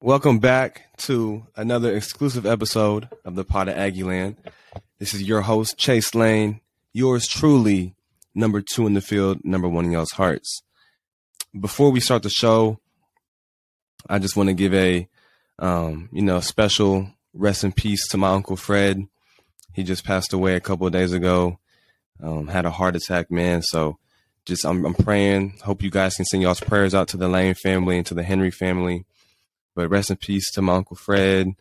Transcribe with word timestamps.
Welcome 0.00 0.38
back 0.38 0.96
to 0.98 1.44
another 1.56 1.96
exclusive 1.96 2.46
episode 2.46 3.08
of 3.24 3.34
the 3.34 3.42
Pot 3.42 3.68
of 3.68 3.74
Aggieland. 3.74 4.36
This 5.00 5.12
is 5.12 5.24
your 5.24 5.40
host, 5.40 5.76
Chase 5.76 6.14
Lane, 6.14 6.60
yours 6.92 7.26
truly, 7.26 7.96
number 8.32 8.62
two 8.62 8.86
in 8.86 8.94
the 8.94 9.00
field, 9.00 9.40
number 9.42 9.68
one 9.68 9.86
in 9.86 9.90
y'all's 9.90 10.12
hearts. 10.12 10.62
Before 11.58 11.90
we 11.90 11.98
start 11.98 12.22
the 12.22 12.30
show, 12.30 12.78
I 14.08 14.20
just 14.20 14.36
want 14.36 14.50
to 14.50 14.54
give 14.54 14.72
a, 14.72 15.08
um, 15.58 16.08
you 16.12 16.22
know, 16.22 16.38
special 16.38 17.10
rest 17.34 17.64
in 17.64 17.72
peace 17.72 18.06
to 18.10 18.16
my 18.16 18.30
uncle 18.30 18.56
Fred. 18.56 19.04
He 19.72 19.82
just 19.82 20.04
passed 20.04 20.32
away 20.32 20.54
a 20.54 20.60
couple 20.60 20.86
of 20.86 20.92
days 20.92 21.12
ago. 21.12 21.58
Um, 22.22 22.46
had 22.46 22.66
a 22.66 22.70
heart 22.70 22.94
attack, 22.94 23.32
man. 23.32 23.62
So 23.62 23.98
just 24.46 24.64
I'm, 24.64 24.86
I'm 24.86 24.94
praying. 24.94 25.58
Hope 25.64 25.82
you 25.82 25.90
guys 25.90 26.14
can 26.14 26.24
send 26.24 26.44
y'all's 26.44 26.60
prayers 26.60 26.94
out 26.94 27.08
to 27.08 27.16
the 27.16 27.26
Lane 27.26 27.54
family 27.54 27.96
and 27.96 28.06
to 28.06 28.14
the 28.14 28.22
Henry 28.22 28.52
family 28.52 29.04
but 29.78 29.90
rest 29.90 30.10
in 30.10 30.16
peace 30.16 30.50
to 30.50 30.60
my 30.60 30.74
uncle 30.74 30.96
Fred. 30.96 31.52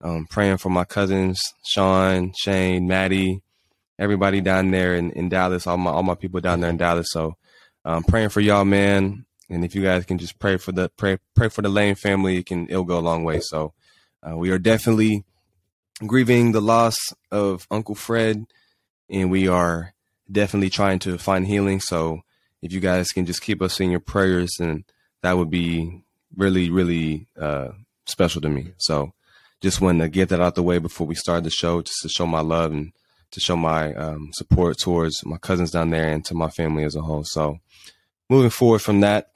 Um, 0.00 0.26
praying 0.30 0.58
for 0.58 0.68
my 0.68 0.84
cousins 0.84 1.40
Sean, 1.64 2.32
Shane, 2.38 2.86
Maddie, 2.86 3.42
everybody 3.98 4.40
down 4.40 4.70
there 4.70 4.94
in, 4.94 5.10
in 5.10 5.28
Dallas, 5.28 5.66
all 5.66 5.76
my 5.76 5.90
all 5.90 6.04
my 6.04 6.14
people 6.14 6.40
down 6.40 6.60
there 6.60 6.70
in 6.70 6.76
Dallas. 6.76 7.08
So 7.10 7.36
um, 7.84 8.04
praying 8.04 8.28
for 8.28 8.40
y'all, 8.40 8.64
man. 8.64 9.26
And 9.50 9.64
if 9.64 9.74
you 9.74 9.82
guys 9.82 10.04
can 10.04 10.16
just 10.16 10.38
pray 10.38 10.58
for 10.58 10.70
the 10.70 10.90
pray 10.96 11.18
pray 11.34 11.48
for 11.48 11.60
the 11.60 11.68
Lane 11.68 11.96
family, 11.96 12.36
it 12.36 12.46
can 12.46 12.68
it'll 12.68 12.84
go 12.84 13.00
a 13.00 13.00
long 13.00 13.24
way. 13.24 13.40
So 13.40 13.72
uh, 14.22 14.36
we 14.36 14.50
are 14.50 14.60
definitely 14.60 15.24
grieving 16.06 16.52
the 16.52 16.62
loss 16.62 16.96
of 17.32 17.66
Uncle 17.68 17.96
Fred, 17.96 18.44
and 19.10 19.28
we 19.28 19.48
are 19.48 19.92
definitely 20.30 20.70
trying 20.70 21.00
to 21.00 21.18
find 21.18 21.48
healing. 21.48 21.80
So 21.80 22.20
if 22.62 22.72
you 22.72 22.78
guys 22.78 23.08
can 23.08 23.26
just 23.26 23.42
keep 23.42 23.60
us 23.60 23.80
in 23.80 23.90
your 23.90 23.98
prayers, 23.98 24.52
and 24.60 24.84
that 25.22 25.36
would 25.36 25.50
be 25.50 26.04
really, 26.36 26.70
really 26.70 27.26
uh, 27.40 27.68
special 28.06 28.40
to 28.42 28.48
me. 28.48 28.72
So 28.78 29.12
just 29.60 29.80
wanted 29.80 30.04
to 30.04 30.08
get 30.08 30.28
that 30.28 30.40
out 30.40 30.54
the 30.54 30.62
way 30.62 30.78
before 30.78 31.06
we 31.06 31.14
start 31.14 31.44
the 31.44 31.50
show, 31.50 31.82
just 31.82 32.02
to 32.02 32.08
show 32.08 32.26
my 32.26 32.40
love 32.40 32.72
and 32.72 32.92
to 33.32 33.40
show 33.40 33.56
my 33.56 33.94
um, 33.94 34.30
support 34.34 34.76
towards 34.78 35.24
my 35.24 35.38
cousins 35.38 35.70
down 35.70 35.90
there 35.90 36.08
and 36.08 36.24
to 36.26 36.34
my 36.34 36.48
family 36.50 36.84
as 36.84 36.94
a 36.94 37.00
whole. 37.00 37.24
So 37.24 37.58
moving 38.28 38.50
forward 38.50 38.80
from 38.80 39.00
that, 39.00 39.30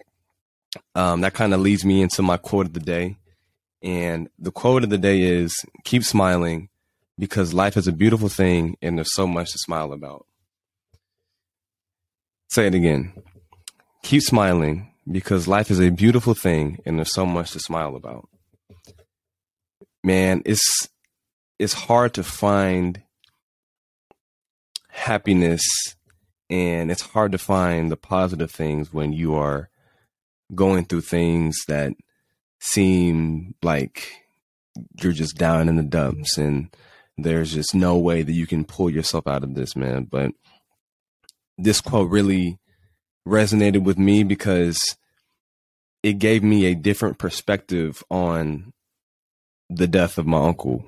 um, 0.94 1.22
that 1.22 1.34
kind 1.34 1.54
of 1.54 1.60
leads 1.60 1.84
me 1.84 2.02
into 2.02 2.22
my 2.22 2.36
quote 2.36 2.66
of 2.66 2.72
the 2.74 2.80
day. 2.80 3.16
And 3.82 4.28
the 4.38 4.52
quote 4.52 4.84
of 4.84 4.90
the 4.90 4.98
day 4.98 5.22
is 5.22 5.54
keep 5.84 6.04
smiling 6.04 6.68
because 7.18 7.54
life 7.54 7.76
is 7.76 7.88
a 7.88 7.92
beautiful 7.92 8.28
thing 8.28 8.76
and 8.82 8.98
there's 8.98 9.14
so 9.14 9.26
much 9.26 9.50
to 9.52 9.58
smile 9.58 9.92
about. 9.92 10.26
Say 12.48 12.66
it 12.66 12.74
again. 12.74 13.12
Keep 14.02 14.22
smiling 14.22 14.89
because 15.10 15.48
life 15.48 15.70
is 15.70 15.80
a 15.80 15.90
beautiful 15.90 16.34
thing 16.34 16.78
and 16.84 16.98
there's 16.98 17.12
so 17.12 17.26
much 17.26 17.52
to 17.52 17.60
smile 17.60 17.96
about. 17.96 18.28
Man, 20.02 20.42
it's 20.44 20.88
it's 21.58 21.74
hard 21.74 22.14
to 22.14 22.22
find 22.22 23.02
happiness 24.88 25.62
and 26.48 26.90
it's 26.90 27.02
hard 27.02 27.32
to 27.32 27.38
find 27.38 27.90
the 27.90 27.96
positive 27.96 28.50
things 28.50 28.92
when 28.92 29.12
you 29.12 29.34
are 29.34 29.68
going 30.54 30.84
through 30.84 31.02
things 31.02 31.56
that 31.68 31.92
seem 32.60 33.54
like 33.62 34.12
you're 35.00 35.12
just 35.12 35.36
down 35.36 35.68
in 35.68 35.76
the 35.76 35.82
dumps 35.82 36.38
and 36.38 36.74
there's 37.18 37.52
just 37.52 37.74
no 37.74 37.98
way 37.98 38.22
that 38.22 38.32
you 38.32 38.46
can 38.46 38.64
pull 38.64 38.88
yourself 38.88 39.26
out 39.26 39.44
of 39.44 39.54
this, 39.54 39.76
man. 39.76 40.04
But 40.04 40.32
this 41.58 41.80
quote 41.80 42.10
really 42.10 42.58
resonated 43.28 43.84
with 43.84 43.98
me 43.98 44.24
because 44.24 44.96
it 46.02 46.14
gave 46.14 46.42
me 46.42 46.66
a 46.66 46.74
different 46.74 47.18
perspective 47.18 48.02
on 48.10 48.72
the 49.68 49.86
death 49.86 50.18
of 50.18 50.26
my 50.26 50.44
uncle. 50.44 50.84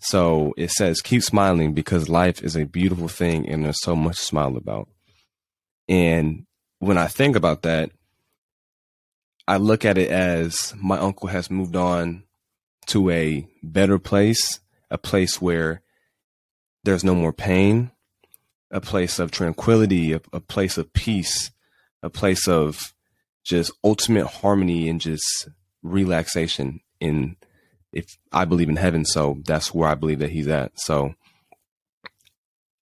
So 0.00 0.54
it 0.56 0.70
says, 0.70 1.00
keep 1.00 1.22
smiling 1.22 1.74
because 1.74 2.08
life 2.08 2.42
is 2.42 2.56
a 2.56 2.64
beautiful 2.64 3.08
thing 3.08 3.48
and 3.48 3.64
there's 3.64 3.82
so 3.82 3.94
much 3.94 4.16
to 4.16 4.22
smile 4.22 4.56
about. 4.56 4.88
And 5.88 6.46
when 6.78 6.98
I 6.98 7.06
think 7.06 7.36
about 7.36 7.62
that, 7.62 7.90
I 9.46 9.56
look 9.56 9.84
at 9.84 9.98
it 9.98 10.10
as 10.10 10.74
my 10.80 10.98
uncle 10.98 11.28
has 11.28 11.50
moved 11.50 11.76
on 11.76 12.24
to 12.86 13.10
a 13.10 13.46
better 13.62 13.98
place, 13.98 14.60
a 14.90 14.98
place 14.98 15.40
where 15.40 15.82
there's 16.84 17.04
no 17.04 17.14
more 17.14 17.32
pain, 17.32 17.90
a 18.70 18.80
place 18.80 19.18
of 19.18 19.30
tranquility, 19.30 20.12
a, 20.12 20.20
a 20.32 20.40
place 20.40 20.78
of 20.78 20.92
peace, 20.92 21.50
a 22.02 22.08
place 22.08 22.48
of 22.48 22.94
just 23.50 23.72
ultimate 23.84 24.26
harmony 24.26 24.88
and 24.88 25.00
just 25.00 25.48
relaxation 25.82 26.80
in 27.00 27.36
if 27.92 28.16
I 28.32 28.44
believe 28.44 28.68
in 28.68 28.76
heaven, 28.76 29.04
so 29.04 29.40
that's 29.44 29.74
where 29.74 29.88
I 29.88 29.96
believe 29.96 30.20
that 30.20 30.30
he's 30.30 30.46
at. 30.46 30.78
So 30.78 31.14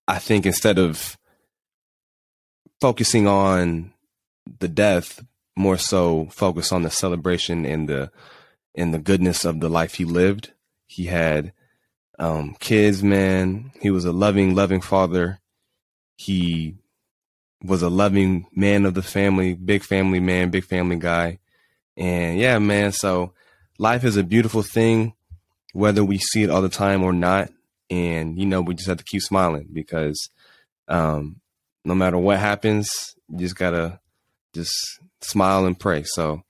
I 0.07 0.19
think 0.19 0.45
instead 0.45 0.78
of 0.78 1.17
focusing 2.81 3.27
on 3.27 3.95
the 4.61 4.69
death, 4.69 5.25
more 5.57 5.78
so 5.78 6.28
focus 6.31 6.71
on 6.73 6.83
the 6.83 6.91
celebration 6.91 7.67
and 7.67 7.89
the 7.89 8.11
and 8.75 8.95
the 8.95 8.99
goodness 8.99 9.45
of 9.45 9.61
the 9.61 9.69
life 9.69 9.95
he 9.95 10.05
lived. 10.05 10.53
He 10.87 11.07
had 11.07 11.53
um, 12.19 12.57
kids, 12.61 13.03
man. 13.03 13.73
He 13.81 13.91
was 13.91 14.05
a 14.05 14.12
loving, 14.12 14.55
loving 14.55 14.81
father. 14.81 15.41
He 16.17 16.77
was 17.63 17.83
a 17.83 17.89
loving 17.89 18.47
man 18.55 18.87
of 18.87 18.95
the 18.95 19.03
family, 19.03 19.55
big 19.55 19.83
family 19.83 20.21
man, 20.21 20.51
big 20.51 20.65
family 20.65 20.97
guy. 20.97 21.39
And 21.97 22.39
yeah, 22.39 22.59
man, 22.59 22.93
so 22.93 23.33
life 23.79 24.05
is 24.05 24.17
a 24.17 24.23
beautiful 24.23 24.63
thing, 24.63 25.15
whether 25.73 26.05
we 26.05 26.19
see 26.19 26.43
it 26.43 26.51
all 26.51 26.63
the 26.63 26.69
time 26.69 27.03
or 27.03 27.13
not. 27.13 27.51
And, 27.91 28.39
you 28.39 28.47
know, 28.47 28.61
we 28.61 28.75
just 28.75 28.89
have 28.89 28.99
to 28.99 29.05
keep 29.05 29.23
smiling 29.23 29.69
because 29.73 30.31
um, 30.87 31.41
no 31.85 31.95
matter 31.95 32.19
what 32.19 32.39
happens, 32.39 33.17
you 33.29 33.39
just 33.39 33.57
got 33.57 33.71
to 33.71 33.99
just 34.55 34.75
smile 35.21 35.67
and 35.67 35.79
pray. 35.79 36.05
So 36.05 36.43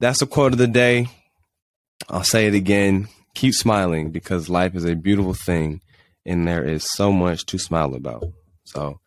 that's 0.00 0.20
the 0.20 0.26
quote 0.26 0.52
of 0.52 0.58
the 0.58 0.66
day. 0.66 1.08
I'll 2.08 2.24
say 2.24 2.46
it 2.46 2.54
again 2.54 3.08
keep 3.34 3.52
smiling 3.52 4.10
because 4.10 4.48
life 4.48 4.74
is 4.74 4.84
a 4.84 4.94
beautiful 4.94 5.34
thing 5.34 5.80
and 6.24 6.48
there 6.48 6.64
is 6.64 6.86
so 6.92 7.12
much 7.12 7.44
to 7.46 7.58
smile 7.58 7.94
about. 7.94 8.24
So, 8.64 9.00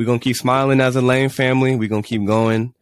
we're 0.00 0.06
gonna 0.06 0.18
keep 0.18 0.36
smiling 0.36 0.80
as 0.80 0.96
a 0.96 1.02
Lane 1.02 1.28
family. 1.28 1.76
We're 1.76 1.90
gonna 1.90 2.02
keep 2.02 2.24
going. 2.24 2.72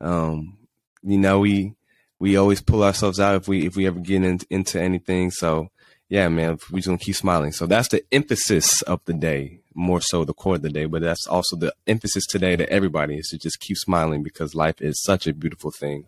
Um, 0.00 0.56
you 1.02 1.18
know, 1.18 1.40
we 1.40 1.74
we 2.18 2.38
always 2.38 2.62
pull 2.62 2.82
ourselves 2.82 3.20
out 3.20 3.34
if 3.36 3.46
we 3.46 3.66
if 3.66 3.76
we 3.76 3.86
ever 3.86 4.00
get 4.00 4.24
in, 4.24 4.40
into 4.48 4.80
anything. 4.80 5.30
So 5.30 5.68
yeah, 6.08 6.26
man, 6.30 6.56
we're 6.70 6.78
just 6.78 6.86
gonna 6.88 6.96
keep 6.96 7.16
smiling. 7.16 7.52
So 7.52 7.66
that's 7.66 7.88
the 7.88 8.02
emphasis 8.10 8.80
of 8.80 9.02
the 9.04 9.12
day, 9.12 9.60
more 9.74 10.00
so 10.00 10.24
the 10.24 10.32
core 10.32 10.54
of 10.54 10.62
the 10.62 10.70
day, 10.70 10.86
but 10.86 11.02
that's 11.02 11.26
also 11.26 11.54
the 11.54 11.74
emphasis 11.86 12.24
today 12.24 12.56
to 12.56 12.66
everybody 12.70 13.18
is 13.18 13.28
to 13.28 13.36
just 13.36 13.60
keep 13.60 13.76
smiling 13.76 14.22
because 14.22 14.54
life 14.54 14.80
is 14.80 15.02
such 15.02 15.26
a 15.26 15.34
beautiful 15.34 15.70
thing 15.70 16.06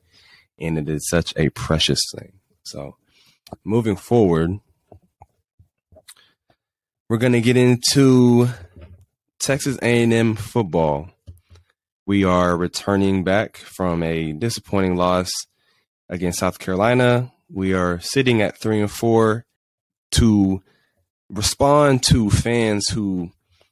and 0.58 0.78
it 0.78 0.88
is 0.88 1.06
such 1.10 1.34
a 1.36 1.50
precious 1.50 2.00
thing. 2.16 2.32
So 2.62 2.96
moving 3.62 3.96
forward, 3.96 4.58
we're 7.10 7.18
gonna 7.18 7.42
get 7.42 7.58
into 7.58 8.48
Texas 9.38 9.78
A&M 9.82 10.34
football. 10.34 11.10
We 12.06 12.24
are 12.24 12.56
returning 12.56 13.24
back 13.24 13.56
from 13.56 14.02
a 14.02 14.32
disappointing 14.32 14.96
loss 14.96 15.28
against 16.08 16.38
South 16.38 16.58
Carolina. 16.58 17.32
We 17.52 17.74
are 17.74 18.00
sitting 18.00 18.42
at 18.42 18.58
three 18.58 18.80
and 18.80 18.90
four 18.90 19.44
to 20.12 20.62
respond 21.28 22.02
to 22.04 22.30
fans 22.30 22.88
who 22.88 23.30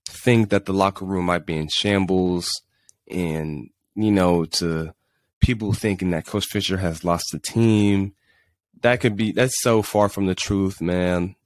think 0.08 0.50
that 0.50 0.66
the 0.66 0.72
locker 0.72 1.04
room 1.04 1.26
might 1.26 1.46
be 1.46 1.56
in 1.56 1.68
shambles 1.68 2.48
and, 3.10 3.70
you 3.94 4.12
know, 4.12 4.44
to 4.44 4.94
people 5.40 5.72
thinking 5.72 6.10
that 6.10 6.26
Coach 6.26 6.46
Fisher 6.46 6.76
has 6.76 7.04
lost 7.04 7.26
the 7.32 7.38
team. 7.38 8.14
That 8.82 9.00
could 9.00 9.16
be, 9.16 9.32
that's 9.32 9.60
so 9.62 9.82
far 9.82 10.08
from 10.08 10.26
the 10.26 10.34
truth, 10.34 10.80
man. 10.80 11.36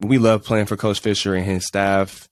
We 0.00 0.18
love 0.18 0.44
playing 0.44 0.66
for 0.66 0.76
Coach 0.76 1.00
Fisher 1.00 1.34
and 1.34 1.44
his 1.44 1.66
staff 1.66 2.29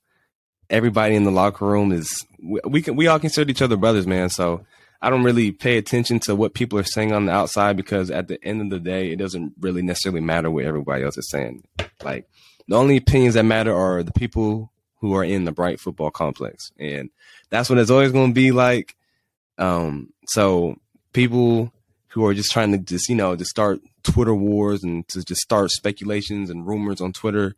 everybody 0.69 1.15
in 1.15 1.23
the 1.23 1.31
locker 1.31 1.65
room 1.65 1.91
is 1.91 2.25
we, 2.41 2.59
we 2.65 2.81
can 2.81 2.95
we 2.95 3.07
all 3.07 3.19
consider 3.19 3.49
each 3.49 3.61
other 3.61 3.77
brothers, 3.77 4.07
man. 4.07 4.29
So 4.29 4.65
I 5.01 5.09
don't 5.09 5.23
really 5.23 5.51
pay 5.51 5.77
attention 5.77 6.19
to 6.21 6.35
what 6.35 6.53
people 6.53 6.77
are 6.77 6.83
saying 6.83 7.13
on 7.13 7.25
the 7.25 7.31
outside 7.31 7.77
because 7.77 8.11
at 8.11 8.27
the 8.27 8.43
end 8.43 8.61
of 8.61 8.69
the 8.69 8.79
day, 8.79 9.11
it 9.11 9.17
doesn't 9.17 9.53
really 9.59 9.81
necessarily 9.81 10.21
matter 10.21 10.51
what 10.51 10.65
everybody 10.65 11.03
else 11.03 11.17
is 11.17 11.29
saying. 11.29 11.63
Like 12.03 12.27
the 12.67 12.75
only 12.75 12.97
opinions 12.97 13.35
that 13.35 13.43
matter 13.43 13.73
are 13.73 14.03
the 14.03 14.11
people 14.11 14.71
who 14.99 15.15
are 15.15 15.23
in 15.23 15.45
the 15.45 15.51
bright 15.51 15.79
football 15.79 16.11
complex, 16.11 16.71
and 16.77 17.09
that's 17.49 17.69
what 17.69 17.79
it's 17.79 17.91
always 17.91 18.11
going 18.11 18.31
to 18.31 18.35
be 18.35 18.51
like. 18.51 18.95
Um, 19.57 20.13
so 20.27 20.75
people 21.13 21.73
who 22.09 22.25
are 22.25 22.33
just 22.33 22.51
trying 22.51 22.71
to 22.71 22.77
just 22.77 23.09
you 23.09 23.15
know 23.15 23.35
to 23.35 23.45
start 23.45 23.79
Twitter 24.03 24.35
wars 24.35 24.83
and 24.83 25.07
to 25.09 25.23
just 25.23 25.41
start 25.41 25.71
speculations 25.71 26.49
and 26.49 26.67
rumors 26.67 27.01
on 27.01 27.13
Twitter 27.13 27.55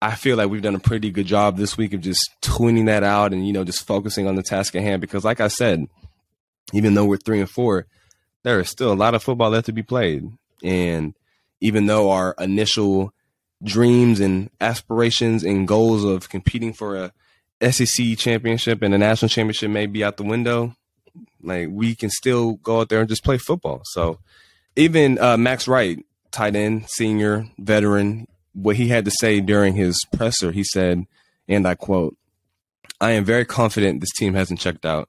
I 0.00 0.14
feel 0.14 0.36
like 0.36 0.48
we've 0.48 0.62
done 0.62 0.76
a 0.76 0.80
pretty 0.80 1.10
good 1.10 1.26
job 1.26 1.56
this 1.56 1.76
week 1.76 1.92
of 1.92 2.00
just 2.00 2.30
tuning 2.40 2.84
that 2.84 3.02
out 3.02 3.32
and 3.32 3.46
you 3.46 3.52
know 3.52 3.64
just 3.64 3.86
focusing 3.86 4.28
on 4.28 4.36
the 4.36 4.42
task 4.42 4.74
at 4.76 4.82
hand 4.82 5.00
because 5.00 5.24
like 5.24 5.40
I 5.40 5.48
said, 5.48 5.88
even 6.72 6.94
though 6.94 7.04
we're 7.04 7.16
three 7.16 7.40
and 7.40 7.50
four, 7.50 7.86
there 8.42 8.60
is 8.60 8.68
still 8.68 8.92
a 8.92 8.94
lot 8.94 9.14
of 9.14 9.22
football 9.22 9.50
left 9.50 9.66
to 9.66 9.72
be 9.72 9.82
played. 9.82 10.30
And 10.62 11.14
even 11.60 11.86
though 11.86 12.10
our 12.10 12.34
initial 12.38 13.12
dreams 13.62 14.20
and 14.20 14.50
aspirations 14.60 15.42
and 15.42 15.66
goals 15.66 16.04
of 16.04 16.28
competing 16.28 16.72
for 16.72 17.10
a 17.60 17.72
SEC 17.72 18.16
championship 18.16 18.82
and 18.82 18.94
a 18.94 18.98
national 18.98 19.28
championship 19.28 19.70
may 19.70 19.86
be 19.86 20.04
out 20.04 20.16
the 20.16 20.22
window, 20.22 20.76
like 21.42 21.68
we 21.70 21.94
can 21.94 22.10
still 22.10 22.54
go 22.54 22.80
out 22.80 22.88
there 22.88 23.00
and 23.00 23.08
just 23.08 23.24
play 23.24 23.38
football. 23.38 23.82
So 23.84 24.20
even 24.76 25.18
uh, 25.18 25.36
Max 25.36 25.66
Wright, 25.66 26.04
tight 26.30 26.54
end, 26.54 26.88
senior, 26.88 27.48
veteran, 27.58 28.28
what 28.52 28.76
he 28.76 28.88
had 28.88 29.04
to 29.04 29.10
say 29.10 29.40
during 29.40 29.74
his 29.74 29.98
presser, 30.12 30.52
he 30.52 30.64
said, 30.64 31.06
and 31.46 31.66
I 31.66 31.74
quote, 31.74 32.16
I 33.00 33.12
am 33.12 33.24
very 33.24 33.44
confident 33.44 34.00
this 34.00 34.12
team 34.16 34.34
hasn't 34.34 34.60
checked 34.60 34.84
out. 34.84 35.08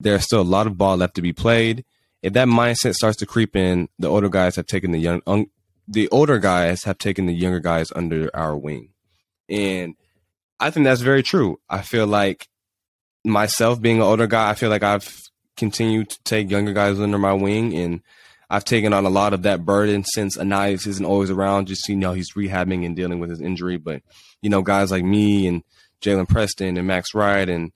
There's 0.00 0.24
still 0.24 0.40
a 0.40 0.42
lot 0.42 0.66
of 0.66 0.78
ball 0.78 0.96
left 0.96 1.16
to 1.16 1.22
be 1.22 1.32
played. 1.32 1.84
If 2.22 2.32
that 2.34 2.48
mindset 2.48 2.94
starts 2.94 3.18
to 3.18 3.26
creep 3.26 3.54
in, 3.56 3.88
the 3.98 4.08
older 4.08 4.28
guys 4.28 4.56
have 4.56 4.66
taken 4.66 4.92
the 4.92 4.98
young, 4.98 5.20
um, 5.26 5.50
the 5.86 6.08
older 6.08 6.38
guys 6.38 6.84
have 6.84 6.98
taken 6.98 7.26
the 7.26 7.34
younger 7.34 7.60
guys 7.60 7.92
under 7.94 8.30
our 8.34 8.56
wing, 8.56 8.90
and 9.48 9.94
I 10.58 10.70
think 10.70 10.84
that's 10.84 11.02
very 11.02 11.22
true. 11.22 11.60
I 11.68 11.82
feel 11.82 12.06
like 12.06 12.48
myself 13.24 13.80
being 13.80 13.96
an 13.96 14.02
older 14.02 14.26
guy, 14.26 14.50
I 14.50 14.54
feel 14.54 14.70
like 14.70 14.82
I've 14.82 15.28
continued 15.56 16.10
to 16.10 16.22
take 16.24 16.50
younger 16.50 16.72
guys 16.72 16.98
under 16.98 17.18
my 17.18 17.34
wing, 17.34 17.74
and 17.74 18.00
I've 18.50 18.64
taken 18.64 18.92
on 18.92 19.06
a 19.06 19.10
lot 19.10 19.32
of 19.32 19.42
that 19.42 19.64
burden 19.64 20.04
since 20.04 20.36
Ainias 20.36 20.86
isn't 20.86 21.04
always 21.04 21.30
around. 21.30 21.66
Just 21.66 21.88
you 21.88 21.96
know, 21.96 22.12
he's 22.12 22.32
rehabbing 22.34 22.84
and 22.84 22.94
dealing 22.94 23.18
with 23.18 23.30
his 23.30 23.40
injury, 23.40 23.76
but 23.76 24.02
you 24.42 24.50
know, 24.50 24.62
guys 24.62 24.90
like 24.90 25.04
me 25.04 25.46
and 25.46 25.62
Jalen 26.00 26.28
Preston 26.28 26.76
and 26.76 26.86
Max 26.86 27.14
Wright 27.14 27.48
and 27.48 27.72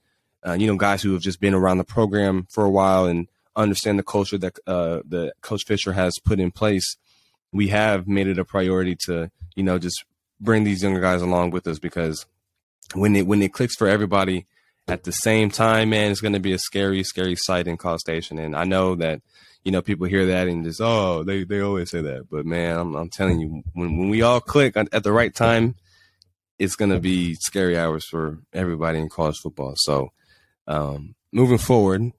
uh, 0.47 0.53
you 0.53 0.67
know 0.67 0.77
guys 0.77 1.03
who 1.03 1.13
have 1.13 1.23
just 1.23 1.41
been 1.41 1.55
around 1.55 1.79
the 1.79 1.85
program 1.85 2.47
for 2.51 2.65
a 2.65 2.71
while 2.71 3.07
and 3.07 3.29
understand 3.57 3.99
the 3.99 4.05
culture 4.05 4.39
that 4.39 4.59
uh, 4.67 5.01
the 5.07 5.33
Coach 5.41 5.65
Fisher 5.67 5.93
has 5.93 6.15
put 6.25 6.39
in 6.39 6.51
place. 6.51 6.97
We 7.53 7.69
have 7.69 8.07
made 8.07 8.27
it 8.27 8.39
a 8.39 8.45
priority 8.45 8.97
to 9.07 9.31
you 9.57 9.63
know 9.63 9.79
just 9.79 10.05
bring 10.41 10.65
these 10.65 10.83
younger 10.83 11.01
guys 11.01 11.23
along 11.23 11.51
with 11.51 11.67
us 11.67 11.79
because 11.79 12.27
when 12.95 13.17
it 13.17 13.27
when 13.27 13.43
it 13.43 13.53
clicks 13.53 13.75
for 13.75 13.89
everybody 13.89 14.47
at 14.87 15.05
the 15.05 15.13
same 15.13 15.51
time, 15.51 15.91
man, 15.91 16.11
it's 16.11 16.21
going 16.21 16.33
to 16.33 16.41
be 16.41 16.53
a 16.53 16.59
scary, 16.59 17.03
scary 17.05 17.37
sight 17.37 17.67
in 17.67 17.77
College 17.77 18.01
Station. 18.01 18.39
And 18.39 18.57
I 18.57 18.65
know 18.65 18.95
that 18.97 19.21
you 19.65 19.73
know 19.73 19.83
people 19.83 20.07
hear 20.07 20.27
that 20.27 20.49
and 20.49 20.65
just 20.65 20.81
oh 20.81 21.23
they 21.25 21.45
they 21.45 21.61
always 21.61 21.91
say 21.91 22.01
that, 22.03 22.29
but 22.31 22.47
man, 22.47 22.79
I'm, 22.79 22.95
I'm 22.95 23.11
telling 23.11 23.41
you 23.41 23.63
when 23.75 23.99
when 23.99 24.09
we 24.09 24.23
all 24.23 24.41
click 24.41 24.77
at 24.77 25.03
the 25.03 25.13
right 25.13 25.35
time 25.35 25.75
it's 26.59 26.77
going 26.77 26.91
to 26.91 26.99
be 26.99 27.35
scary 27.35 27.79
hours 27.79 28.05
for 28.05 28.39
everybody 28.53 28.99
in 28.99 29.09
college 29.09 29.39
football. 29.39 29.75
So, 29.77 30.13
um, 30.67 31.15
moving 31.33 31.59
forward, 31.59 32.13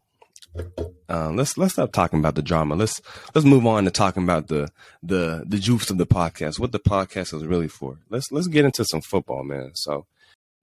uh, 1.10 1.32
let's 1.32 1.58
let's 1.58 1.74
stop 1.74 1.92
talking 1.92 2.20
about 2.20 2.36
the 2.36 2.42
drama. 2.42 2.76
Let's 2.76 3.02
let's 3.36 3.46
move 3.46 3.66
on 3.66 3.84
to 3.86 3.92
talking 3.92 4.24
about 4.24 4.48
the 4.48 4.70
the 5.04 5.44
the 5.46 5.60
juice 5.60 5.90
of 5.90 5.98
the 5.98 6.08
podcast. 6.08 6.60
What 6.60 6.72
the 6.72 6.80
podcast 6.80 7.34
is 7.34 7.46
really 7.46 7.68
for. 7.68 8.00
Let's 8.10 8.32
let's 8.32 8.48
get 8.48 8.66
into 8.66 8.86
some 8.86 9.02
football, 9.02 9.44
man. 9.44 9.72
So, 9.76 10.06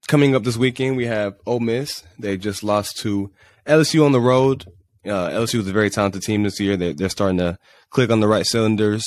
coming 0.07 0.35
up 0.35 0.43
this 0.43 0.57
weekend, 0.57 0.97
we 0.97 1.05
have 1.05 1.35
Ole 1.45 1.59
Miss. 1.59 2.03
They 2.19 2.37
just 2.37 2.63
lost 2.63 2.97
to 2.99 3.31
LSU 3.65 4.05
on 4.05 4.11
the 4.11 4.21
road. 4.21 4.65
Uh, 5.07 5.29
LSU 5.29 5.59
is 5.59 5.67
a 5.67 5.73
very 5.73 5.89
talented 5.89 6.21
team 6.21 6.43
this 6.43 6.59
year. 6.59 6.75
They, 6.75 6.93
they're 6.93 7.09
starting 7.09 7.37
to 7.37 7.57
click 7.89 8.09
on 8.09 8.19
the 8.19 8.27
right 8.27 8.45
cylinders. 8.45 9.03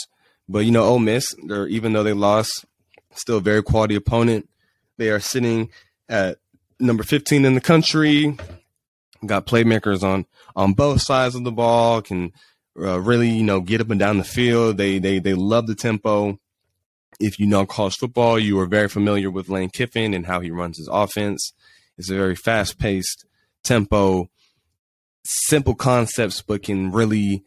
But 0.49 0.61
you 0.61 0.73
know, 0.73 0.85
Ole 0.85 0.99
Miss, 0.99 1.35
they're 1.47 1.67
even 1.69 1.93
though 1.93 2.03
they 2.03 2.13
lost, 2.13 2.65
still 3.13 3.39
a 3.39 3.41
very 3.41 3.63
quality 3.63 3.95
opponent. 3.95 4.49
They 4.97 5.11
are 5.11 5.21
sitting 5.21 5.71
at 6.09 6.39
number 6.79 7.03
15 7.03 7.45
in 7.45 7.55
the 7.55 7.61
country. 7.61 8.37
Got 9.25 9.47
playmakers 9.47 10.03
on 10.03 10.27
on 10.57 10.73
both 10.73 11.03
sides 11.03 11.35
of 11.35 11.45
the 11.45 11.53
ball. 11.53 12.03
Can 12.03 12.33
uh, 12.79 13.01
really 13.01 13.29
you 13.29 13.45
know 13.45 13.61
get 13.61 13.81
up 13.81 13.91
and 13.91 14.01
down 14.01 14.19
the 14.19 14.25
field. 14.25 14.77
They 14.77 14.99
they 14.99 15.19
they 15.19 15.35
love 15.35 15.67
the 15.67 15.75
tempo. 15.75 16.39
If 17.21 17.39
you 17.39 17.47
know 17.47 17.67
college 17.67 17.97
football, 17.97 18.39
you 18.39 18.59
are 18.61 18.67
very 18.67 18.89
familiar 18.89 19.31
with 19.31 19.51
Lane 19.51 19.69
Kiffin 19.69 20.15
and 20.15 20.27
how 20.27 20.41
he 20.41 20.51
runs 20.51 20.79
his 20.79 20.89
offense. 20.91 21.53
It's 21.99 22.09
a 22.09 22.15
very 22.15 22.35
fast 22.35 22.79
paced 22.79 23.27
tempo, 23.63 24.30
simple 25.25 25.75
concepts, 25.75 26.43
but 26.43 26.63
can 26.63 26.91
really 26.93 27.45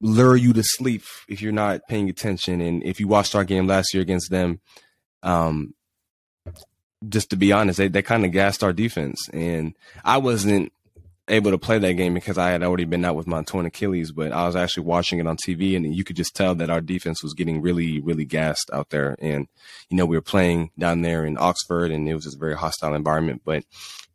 lure 0.00 0.36
you 0.36 0.52
to 0.52 0.62
sleep 0.62 1.02
if 1.28 1.42
you're 1.42 1.52
not 1.52 1.80
paying 1.88 2.08
attention. 2.08 2.60
And 2.60 2.82
if 2.84 3.00
you 3.00 3.08
watched 3.08 3.34
our 3.34 3.44
game 3.44 3.66
last 3.66 3.92
year 3.92 4.02
against 4.02 4.30
them, 4.30 4.60
um, 5.22 5.74
just 7.08 7.30
to 7.30 7.36
be 7.36 7.52
honest, 7.52 7.78
they, 7.78 7.88
they 7.88 8.02
kind 8.02 8.24
of 8.24 8.32
gassed 8.32 8.62
our 8.62 8.72
defense. 8.72 9.28
And 9.32 9.74
I 10.04 10.18
wasn't 10.18 10.72
able 11.28 11.50
to 11.50 11.58
play 11.58 11.78
that 11.78 11.92
game 11.94 12.14
because 12.14 12.38
I 12.38 12.50
had 12.50 12.62
already 12.62 12.84
been 12.84 13.04
out 13.04 13.16
with 13.16 13.26
my 13.26 13.42
torn 13.42 13.66
Achilles, 13.66 14.12
but 14.12 14.32
I 14.32 14.46
was 14.46 14.56
actually 14.56 14.84
watching 14.84 15.18
it 15.18 15.26
on 15.26 15.36
TV 15.36 15.76
and 15.76 15.94
you 15.94 16.02
could 16.02 16.16
just 16.16 16.34
tell 16.34 16.54
that 16.56 16.70
our 16.70 16.80
defense 16.80 17.22
was 17.22 17.34
getting 17.34 17.60
really, 17.60 18.00
really 18.00 18.24
gassed 18.24 18.70
out 18.72 18.90
there. 18.90 19.14
And, 19.20 19.46
you 19.90 19.96
know, 19.96 20.06
we 20.06 20.16
were 20.16 20.22
playing 20.22 20.70
down 20.78 21.02
there 21.02 21.24
in 21.24 21.36
Oxford 21.38 21.90
and 21.90 22.08
it 22.08 22.14
was 22.14 22.24
just 22.24 22.36
a 22.36 22.40
very 22.40 22.56
hostile 22.56 22.94
environment. 22.94 23.42
But 23.44 23.64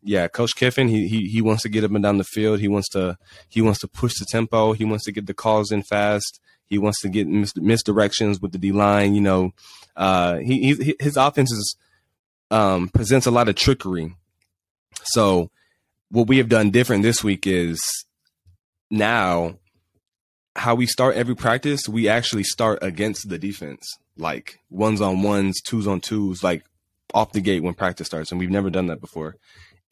yeah, 0.03 0.27
Coach 0.27 0.55
Kiffin, 0.55 0.87
he, 0.87 1.07
he, 1.07 1.27
he 1.27 1.41
wants 1.41 1.63
to 1.63 1.69
get 1.69 1.83
up 1.83 1.91
and 1.91 2.03
down 2.03 2.17
the 2.17 2.23
field. 2.23 2.59
He 2.59 2.67
wants 2.67 2.89
to, 2.89 3.17
he 3.47 3.61
wants 3.61 3.79
to 3.79 3.87
push 3.87 4.13
the 4.19 4.25
tempo. 4.25 4.73
He 4.73 4.85
wants 4.85 5.05
to 5.05 5.11
get 5.11 5.25
the 5.25 5.33
calls 5.33 5.71
in 5.71 5.83
fast. 5.83 6.39
He 6.65 6.77
wants 6.77 7.01
to 7.01 7.09
get 7.09 7.27
mis- 7.27 7.53
misdirections 7.53 8.41
with 8.41 8.51
the 8.51 8.57
D 8.57 8.71
line. 8.71 9.15
You 9.15 9.21
know, 9.21 9.51
uh, 9.95 10.37
he, 10.37 10.73
he, 10.73 10.95
his 10.99 11.17
offense 11.17 11.51
is, 11.51 11.75
um, 12.51 12.89
presents 12.89 13.25
a 13.25 13.31
lot 13.31 13.49
of 13.49 13.55
trickery. 13.55 14.15
So, 15.03 15.49
what 16.09 16.27
we 16.27 16.37
have 16.37 16.49
done 16.49 16.69
different 16.69 17.03
this 17.03 17.23
week 17.23 17.47
is 17.47 17.79
now 18.91 19.57
how 20.55 20.75
we 20.75 20.85
start 20.85 21.15
every 21.15 21.35
practice, 21.35 21.89
we 21.89 22.07
actually 22.07 22.43
start 22.43 22.79
against 22.81 23.27
the 23.27 23.39
defense, 23.39 23.97
like 24.17 24.59
ones 24.69 25.01
on 25.01 25.23
ones, 25.23 25.59
twos 25.61 25.87
on 25.87 25.99
twos, 25.99 26.43
like 26.43 26.63
off 27.13 27.31
the 27.31 27.41
gate 27.41 27.63
when 27.63 27.73
practice 27.73 28.07
starts. 28.07 28.31
And 28.31 28.39
we've 28.39 28.51
never 28.51 28.69
done 28.69 28.87
that 28.87 29.01
before. 29.01 29.35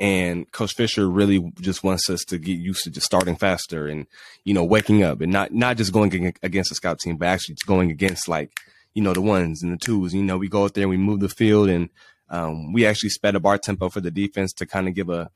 And 0.02 0.52
Coach 0.52 0.74
Fisher 0.74 1.08
really 1.08 1.54
just 1.62 1.84
wants 1.84 2.10
us 2.10 2.26
to 2.26 2.40
get 2.40 2.58
used 2.58 2.84
to 2.86 2.90
just 2.90 3.06
starting 3.06 3.36
faster 3.36 3.88
and, 3.88 4.08
you 4.44 4.54
know, 4.54 4.64
waking 4.64 5.04
up 5.04 5.22
and 5.22 5.32
not, 5.32 5.54
not 5.54 5.78
just 5.78 5.94
going 5.94 6.34
against 6.42 6.72
a 6.72 6.76
scout 6.76 7.00
team, 7.00 7.18
but 7.18 7.28
actually 7.28 7.56
going 7.68 7.92
against 7.92 8.28
like, 8.28 8.52
you 8.96 9.04
know, 9.04 9.14
the 9.14 9.22
ones 9.22 9.62
and 9.62 9.72
the 9.72 9.78
twos. 9.78 10.14
You 10.14 10.24
know, 10.24 10.40
we 10.40 10.50
go 10.50 10.64
out 10.64 10.74
there 10.74 10.86
and 10.86 10.90
we 10.90 10.98
move 10.98 11.20
the 11.20 11.30
field 11.30 11.70
and 11.70 11.90
um, 12.30 12.74
we 12.74 12.86
actually 12.86 13.12
sped 13.12 13.36
up 13.36 13.46
our 13.46 13.60
tempo 13.60 13.90
for 13.90 14.02
the 14.02 14.10
defense 14.10 14.54
to 14.54 14.66
kind 14.66 14.88
of 14.88 14.96
give 14.96 15.10
a, 15.10 15.30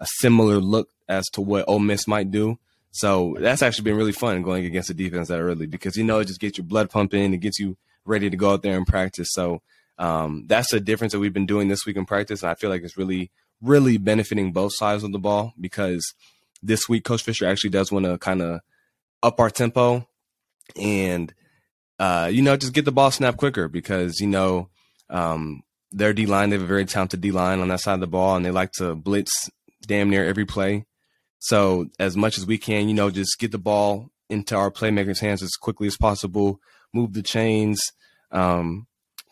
a 0.00 0.06
similar 0.18 0.58
look 0.58 0.88
as 1.08 1.24
to 1.34 1.40
what 1.40 1.64
Ole 1.68 1.78
Miss 1.78 2.08
might 2.08 2.32
do. 2.32 2.58
So 2.90 3.36
that's 3.38 3.62
actually 3.62 3.84
been 3.84 3.96
really 3.96 4.12
fun 4.12 4.42
going 4.42 4.64
against 4.64 4.88
the 4.88 4.94
defense 4.94 5.28
that 5.28 5.38
early 5.38 5.66
because 5.66 5.96
you 5.96 6.02
know 6.02 6.18
it 6.18 6.26
just 6.26 6.40
gets 6.40 6.58
your 6.58 6.64
blood 6.64 6.90
pumping, 6.90 7.32
it 7.32 7.38
gets 7.38 7.60
you 7.60 7.76
ready 8.04 8.30
to 8.30 8.36
go 8.36 8.50
out 8.50 8.62
there 8.62 8.76
and 8.76 8.86
practice. 8.86 9.28
So 9.30 9.62
um, 9.98 10.44
that's 10.46 10.72
the 10.72 10.80
difference 10.80 11.12
that 11.12 11.20
we've 11.20 11.32
been 11.32 11.46
doing 11.46 11.68
this 11.68 11.86
week 11.86 11.96
in 11.96 12.06
practice, 12.06 12.42
and 12.42 12.50
I 12.50 12.54
feel 12.54 12.70
like 12.70 12.82
it's 12.82 12.96
really, 12.96 13.30
really 13.62 13.96
benefiting 13.96 14.52
both 14.52 14.72
sides 14.74 15.02
of 15.02 15.12
the 15.12 15.18
ball 15.18 15.52
because 15.60 16.04
this 16.62 16.88
week 16.88 17.04
Coach 17.04 17.22
Fisher 17.22 17.46
actually 17.46 17.70
does 17.70 17.90
want 17.90 18.04
to 18.04 18.18
kind 18.18 18.42
of 18.42 18.60
up 19.22 19.40
our 19.40 19.50
tempo 19.50 20.06
and 20.76 21.34
uh, 21.98 22.28
you 22.32 22.42
know 22.42 22.56
just 22.56 22.72
get 22.72 22.84
the 22.84 22.92
ball 22.92 23.10
snapped 23.10 23.38
quicker 23.38 23.68
because 23.68 24.20
you 24.20 24.26
know 24.26 24.68
um, 25.10 25.62
their 25.92 26.12
D 26.12 26.26
line, 26.26 26.50
they 26.50 26.56
have 26.56 26.62
a 26.62 26.66
very 26.66 26.84
talented 26.84 27.20
D 27.20 27.30
line 27.30 27.60
on 27.60 27.68
that 27.68 27.80
side 27.80 27.94
of 27.94 28.00
the 28.00 28.06
ball, 28.06 28.36
and 28.36 28.44
they 28.44 28.50
like 28.50 28.72
to 28.72 28.94
blitz 28.94 29.50
damn 29.86 30.10
near 30.10 30.24
every 30.24 30.44
play. 30.44 30.86
So 31.38 31.86
as 31.98 32.16
much 32.16 32.36
as 32.36 32.46
we 32.46 32.58
can, 32.58 32.88
you 32.88 32.94
know, 32.94 33.10
just 33.10 33.38
get 33.38 33.52
the 33.52 33.58
ball 33.58 34.10
into 34.28 34.56
our 34.56 34.70
playmakers' 34.70 35.20
hands 35.20 35.42
as 35.42 35.52
quickly 35.52 35.86
as 35.86 35.96
possible, 35.96 36.60
move 36.92 37.12
the 37.12 37.22
chains, 37.22 37.80
um, 38.32 38.86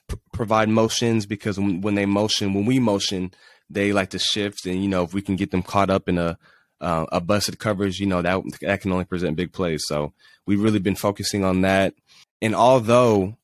p- 0.08 0.16
provide 0.32 0.68
motions 0.68 1.26
because 1.26 1.58
when, 1.58 1.80
when, 1.80 1.96
they 1.96 2.06
motion, 2.06 2.54
when 2.54 2.64
we 2.64 2.78
motion, 2.78 3.32
they 3.70 3.92
like 3.92 4.10
to 4.10 4.18
shift, 4.18 4.66
and 4.66 4.82
you 4.82 4.88
know, 4.88 5.02
if 5.02 5.14
we 5.14 5.22
can 5.22 5.36
get 5.36 5.50
them 5.50 5.62
caught 5.62 5.90
up 5.90 6.08
in 6.08 6.18
a 6.18 6.38
uh, 6.80 7.06
a 7.10 7.20
busted 7.20 7.58
coverage, 7.58 7.98
you 7.98 8.06
know, 8.06 8.22
that 8.22 8.42
that 8.60 8.80
can 8.80 8.92
only 8.92 9.04
present 9.04 9.36
big 9.36 9.52
plays. 9.52 9.82
So 9.86 10.12
we've 10.46 10.62
really 10.62 10.78
been 10.78 10.96
focusing 10.96 11.44
on 11.44 11.62
that. 11.62 11.94
And 12.42 12.54
although 12.54 13.36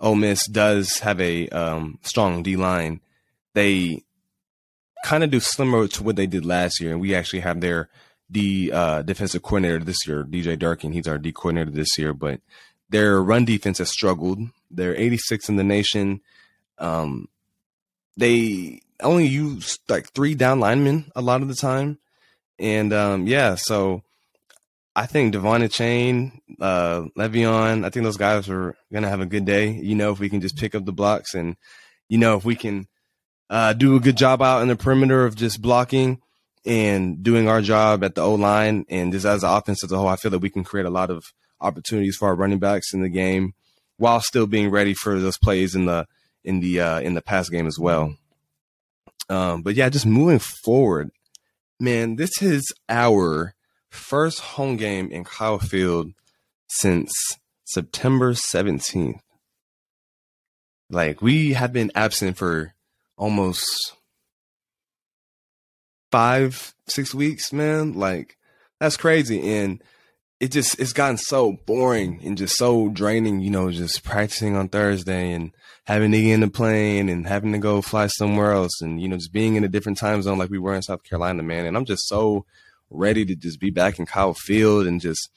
Ole 0.00 0.14
Miss 0.14 0.46
does 0.46 0.98
have 0.98 1.20
a 1.20 1.48
um, 1.50 1.98
strong 2.02 2.42
D 2.42 2.56
line. 2.56 3.00
They 3.54 4.02
kind 5.04 5.22
of 5.22 5.30
do 5.30 5.40
similar 5.40 5.88
to 5.88 6.02
what 6.02 6.16
they 6.16 6.26
did 6.26 6.46
last 6.46 6.80
year, 6.80 6.92
and 6.92 7.00
we 7.00 7.14
actually 7.14 7.40
have 7.40 7.60
their 7.60 7.90
D 8.30 8.72
uh, 8.72 9.02
defensive 9.02 9.42
coordinator 9.42 9.84
this 9.84 10.06
year, 10.06 10.24
DJ 10.24 10.58
Durkin. 10.58 10.92
He's 10.92 11.08
our 11.08 11.18
D 11.18 11.32
coordinator 11.32 11.70
this 11.70 11.98
year, 11.98 12.14
but 12.14 12.40
their 12.88 13.22
run 13.22 13.44
defense 13.44 13.78
has 13.78 13.90
struggled. 13.90 14.40
They're 14.70 14.96
86 14.96 15.48
in 15.48 15.56
the 15.56 15.64
nation. 15.64 16.20
Um, 16.78 17.28
they 18.16 18.80
only 19.02 19.26
use 19.26 19.78
like 19.88 20.12
three 20.12 20.34
down 20.34 20.60
linemen 20.60 21.10
a 21.14 21.20
lot 21.20 21.42
of 21.42 21.48
the 21.48 21.54
time, 21.54 21.98
and 22.58 22.92
um, 22.92 23.26
yeah, 23.26 23.54
so 23.54 24.02
I 24.94 25.06
think 25.06 25.32
Devon 25.32 25.62
Achane, 25.62 26.40
uh, 26.60 27.02
Le'Veon, 27.16 27.84
I 27.84 27.90
think 27.90 28.04
those 28.04 28.16
guys 28.16 28.48
are 28.48 28.74
going 28.92 29.02
to 29.02 29.08
have 29.08 29.20
a 29.20 29.26
good 29.26 29.44
day. 29.44 29.70
You 29.70 29.94
know, 29.94 30.10
if 30.10 30.18
we 30.18 30.28
can 30.28 30.40
just 30.40 30.56
pick 30.56 30.74
up 30.74 30.84
the 30.84 30.92
blocks 30.92 31.34
and, 31.34 31.56
you 32.08 32.18
know, 32.18 32.36
if 32.36 32.44
we 32.44 32.56
can 32.56 32.88
uh, 33.48 33.72
do 33.72 33.96
a 33.96 34.00
good 34.00 34.16
job 34.16 34.42
out 34.42 34.62
in 34.62 34.68
the 34.68 34.76
perimeter 34.76 35.24
of 35.24 35.36
just 35.36 35.62
blocking 35.62 36.20
and 36.66 37.22
doing 37.22 37.48
our 37.48 37.62
job 37.62 38.02
at 38.02 38.14
the 38.16 38.20
O 38.20 38.34
line 38.34 38.84
and 38.88 39.12
just 39.12 39.24
as 39.24 39.44
an 39.44 39.50
offense 39.50 39.84
as 39.84 39.92
a 39.92 39.96
whole, 39.96 40.08
I 40.08 40.16
feel 40.16 40.32
that 40.32 40.40
we 40.40 40.50
can 40.50 40.64
create 40.64 40.86
a 40.86 40.90
lot 40.90 41.10
of 41.10 41.24
opportunities 41.60 42.16
for 42.16 42.28
our 42.28 42.34
running 42.34 42.58
backs 42.58 42.92
in 42.92 43.00
the 43.00 43.08
game, 43.08 43.54
while 43.96 44.20
still 44.20 44.46
being 44.46 44.70
ready 44.70 44.92
for 44.92 45.20
those 45.20 45.38
plays 45.38 45.74
in 45.74 45.86
the 45.86 46.06
in 46.42 46.60
the 46.60 46.80
uh, 46.80 47.00
in 47.00 47.14
the 47.14 47.22
pass 47.22 47.48
game 47.48 47.66
as 47.66 47.78
well. 47.78 48.16
Um, 49.30 49.62
but 49.62 49.76
yeah, 49.76 49.88
just 49.88 50.06
moving 50.06 50.40
forward, 50.40 51.10
man, 51.78 52.16
this 52.16 52.42
is 52.42 52.64
our 52.88 53.54
first 53.88 54.40
home 54.40 54.76
game 54.76 55.10
in 55.12 55.22
Kyle 55.22 55.60
Field 55.60 56.12
since 56.68 57.12
September 57.64 58.32
17th. 58.32 59.20
Like 60.90 61.22
we 61.22 61.52
have 61.52 61.72
been 61.72 61.92
absent 61.94 62.36
for 62.36 62.74
almost 63.16 63.94
five, 66.10 66.74
six 66.88 67.14
weeks, 67.14 67.52
man. 67.52 67.92
Like 67.92 68.36
that's 68.80 68.96
crazy. 68.96 69.56
And 69.58 69.80
it 70.40 70.50
just 70.50 70.80
it's 70.80 70.92
gotten 70.92 71.18
so 71.18 71.52
boring 71.66 72.20
and 72.24 72.36
just 72.36 72.56
so 72.56 72.88
draining, 72.88 73.40
you 73.40 73.50
know, 73.50 73.70
just 73.70 74.02
practicing 74.02 74.56
on 74.56 74.68
Thursday 74.68 75.30
and 75.30 75.52
having 75.90 76.12
to 76.12 76.22
get 76.22 76.34
in 76.34 76.40
the 76.40 76.48
plane 76.48 77.08
and 77.08 77.26
having 77.26 77.50
to 77.50 77.58
go 77.58 77.82
fly 77.82 78.06
somewhere 78.06 78.52
else 78.52 78.80
and, 78.80 79.02
you 79.02 79.08
know, 79.08 79.16
just 79.16 79.32
being 79.32 79.56
in 79.56 79.64
a 79.64 79.68
different 79.68 79.98
time 79.98 80.22
zone 80.22 80.38
like 80.38 80.48
we 80.48 80.58
were 80.58 80.72
in 80.72 80.82
South 80.82 81.02
Carolina, 81.02 81.42
man. 81.42 81.66
And 81.66 81.76
I'm 81.76 81.84
just 81.84 82.06
so 82.06 82.46
ready 82.90 83.24
to 83.24 83.34
just 83.34 83.58
be 83.58 83.70
back 83.70 83.98
in 83.98 84.06
Kyle 84.06 84.32
Field 84.32 84.86
and 84.86 85.00
just, 85.00 85.30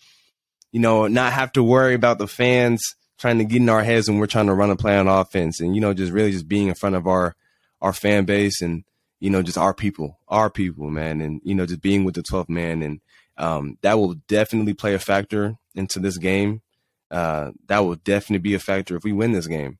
you 0.71 0.79
know, 0.79 1.07
not 1.07 1.33
have 1.33 1.51
to 1.53 1.63
worry 1.63 1.95
about 1.95 2.19
the 2.19 2.27
fans 2.27 2.83
trying 3.17 3.39
to 3.39 3.45
get 3.45 3.63
in 3.63 3.69
our 3.69 3.83
heads 3.83 4.07
when 4.07 4.19
we're 4.19 4.27
trying 4.27 4.45
to 4.45 4.53
run 4.53 4.69
a 4.69 4.75
play 4.75 4.95
on 4.95 5.07
offense 5.07 5.59
and, 5.59 5.73
you 5.73 5.81
know, 5.81 5.91
just 5.91 6.11
really 6.11 6.31
just 6.31 6.47
being 6.47 6.67
in 6.67 6.75
front 6.75 6.95
of 6.95 7.07
our 7.07 7.35
our 7.81 7.91
fan 7.91 8.25
base 8.25 8.61
and, 8.61 8.83
you 9.19 9.31
know, 9.31 9.41
just 9.41 9.57
our 9.57 9.73
people, 9.73 10.19
our 10.27 10.51
people, 10.51 10.87
man, 10.91 11.19
and, 11.19 11.41
you 11.43 11.55
know, 11.55 11.65
just 11.65 11.81
being 11.81 12.03
with 12.03 12.13
the 12.13 12.21
12th 12.21 12.49
man 12.49 12.83
and 12.83 13.01
um, 13.37 13.79
that 13.81 13.97
will 13.97 14.13
definitely 14.27 14.75
play 14.75 14.93
a 14.93 14.99
factor 14.99 15.55
into 15.73 15.99
this 15.99 16.19
game. 16.19 16.61
Uh, 17.09 17.51
that 17.65 17.79
will 17.79 17.95
definitely 17.95 18.37
be 18.37 18.53
a 18.53 18.59
factor 18.59 18.95
if 18.95 19.03
we 19.03 19.13
win 19.13 19.31
this 19.31 19.47
game. 19.47 19.79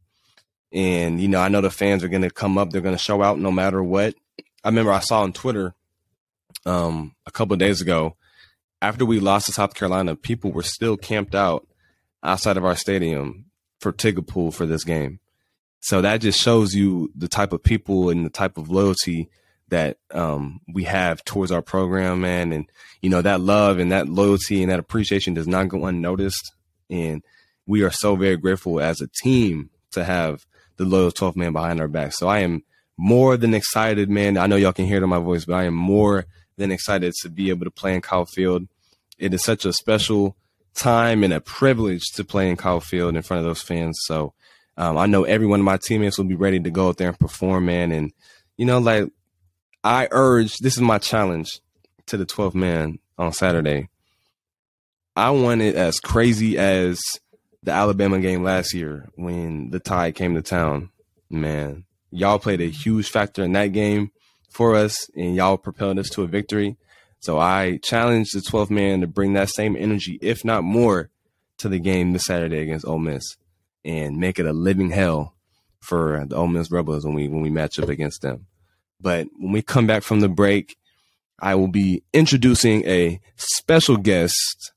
And, 0.74 1.22
you 1.22 1.28
know, 1.28 1.40
I 1.40 1.50
know 1.50 1.62
the 1.62 1.70
fans 1.70 2.04
are 2.04 2.10
going 2.10 2.24
to 2.24 2.32
come 2.32 2.58
up. 2.58 2.72
They're 2.72 2.82
going 2.82 2.96
to 2.96 3.02
show 3.02 3.22
out 3.22 3.38
no 3.38 3.52
matter 3.52 3.84
what. 3.84 4.16
I 4.64 4.70
remember 4.70 4.92
I 4.92 5.00
saw 5.00 5.22
on 5.22 5.34
Twitter 5.34 5.76
um, 6.66 7.16
a 7.26 7.32
couple 7.32 7.56
days 7.58 7.82
ago, 7.82 8.16
after 8.82 9.06
we 9.06 9.20
lost 9.20 9.46
to 9.46 9.54
South 9.54 9.76
Carolina, 9.76 10.16
people 10.16 10.52
were 10.52 10.64
still 10.64 10.98
camped 10.98 11.36
out 11.36 11.68
outside 12.24 12.58
of 12.58 12.66
our 12.66 12.76
stadium 12.76 13.46
for 13.80 13.92
ticket 13.92 14.28
pool 14.28 14.52
for 14.52 14.66
this 14.66 14.84
game. 14.84 15.20
So 15.82 16.02
that 16.02 16.22
just 16.22 16.40
shows 16.40 16.74
you 16.74 17.12
the 17.16 17.28
type 17.28 17.54
of 17.54 17.62
people 17.62 18.10
and 18.10 18.26
the 18.26 18.30
type 18.30 18.58
of 18.58 18.70
loyalty 18.70 19.30
that 19.68 19.98
um, 20.12 20.62
we 20.74 20.84
have 20.86 21.24
towards 21.24 21.52
our 21.52 21.62
program, 21.62 22.22
man. 22.22 22.52
And, 22.54 22.70
you 23.02 23.10
know, 23.10 23.22
that 23.22 23.42
love 23.42 23.80
and 23.80 23.92
that 23.92 24.08
loyalty 24.08 24.62
and 24.62 24.72
that 24.72 24.80
appreciation 24.80 25.34
does 25.34 25.48
not 25.48 25.68
go 25.68 25.86
unnoticed. 25.86 26.54
And 26.90 27.24
we 27.66 27.84
are 27.84 27.92
so 27.92 28.16
very 28.16 28.38
grateful 28.38 28.80
as 28.80 29.02
a 29.02 29.08
team 29.08 29.70
to 29.92 30.04
have 30.04 30.46
the 30.78 30.86
loyal 30.86 31.12
12th 31.12 31.36
man 31.36 31.54
behind 31.54 31.80
our 31.80 31.88
back. 31.88 32.14
So 32.14 32.28
I 32.28 32.40
am 32.40 32.64
more 32.98 33.38
than 33.38 33.54
excited, 33.54 34.10
man. 34.10 34.38
I 34.38 34.48
know 34.48 34.56
y'all 34.56 34.74
can 34.74 34.86
hear 34.86 34.98
it 34.98 35.04
in 35.04 35.10
my 35.10 35.20
voice, 35.20 35.46
but 35.46 35.56
I 35.56 35.64
am 35.64 35.74
more 35.74 36.26
than 36.58 36.72
excited 36.72 37.14
to 37.22 37.30
be 37.30 37.50
able 37.50 37.66
to 37.66 37.72
play 37.72 37.96
in 37.96 38.02
Kyle 38.02 38.26
Field. 38.26 38.68
It 39.18 39.34
is 39.34 39.44
such 39.44 39.66
a 39.66 39.74
special 39.74 40.36
time 40.74 41.24
and 41.24 41.34
a 41.34 41.42
privilege 41.42 42.04
to 42.16 42.24
play 42.24 42.50
in 42.50 42.58
Kyle 42.58 42.80
Field 42.80 43.16
in 43.16 43.22
front 43.22 43.40
of 43.40 43.46
those 43.46 43.62
fans. 43.62 44.00
So 44.06 44.34
um, 44.78 44.98
I 44.98 45.06
know 45.06 45.24
every 45.24 45.48
one 45.48 45.60
of 45.60 45.66
my 45.66 45.78
teammates 45.78 46.18
will 46.18 46.26
be 46.26 46.36
ready 46.36 46.60
to 46.60 46.72
go 46.72 46.90
out 46.90 46.98
there 46.98 47.10
and 47.10 47.20
perform, 47.20 47.66
man. 47.66 47.92
And, 47.92 48.12
you 48.58 48.66
know, 48.66 48.80
like 48.80 49.10
I 49.84 50.08
urge, 50.12 50.58
this 50.58 50.76
is 50.76 50.82
my 50.82 50.98
challenge 50.98 51.60
to 52.08 52.18
the 52.18 52.26
12th 52.26 52.56
man 52.56 53.00
on 53.18 53.34
Saturday. 53.34 53.90
I 55.16 55.30
want 55.32 55.62
it 55.62 55.76
as 55.76 56.00
crazy 56.00 56.58
as 56.58 57.00
the 57.64 57.72
Alabama 57.72 58.20
game 58.20 58.44
last 58.44 58.74
year 58.74 59.10
when 59.16 59.70
the 59.72 59.80
Tide 59.80 60.16
came 60.16 60.36
to 60.36 60.42
town. 60.42 60.90
Man, 61.30 61.86
y'all 62.12 62.40
played 62.40 62.62
a 62.62 62.70
huge 62.70 63.10
factor 63.10 63.44
in 63.44 63.54
that 63.54 63.68
game 63.68 64.12
for 64.50 64.76
us, 64.76 65.10
and 65.16 65.36
y'all 65.36 65.58
propelled 65.58 65.98
us 65.98 66.10
to 66.10 66.24
a 66.24 66.28
victory. 66.28 66.78
So 67.20 67.40
I 67.40 67.80
challenge 67.82 68.32
the 68.32 68.42
12th 68.42 68.70
man 68.70 69.02
to 69.02 69.08
bring 69.08 69.34
that 69.34 69.50
same 69.50 69.76
energy, 69.76 70.20
if 70.22 70.44
not 70.44 70.64
more, 70.64 71.10
to 71.58 71.70
the 71.70 71.80
game 71.80 72.12
this 72.12 72.26
Saturday 72.26 72.60
against 72.60 72.86
Ole 72.86 73.00
Miss, 73.00 73.38
and 73.86 74.18
make 74.18 74.40
it 74.40 74.46
a 74.46 74.54
living 74.54 74.92
hell 74.92 75.36
for 75.80 76.26
the 76.28 76.36
Ole 76.36 76.48
Miss 76.48 76.72
Rebels 76.72 77.06
when 77.06 77.16
we 77.16 77.28
when 77.28 77.42
we 77.42 77.50
match 77.50 77.80
up 77.80 77.90
against 77.90 78.22
them. 78.22 78.48
But 79.00 79.28
when 79.38 79.52
we 79.52 79.62
come 79.62 79.88
back 79.88 80.04
from 80.04 80.20
the 80.20 80.30
break, 80.30 80.78
I 81.40 81.56
will 81.56 81.68
be 81.68 82.04
introducing 82.14 82.86
a 82.86 83.20
special 83.36 83.98
guest, 83.98 84.72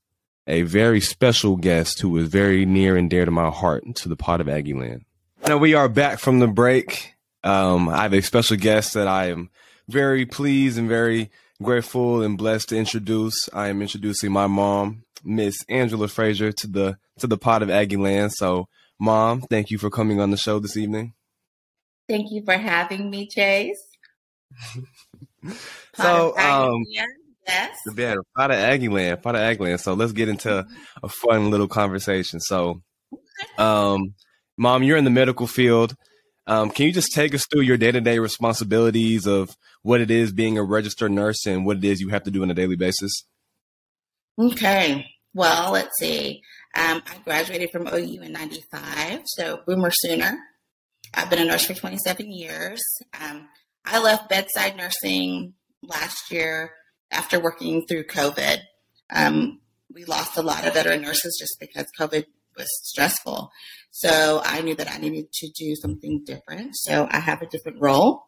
a 0.47 0.61
very 0.63 1.01
special 1.01 1.57
guest 1.57 1.99
who 1.99 2.17
is 2.17 2.29
very 2.29 2.65
near 2.65 2.95
and 2.95 3.09
dear 3.09 3.25
to 3.25 3.31
my 3.31 3.49
heart 3.49 3.83
to 3.95 4.09
the 4.09 4.15
pot 4.15 4.41
of 4.41 4.47
Aggieland. 4.47 5.03
Now 5.45 5.57
we 5.57 5.73
are 5.73 5.89
back 5.89 6.19
from 6.19 6.39
the 6.39 6.47
break. 6.47 7.13
Um, 7.43 7.89
I 7.89 8.03
have 8.03 8.13
a 8.13 8.21
special 8.21 8.57
guest 8.57 8.93
that 8.93 9.07
I 9.07 9.27
am 9.27 9.49
very 9.87 10.25
pleased 10.25 10.77
and 10.77 10.87
very 10.87 11.29
grateful 11.61 12.21
and 12.21 12.37
blessed 12.37 12.69
to 12.69 12.77
introduce. 12.77 13.49
I 13.53 13.67
am 13.67 13.81
introducing 13.81 14.31
my 14.31 14.47
mom, 14.47 15.03
Miss 15.23 15.63
Angela 15.69 16.07
Frazier, 16.07 16.51
to 16.53 16.67
the 16.67 16.97
to 17.19 17.27
the 17.27 17.37
pot 17.37 17.61
of 17.61 17.69
Aggieland. 17.69 18.31
So, 18.31 18.67
mom, 18.99 19.41
thank 19.41 19.69
you 19.69 19.77
for 19.77 19.89
coming 19.89 20.19
on 20.19 20.31
the 20.31 20.37
show 20.37 20.59
this 20.59 20.77
evening. 20.77 21.13
Thank 22.07 22.31
you 22.31 22.43
for 22.43 22.57
having 22.57 23.09
me, 23.09 23.27
Chase. 23.27 23.81
so, 25.95 26.37
um, 26.37 26.83
yes, 27.47 27.77
the 27.85 28.23
Pot 28.35 28.51
of 28.51 28.57
Aggieland, 28.57 29.13
of 29.13 29.21
Aggieland. 29.21 29.79
So 29.79 29.93
let's 29.93 30.11
get 30.11 30.29
into 30.29 30.49
mm-hmm. 30.49 31.05
a 31.05 31.09
fun 31.09 31.49
little 31.49 31.67
conversation. 31.67 32.39
So, 32.39 32.81
um, 33.57 34.13
mom, 34.57 34.83
you're 34.83 34.97
in 34.97 35.03
the 35.03 35.09
medical 35.09 35.47
field. 35.47 35.95
Um, 36.45 36.69
can 36.69 36.85
you 36.85 36.93
just 36.93 37.13
take 37.13 37.35
us 37.35 37.45
through 37.51 37.63
your 37.63 37.77
day 37.77 37.91
to 37.91 37.99
day 37.99 38.19
responsibilities 38.19 39.27
of 39.27 39.55
what 39.81 39.99
it 40.01 40.09
is 40.09 40.31
being 40.31 40.57
a 40.57 40.63
registered 40.63 41.11
nurse 41.11 41.45
and 41.45 41.65
what 41.65 41.77
it 41.77 41.83
is 41.83 41.99
you 41.99 42.09
have 42.09 42.23
to 42.23 42.31
do 42.31 42.41
on 42.41 42.51
a 42.51 42.53
daily 42.53 42.75
basis? 42.75 43.11
Okay. 44.39 45.05
Well, 45.33 45.71
let's 45.71 45.97
see. 45.99 46.41
Um, 46.75 47.01
I 47.05 47.17
graduated 47.23 47.71
from 47.71 47.87
OU 47.87 48.21
in 48.21 48.31
95, 48.31 49.21
so 49.25 49.61
boomer 49.65 49.91
sooner. 49.91 50.37
I've 51.13 51.29
been 51.29 51.39
a 51.39 51.45
nurse 51.45 51.65
for 51.65 51.73
27 51.73 52.31
years. 52.31 52.81
Um, 53.19 53.47
I 53.85 53.99
left 53.99 54.29
bedside 54.29 54.77
nursing 54.77 55.53
last 55.83 56.31
year 56.31 56.71
after 57.11 57.39
working 57.39 57.85
through 57.87 58.05
COVID. 58.05 58.59
Um, 59.09 59.61
we 59.93 60.05
lost 60.05 60.37
a 60.37 60.41
lot 60.41 60.65
of 60.67 60.73
veteran 60.73 61.01
nurses 61.01 61.37
just 61.39 61.57
because 61.59 61.85
COVID 61.97 62.25
was 62.57 62.67
stressful. 62.83 63.51
So 63.91 64.41
I 64.43 64.61
knew 64.61 64.75
that 64.75 64.91
I 64.91 64.97
needed 64.97 65.31
to 65.31 65.49
do 65.57 65.75
something 65.75 66.23
different. 66.25 66.75
So 66.75 67.07
I 67.09 67.19
have 67.19 67.41
a 67.41 67.47
different 67.47 67.79
role. 67.79 68.23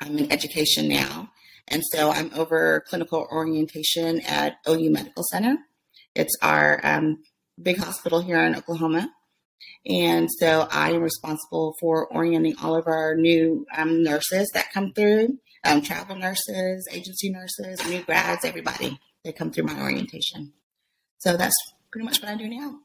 I'm 0.00 0.18
in 0.18 0.32
education 0.32 0.88
now. 0.88 1.30
And 1.68 1.82
so 1.92 2.10
I'm 2.10 2.30
over 2.34 2.82
clinical 2.88 3.26
orientation 3.30 4.20
at 4.22 4.56
OU 4.68 4.90
Medical 4.90 5.22
Center. 5.30 5.56
It's 6.14 6.36
our 6.42 6.80
um, 6.84 7.22
big 7.60 7.78
hospital 7.78 8.20
here 8.20 8.38
in 8.40 8.56
Oklahoma. 8.56 9.10
And 9.86 10.28
so 10.38 10.68
I 10.70 10.92
am 10.92 11.02
responsible 11.02 11.74
for 11.80 12.06
orienting 12.12 12.56
all 12.62 12.76
of 12.76 12.86
our 12.86 13.14
new 13.14 13.66
um, 13.76 14.02
nurses 14.02 14.50
that 14.54 14.72
come 14.72 14.92
through, 14.92 15.38
um, 15.64 15.82
travel 15.82 16.16
nurses, 16.16 16.88
agency 16.92 17.30
nurses, 17.30 17.86
new 17.88 18.02
grads, 18.02 18.44
everybody. 18.44 18.98
They 19.24 19.32
come 19.32 19.50
through 19.50 19.64
my 19.64 19.80
orientation. 19.80 20.52
So 21.18 21.36
that's 21.36 21.54
pretty 21.90 22.04
much 22.04 22.20
what 22.20 22.30
I 22.32 22.36
do 22.36 22.48
now. 22.48 22.78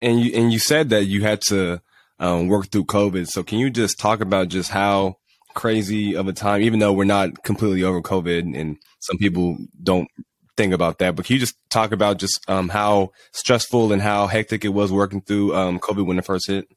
And 0.00 0.20
you 0.20 0.32
and 0.34 0.52
you 0.52 0.58
said 0.58 0.90
that 0.90 1.04
you 1.04 1.22
had 1.22 1.40
to 1.48 1.80
um, 2.18 2.48
work 2.48 2.68
through 2.68 2.84
COVID. 2.84 3.26
So 3.28 3.42
can 3.42 3.58
you 3.58 3.70
just 3.70 3.98
talk 3.98 4.20
about 4.20 4.48
just 4.48 4.70
how 4.70 5.16
crazy 5.56 6.14
of 6.14 6.28
a 6.28 6.32
time, 6.32 6.62
even 6.62 6.78
though 6.78 6.92
we're 6.92 7.04
not 7.04 7.42
completely 7.42 7.82
over 7.82 8.00
COVID, 8.00 8.58
and 8.58 8.76
some 9.00 9.18
people 9.18 9.56
don't 9.82 10.08
think 10.56 10.72
about 10.72 10.98
that. 10.98 11.16
But 11.16 11.26
can 11.26 11.34
you 11.34 11.40
just 11.40 11.56
talk 11.70 11.90
about 11.90 12.18
just 12.18 12.38
um, 12.48 12.68
how 12.68 13.10
stressful 13.32 13.92
and 13.92 14.00
how 14.00 14.28
hectic 14.28 14.64
it 14.64 14.68
was 14.68 14.92
working 14.92 15.22
through 15.22 15.56
um, 15.56 15.80
COVID 15.80 16.06
when 16.06 16.18
it 16.18 16.24
first 16.24 16.46
hit? 16.46 16.68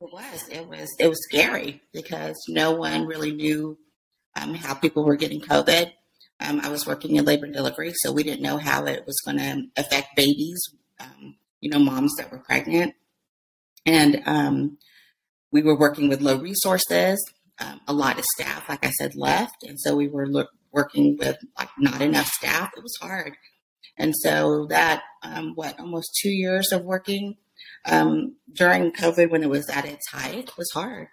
It 0.00 0.12
was. 0.12 0.48
It 0.50 0.68
was. 0.68 0.88
It 0.98 1.08
was 1.08 1.22
scary 1.24 1.80
because 1.92 2.36
no 2.48 2.72
one 2.72 3.06
really 3.06 3.32
knew 3.32 3.78
um, 4.36 4.54
how 4.54 4.74
people 4.74 5.04
were 5.04 5.16
getting 5.16 5.40
COVID. 5.40 5.92
Um, 6.40 6.60
I 6.60 6.70
was 6.70 6.86
working 6.86 7.16
in 7.16 7.24
labor 7.24 7.44
and 7.44 7.54
delivery, 7.54 7.92
so 7.96 8.12
we 8.12 8.22
didn't 8.22 8.42
know 8.42 8.56
how 8.56 8.86
it 8.86 9.04
was 9.06 9.20
going 9.24 9.38
to 9.38 9.64
affect 9.76 10.16
babies. 10.16 10.60
Um, 10.98 11.36
you 11.60 11.70
know, 11.70 11.78
moms 11.78 12.14
that 12.16 12.32
were 12.32 12.38
pregnant, 12.38 12.94
and 13.84 14.22
um, 14.26 14.78
we 15.52 15.62
were 15.62 15.78
working 15.78 16.08
with 16.08 16.20
low 16.20 16.38
resources. 16.38 17.22
a 17.86 17.92
lot 17.92 18.18
of 18.18 18.24
staff, 18.36 18.68
like 18.68 18.84
I 18.84 18.90
said, 18.90 19.14
left, 19.14 19.62
and 19.62 19.78
so 19.78 19.94
we 19.94 20.08
were 20.08 20.26
look, 20.26 20.48
working 20.72 21.16
with 21.18 21.36
like 21.58 21.70
not 21.78 22.00
enough 22.00 22.26
staff. 22.26 22.70
It 22.76 22.82
was 22.82 22.96
hard. 23.00 23.36
And 23.96 24.14
so 24.16 24.66
that, 24.70 25.02
um, 25.22 25.52
what, 25.54 25.78
almost 25.78 26.18
two 26.22 26.30
years 26.30 26.72
of 26.72 26.84
working 26.84 27.36
um, 27.84 28.36
during 28.52 28.92
COVID 28.92 29.30
when 29.30 29.42
it 29.42 29.50
was 29.50 29.68
at 29.68 29.84
its 29.84 30.08
height 30.10 30.50
was 30.56 30.70
hard. 30.72 31.08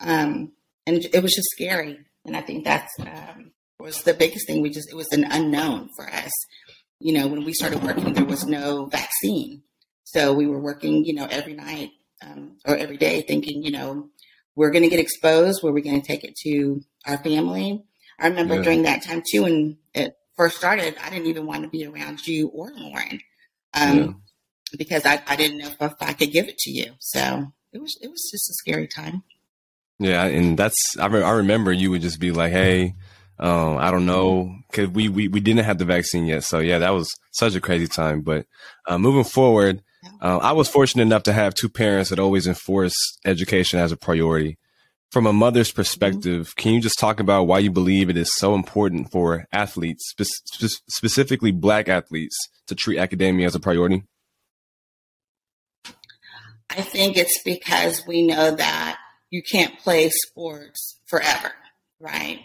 Um, 0.00 0.52
and 0.86 1.04
it 1.12 1.22
was 1.22 1.34
just 1.34 1.48
scary. 1.52 2.00
And 2.24 2.36
I 2.36 2.40
think 2.40 2.64
that's 2.64 2.92
um, 3.00 3.52
was 3.78 4.02
the 4.02 4.14
biggest 4.14 4.46
thing. 4.46 4.62
We 4.62 4.70
just, 4.70 4.90
it 4.90 4.96
was 4.96 5.12
an 5.12 5.24
unknown 5.24 5.90
for 5.96 6.08
us. 6.08 6.30
You 7.00 7.12
know, 7.12 7.26
when 7.26 7.44
we 7.44 7.52
started 7.52 7.82
working, 7.82 8.12
there 8.12 8.24
was 8.24 8.46
no 8.46 8.86
vaccine. 8.86 9.62
So 10.04 10.32
we 10.32 10.46
were 10.46 10.60
working, 10.60 11.04
you 11.04 11.14
know, 11.14 11.26
every 11.30 11.54
night 11.54 11.90
um, 12.24 12.58
or 12.64 12.76
every 12.76 12.96
day 12.96 13.22
thinking, 13.22 13.62
you 13.62 13.72
know, 13.72 14.08
we're 14.54 14.70
going 14.70 14.84
to 14.84 14.88
get 14.88 15.00
exposed. 15.00 15.62
We're 15.62 15.80
going 15.80 16.00
to 16.00 16.06
take 16.06 16.22
it 16.22 16.36
to 16.44 16.82
our 17.06 17.18
family. 17.18 17.82
I 18.20 18.28
remember 18.28 18.56
yeah. 18.56 18.62
during 18.62 18.82
that 18.82 19.02
time 19.02 19.22
too, 19.28 19.42
when 19.42 19.78
it 19.94 20.16
first 20.36 20.56
started, 20.56 20.96
I 21.02 21.10
didn't 21.10 21.26
even 21.26 21.46
want 21.46 21.64
to 21.64 21.68
be 21.68 21.86
around 21.86 22.26
you 22.26 22.48
or 22.48 22.70
Lauren 22.76 23.20
um, 23.74 23.98
yeah. 23.98 24.06
because 24.78 25.04
I, 25.04 25.20
I 25.26 25.36
didn't 25.36 25.58
know 25.58 25.70
if 25.80 25.94
I 26.00 26.12
could 26.12 26.30
give 26.30 26.48
it 26.48 26.58
to 26.58 26.70
you. 26.70 26.92
So 27.00 27.52
it 27.72 27.80
was 27.80 27.98
it 28.00 28.08
was 28.08 28.28
just 28.30 28.50
a 28.50 28.54
scary 28.54 28.86
time. 28.86 29.24
Yeah, 30.02 30.24
and 30.24 30.58
that's 30.58 30.96
I, 30.98 31.06
re- 31.06 31.22
I 31.22 31.30
remember 31.30 31.72
you 31.72 31.92
would 31.92 32.02
just 32.02 32.18
be 32.18 32.32
like, 32.32 32.50
"Hey, 32.50 32.94
um, 33.38 33.78
I 33.78 33.92
don't 33.92 34.04
know," 34.04 34.52
because 34.68 34.88
we, 34.88 35.08
we 35.08 35.28
we 35.28 35.38
didn't 35.38 35.64
have 35.64 35.78
the 35.78 35.84
vaccine 35.84 36.26
yet. 36.26 36.42
So 36.42 36.58
yeah, 36.58 36.78
that 36.78 36.90
was 36.90 37.08
such 37.30 37.54
a 37.54 37.60
crazy 37.60 37.86
time. 37.86 38.22
But 38.22 38.46
uh, 38.88 38.98
moving 38.98 39.22
forward, 39.22 39.80
uh, 40.20 40.38
I 40.38 40.52
was 40.52 40.68
fortunate 40.68 41.04
enough 41.04 41.22
to 41.24 41.32
have 41.32 41.54
two 41.54 41.68
parents 41.68 42.10
that 42.10 42.18
always 42.18 42.48
enforce 42.48 42.94
education 43.24 43.78
as 43.78 43.92
a 43.92 43.96
priority. 43.96 44.58
From 45.12 45.26
a 45.26 45.32
mother's 45.32 45.68
mm-hmm. 45.68 45.76
perspective, 45.76 46.48
mm-hmm. 46.48 46.60
can 46.60 46.72
you 46.72 46.80
just 46.80 46.98
talk 46.98 47.20
about 47.20 47.44
why 47.44 47.60
you 47.60 47.70
believe 47.70 48.10
it 48.10 48.16
is 48.16 48.34
so 48.34 48.56
important 48.56 49.12
for 49.12 49.46
athletes, 49.52 50.14
spe- 50.18 50.80
specifically 50.88 51.52
Black 51.52 51.88
athletes, 51.88 52.36
to 52.66 52.74
treat 52.74 52.98
academia 52.98 53.46
as 53.46 53.54
a 53.54 53.60
priority? 53.60 54.02
I 56.70 56.80
think 56.80 57.16
it's 57.16 57.40
because 57.44 58.02
we 58.06 58.26
know 58.26 58.52
that 58.52 58.98
you 59.32 59.42
can't 59.42 59.78
play 59.78 60.10
sports 60.10 61.00
forever, 61.06 61.52
right? 61.98 62.38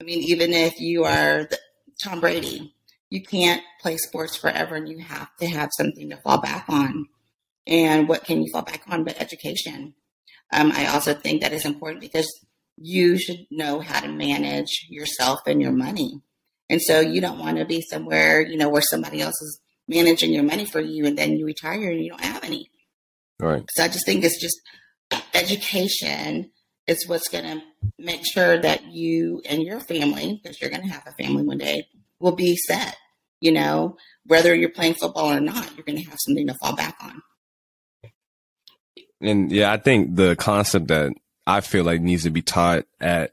I 0.00 0.04
mean, 0.04 0.22
even 0.22 0.54
if 0.54 0.80
you 0.80 1.04
are 1.04 1.44
the, 1.44 1.58
Tom 2.02 2.20
Brady, 2.20 2.74
you 3.10 3.22
can't 3.22 3.62
play 3.82 3.98
sports 3.98 4.34
forever 4.34 4.74
and 4.74 4.88
you 4.88 4.98
have 5.00 5.28
to 5.36 5.46
have 5.46 5.68
something 5.76 6.08
to 6.08 6.16
fall 6.16 6.40
back 6.40 6.64
on. 6.70 7.06
And 7.66 8.08
what 8.08 8.24
can 8.24 8.42
you 8.42 8.50
fall 8.50 8.62
back 8.62 8.82
on 8.88 9.04
but 9.04 9.20
education? 9.20 9.92
Um, 10.54 10.72
I 10.72 10.86
also 10.86 11.12
think 11.12 11.42
that 11.42 11.52
is 11.52 11.66
important 11.66 12.00
because 12.00 12.26
you 12.78 13.18
should 13.18 13.46
know 13.50 13.80
how 13.80 14.00
to 14.00 14.08
manage 14.08 14.86
yourself 14.88 15.40
and 15.46 15.60
your 15.60 15.72
money. 15.72 16.22
And 16.70 16.80
so 16.80 17.00
you 17.00 17.20
don't 17.20 17.38
want 17.38 17.58
to 17.58 17.66
be 17.66 17.82
somewhere, 17.82 18.40
you 18.40 18.56
know, 18.56 18.70
where 18.70 18.82
somebody 18.82 19.20
else 19.20 19.40
is 19.42 19.60
managing 19.86 20.32
your 20.32 20.44
money 20.44 20.64
for 20.64 20.80
you 20.80 21.04
and 21.04 21.18
then 21.18 21.36
you 21.36 21.44
retire 21.44 21.90
and 21.90 22.02
you 22.02 22.08
don't 22.08 22.24
have 22.24 22.42
any. 22.42 22.70
Right. 23.38 23.64
So 23.72 23.84
I 23.84 23.88
just 23.88 24.06
think 24.06 24.24
it's 24.24 24.40
just 24.40 24.58
education 25.34 26.50
is 26.86 27.06
what's 27.06 27.28
going 27.28 27.44
to 27.44 27.62
make 27.98 28.22
sure 28.24 28.58
that 28.60 28.84
you 28.86 29.42
and 29.48 29.62
your 29.62 29.80
family, 29.80 30.40
because 30.42 30.60
you're 30.60 30.70
going 30.70 30.82
to 30.82 30.92
have 30.92 31.06
a 31.06 31.22
family 31.22 31.44
one 31.44 31.58
day, 31.58 31.86
will 32.20 32.36
be 32.36 32.56
set. 32.56 32.96
You 33.40 33.52
know, 33.52 33.96
whether 34.26 34.54
you're 34.54 34.68
playing 34.68 34.94
football 34.94 35.32
or 35.32 35.40
not, 35.40 35.74
you're 35.76 35.84
going 35.84 35.98
to 35.98 36.08
have 36.08 36.18
something 36.24 36.46
to 36.46 36.54
fall 36.54 36.76
back 36.76 36.96
on. 37.02 37.22
And 39.20 39.52
yeah, 39.52 39.72
I 39.72 39.76
think 39.76 40.16
the 40.16 40.36
concept 40.36 40.88
that 40.88 41.12
I 41.46 41.60
feel 41.60 41.84
like 41.84 42.00
needs 42.00 42.24
to 42.24 42.30
be 42.30 42.42
taught 42.42 42.84
at 43.00 43.32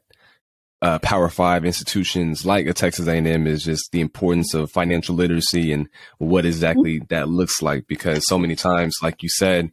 uh, 0.82 0.98
Power 1.00 1.28
Five 1.28 1.64
institutions 1.64 2.46
like 2.46 2.66
a 2.66 2.72
Texas 2.72 3.06
A&M 3.06 3.46
is 3.46 3.64
just 3.64 3.90
the 3.92 4.00
importance 4.00 4.54
of 4.54 4.70
financial 4.70 5.14
literacy 5.14 5.72
and 5.72 5.88
what 6.18 6.46
exactly 6.46 7.00
that 7.10 7.28
looks 7.28 7.60
like. 7.60 7.86
Because 7.86 8.26
so 8.26 8.38
many 8.38 8.56
times, 8.56 8.94
like 9.02 9.22
you 9.22 9.28
said, 9.28 9.72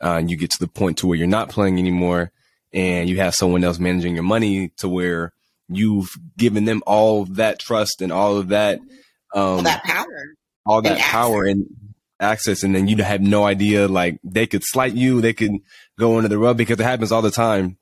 uh, 0.00 0.22
you 0.24 0.36
get 0.36 0.50
to 0.52 0.58
the 0.58 0.68
point 0.68 0.98
to 0.98 1.06
where 1.06 1.18
you're 1.18 1.26
not 1.26 1.50
playing 1.50 1.78
anymore, 1.78 2.30
and 2.72 3.08
you 3.08 3.18
have 3.18 3.34
someone 3.34 3.64
else 3.64 3.78
managing 3.78 4.14
your 4.14 4.24
money 4.24 4.70
to 4.78 4.88
where 4.88 5.32
you've 5.68 6.10
given 6.36 6.64
them 6.64 6.82
all 6.86 7.24
that 7.26 7.58
trust 7.58 8.00
and 8.00 8.12
all 8.12 8.36
of 8.36 8.48
that 8.48 8.80
um, 9.34 9.42
all 9.42 9.62
that 9.62 9.84
power, 9.84 10.34
all 10.66 10.82
that 10.82 10.92
and 10.92 11.00
power 11.00 11.46
access. 11.46 11.52
and 11.52 11.66
access, 12.20 12.62
and 12.62 12.74
then 12.74 12.88
you 12.88 12.96
have 13.02 13.20
no 13.20 13.44
idea. 13.44 13.88
Like 13.88 14.18
they 14.24 14.46
could 14.46 14.62
slight 14.64 14.94
you, 14.94 15.20
they 15.20 15.32
could 15.32 15.52
go 15.98 16.16
under 16.16 16.28
the 16.28 16.38
rug 16.38 16.56
because 16.56 16.78
it 16.78 16.84
happens 16.84 17.12
all 17.12 17.22
the 17.22 17.30
time 17.30 17.78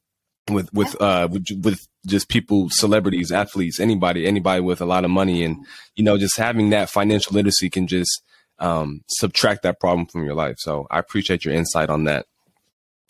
with 0.50 0.72
with 0.72 1.00
uh 1.00 1.28
with, 1.30 1.46
with 1.62 1.86
just 2.06 2.28
people, 2.28 2.68
celebrities, 2.70 3.32
athletes, 3.32 3.80
anybody, 3.80 4.26
anybody 4.26 4.60
with 4.60 4.80
a 4.80 4.86
lot 4.86 5.04
of 5.04 5.10
money, 5.10 5.44
and 5.44 5.64
you 5.94 6.04
know, 6.04 6.18
just 6.18 6.36
having 6.36 6.70
that 6.70 6.90
financial 6.90 7.34
literacy 7.34 7.70
can 7.70 7.86
just 7.86 8.22
um, 8.58 9.02
subtract 9.08 9.62
that 9.62 9.80
problem 9.80 10.06
from 10.06 10.24
your 10.24 10.34
life. 10.34 10.56
So 10.58 10.86
I 10.90 10.98
appreciate 10.98 11.44
your 11.44 11.54
insight 11.54 11.88
on 11.88 12.04
that. 12.04 12.26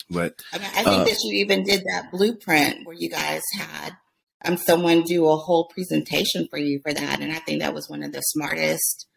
But 0.09 0.41
I, 0.53 0.57
mean, 0.57 0.67
I 0.67 0.83
think 0.83 1.01
uh, 1.01 1.03
that 1.05 1.19
you 1.23 1.33
even 1.39 1.63
did 1.63 1.81
that 1.81 2.11
blueprint 2.11 2.85
where 2.85 2.95
you 2.95 3.09
guys 3.09 3.41
had 3.57 3.93
um, 4.45 4.57
someone 4.57 5.01
do 5.03 5.27
a 5.27 5.35
whole 5.35 5.65
presentation 5.73 6.47
for 6.49 6.57
you 6.57 6.79
for 6.81 6.93
that. 6.93 7.19
And 7.21 7.31
I 7.31 7.39
think 7.39 7.61
that 7.61 7.73
was 7.73 7.89
one 7.89 8.03
of 8.03 8.13
the 8.13 8.21
smartest 8.21 9.07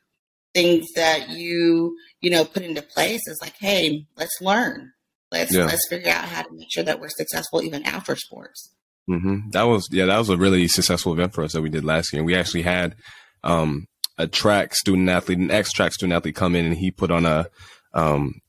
things 0.52 0.86
that 0.96 1.30
you, 1.30 1.96
you 2.20 2.30
know, 2.30 2.44
put 2.44 2.64
into 2.64 2.82
place 2.82 3.20
is 3.26 3.38
like, 3.40 3.54
hey, 3.60 4.06
let's 4.16 4.40
learn. 4.40 4.92
Let's 5.30 5.54
yeah. 5.54 5.64
let's 5.64 5.86
figure 5.88 6.10
out 6.10 6.24
how 6.24 6.42
to 6.42 6.48
make 6.52 6.66
sure 6.72 6.82
that 6.82 7.00
we're 7.00 7.08
successful 7.08 7.62
even 7.62 7.84
after 7.84 8.16
sports. 8.16 8.74
Mm-hmm. 9.08 9.50
That 9.50 9.62
was 9.62 9.88
yeah, 9.92 10.06
that 10.06 10.18
was 10.18 10.28
a 10.28 10.36
really 10.36 10.66
successful 10.66 11.12
event 11.12 11.34
for 11.34 11.44
us 11.44 11.52
that 11.52 11.62
we 11.62 11.68
did 11.68 11.84
last 11.84 12.12
year. 12.12 12.24
We 12.24 12.34
actually 12.34 12.62
had 12.62 12.96
um, 13.44 13.86
a 14.20 14.28
track 14.28 14.74
student 14.74 15.08
athlete, 15.08 15.38
an 15.38 15.50
ex 15.50 15.72
track 15.72 15.92
student 15.92 16.16
athlete, 16.16 16.36
come 16.36 16.54
in 16.54 16.66
and 16.66 16.76
he 16.76 16.90
put 16.90 17.10
on 17.10 17.26
a 17.26 17.46
um, 17.94 18.40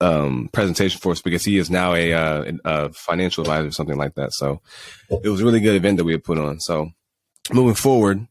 um, 0.00 0.48
presentation 0.52 1.00
for 1.00 1.12
us 1.12 1.22
because 1.22 1.44
he 1.44 1.58
is 1.58 1.70
now 1.70 1.94
a, 1.94 2.12
uh, 2.12 2.52
a 2.64 2.92
financial 2.92 3.42
advisor 3.42 3.68
or 3.68 3.72
something 3.72 3.96
like 3.96 4.14
that. 4.14 4.32
So 4.32 4.60
it 5.10 5.28
was 5.28 5.40
a 5.40 5.44
really 5.44 5.60
good 5.60 5.76
event 5.76 5.98
that 5.98 6.04
we 6.04 6.12
had 6.12 6.24
put 6.24 6.38
on. 6.38 6.60
So 6.60 6.90
moving 7.52 7.74
forward, 7.74 8.26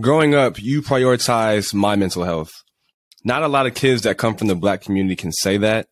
growing 0.00 0.34
up, 0.34 0.60
you 0.60 0.82
prioritize 0.82 1.74
my 1.74 1.96
mental 1.96 2.24
health. 2.24 2.52
Not 3.24 3.42
a 3.42 3.48
lot 3.48 3.66
of 3.66 3.74
kids 3.74 4.02
that 4.02 4.18
come 4.18 4.36
from 4.36 4.48
the 4.48 4.54
black 4.54 4.82
community 4.82 5.16
can 5.16 5.32
say 5.32 5.56
that. 5.58 5.88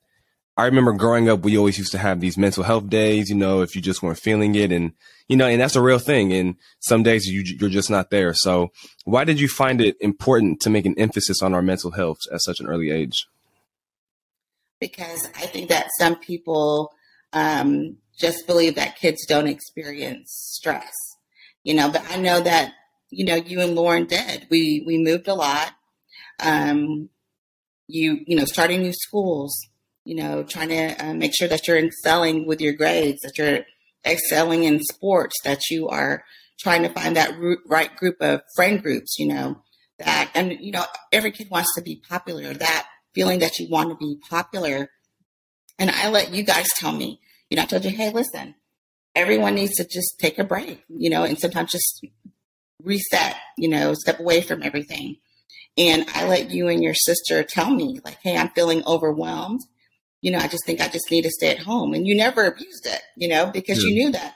I 0.56 0.66
remember 0.66 0.92
growing 0.92 1.28
up, 1.28 1.40
we 1.40 1.56
always 1.56 1.78
used 1.78 1.92
to 1.92 1.98
have 1.98 2.20
these 2.20 2.36
mental 2.36 2.62
health 2.62 2.88
days, 2.88 3.30
you 3.30 3.36
know, 3.36 3.62
if 3.62 3.74
you 3.74 3.80
just 3.80 4.02
weren't 4.02 4.18
feeling 4.18 4.54
it. 4.54 4.70
And, 4.70 4.92
you 5.26 5.36
know, 5.36 5.46
and 5.46 5.60
that's 5.60 5.76
a 5.76 5.82
real 5.82 5.98
thing. 5.98 6.32
And 6.32 6.56
some 6.80 7.02
days 7.02 7.26
you, 7.26 7.42
you're 7.58 7.70
just 7.70 7.90
not 7.90 8.10
there. 8.10 8.34
So 8.34 8.70
why 9.04 9.24
did 9.24 9.40
you 9.40 9.48
find 9.48 9.80
it 9.80 9.96
important 10.00 10.60
to 10.60 10.70
make 10.70 10.84
an 10.84 10.98
emphasis 10.98 11.42
on 11.42 11.54
our 11.54 11.62
mental 11.62 11.92
health 11.92 12.18
at 12.30 12.42
such 12.42 12.60
an 12.60 12.66
early 12.66 12.90
age? 12.90 13.26
because 14.82 15.28
I 15.36 15.46
think 15.46 15.68
that 15.68 15.90
some 15.96 16.16
people 16.16 16.92
um, 17.32 17.98
just 18.18 18.48
believe 18.48 18.74
that 18.74 18.96
kids 18.96 19.24
don't 19.26 19.46
experience 19.46 20.32
stress, 20.32 20.92
you 21.62 21.72
know. 21.72 21.88
But 21.88 22.04
I 22.10 22.16
know 22.16 22.40
that 22.40 22.72
you 23.08 23.24
know 23.24 23.36
you 23.36 23.60
and 23.60 23.76
Lauren 23.76 24.06
did. 24.06 24.48
We 24.50 24.82
we 24.84 24.98
moved 24.98 25.28
a 25.28 25.34
lot. 25.34 25.70
Um, 26.40 27.08
you 27.86 28.24
you 28.26 28.36
know 28.36 28.44
starting 28.44 28.82
new 28.82 28.92
schools, 28.92 29.56
you 30.04 30.14
know, 30.14 30.42
trying 30.42 30.68
to 30.68 31.04
uh, 31.04 31.14
make 31.14 31.34
sure 31.34 31.48
that 31.48 31.66
you're 31.66 31.78
excelling 31.78 32.46
with 32.46 32.60
your 32.60 32.72
grades, 32.72 33.20
that 33.22 33.38
you're 33.38 33.60
excelling 34.06 34.64
in 34.64 34.82
sports, 34.82 35.36
that 35.44 35.70
you 35.70 35.88
are 35.88 36.24
trying 36.58 36.82
to 36.82 36.88
find 36.88 37.16
that 37.16 37.34
right 37.66 37.94
group 37.96 38.16
of 38.20 38.42
friend 38.54 38.82
groups, 38.82 39.18
you 39.18 39.26
know, 39.26 39.62
that 39.98 40.30
and 40.34 40.56
you 40.60 40.72
know 40.72 40.84
every 41.12 41.30
kid 41.30 41.48
wants 41.50 41.74
to 41.74 41.82
be 41.82 42.02
popular. 42.08 42.52
That 42.54 42.86
feeling 43.14 43.40
that 43.40 43.58
you 43.58 43.68
want 43.68 43.90
to 43.90 43.96
be 43.96 44.18
popular. 44.28 44.90
And 45.78 45.90
I 45.90 46.08
let 46.08 46.32
you 46.32 46.42
guys 46.42 46.68
tell 46.76 46.92
me, 46.92 47.20
you 47.50 47.56
know, 47.56 47.62
I 47.62 47.66
told 47.66 47.84
you, 47.84 47.90
hey, 47.90 48.10
listen, 48.10 48.54
everyone 49.14 49.54
needs 49.54 49.74
to 49.76 49.84
just 49.84 50.18
take 50.18 50.38
a 50.38 50.44
break, 50.44 50.82
you 50.88 51.10
know, 51.10 51.24
and 51.24 51.38
sometimes 51.38 51.72
just 51.72 52.06
reset, 52.82 53.36
you 53.58 53.68
know, 53.68 53.94
step 53.94 54.18
away 54.18 54.40
from 54.40 54.62
everything. 54.62 55.16
And 55.76 56.06
I 56.14 56.28
let 56.28 56.50
you 56.50 56.68
and 56.68 56.82
your 56.82 56.94
sister 56.94 57.42
tell 57.42 57.70
me, 57.70 58.00
like, 58.04 58.18
hey, 58.22 58.36
I'm 58.36 58.50
feeling 58.50 58.82
overwhelmed. 58.86 59.60
You 60.22 60.30
know, 60.30 60.38
I 60.38 60.48
just 60.48 60.64
think 60.64 60.80
I 60.80 60.88
just 60.88 61.10
need 61.10 61.22
to 61.22 61.30
stay 61.30 61.50
at 61.50 61.58
home. 61.58 61.92
And 61.92 62.06
you 62.06 62.14
never 62.14 62.46
abused 62.46 62.86
it, 62.86 63.02
you 63.16 63.28
know, 63.28 63.50
because 63.52 63.82
yeah. 63.82 63.90
you 63.90 63.94
knew 63.94 64.12
that 64.12 64.34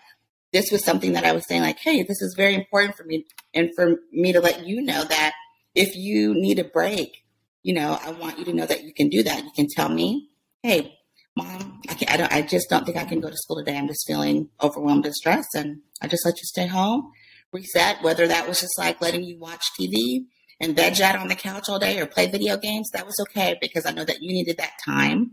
this 0.53 0.71
was 0.71 0.85
something 0.85 1.13
that 1.13 1.25
I 1.25 1.33
was 1.33 1.47
saying, 1.49 1.63
like, 1.63 1.79
hey, 1.79 2.03
this 2.03 2.21
is 2.23 2.35
very 2.37 2.55
important 2.55 2.97
for 2.97 3.05
me. 3.05 3.27
And 3.55 3.71
for 3.75 3.97
me 4.13 4.33
to 4.33 4.41
let 4.41 4.67
you 4.67 4.83
know 4.83 5.05
that 5.05 5.33
if 5.75 5.97
you 5.97 6.35
need 6.35 6.59
a 6.59 6.65
break, 6.65 7.25
you 7.63 7.75
know, 7.75 7.99
I 8.03 8.13
want 8.13 8.39
you 8.39 8.45
to 8.47 8.53
know 8.53 8.67
that 8.67 8.85
you 8.85 8.93
can 8.93 9.09
do 9.09 9.23
that. 9.23 9.45
You 9.45 9.51
can 9.55 9.69
tell 9.69 9.89
me, 9.89 10.31
hey, 10.63 10.99
mom, 11.37 11.81
I, 11.89 11.95
can't, 11.95 12.11
I, 12.11 12.17
don't, 12.17 12.33
I 12.33 12.43
just 12.43 12.69
don't 12.71 12.85
think 12.85 12.97
I 12.97 13.05
can 13.05 13.21
go 13.21 13.29
to 13.29 13.37
school 13.37 13.57
today. 13.57 13.77
I'm 13.77 13.89
just 13.89 14.07
feeling 14.07 14.49
overwhelmed 14.63 15.05
and 15.05 15.15
stressed. 15.15 15.55
And 15.55 15.81
I 16.01 16.09
just 16.09 16.25
let 16.25 16.37
you 16.39 16.45
stay 16.45 16.67
home, 16.67 17.13
reset, 17.53 18.03
whether 18.03 18.27
that 18.27 18.49
was 18.49 18.61
just 18.61 18.79
like 18.79 19.01
letting 19.01 19.25
you 19.25 19.39
watch 19.39 19.65
TV 19.79 20.27
and 20.61 20.75
veg 20.75 21.01
out 21.01 21.17
on 21.17 21.29
the 21.29 21.35
couch 21.35 21.69
all 21.69 21.79
day 21.79 22.01
or 22.01 22.07
play 22.07 22.31
video 22.31 22.57
games. 22.57 22.89
That 22.93 23.07
was 23.07 23.17
okay 23.29 23.57
because 23.61 23.85
I 23.85 23.93
know 23.93 24.05
that 24.05 24.23
you 24.23 24.33
needed 24.33 24.57
that 24.59 24.73
time 24.85 25.33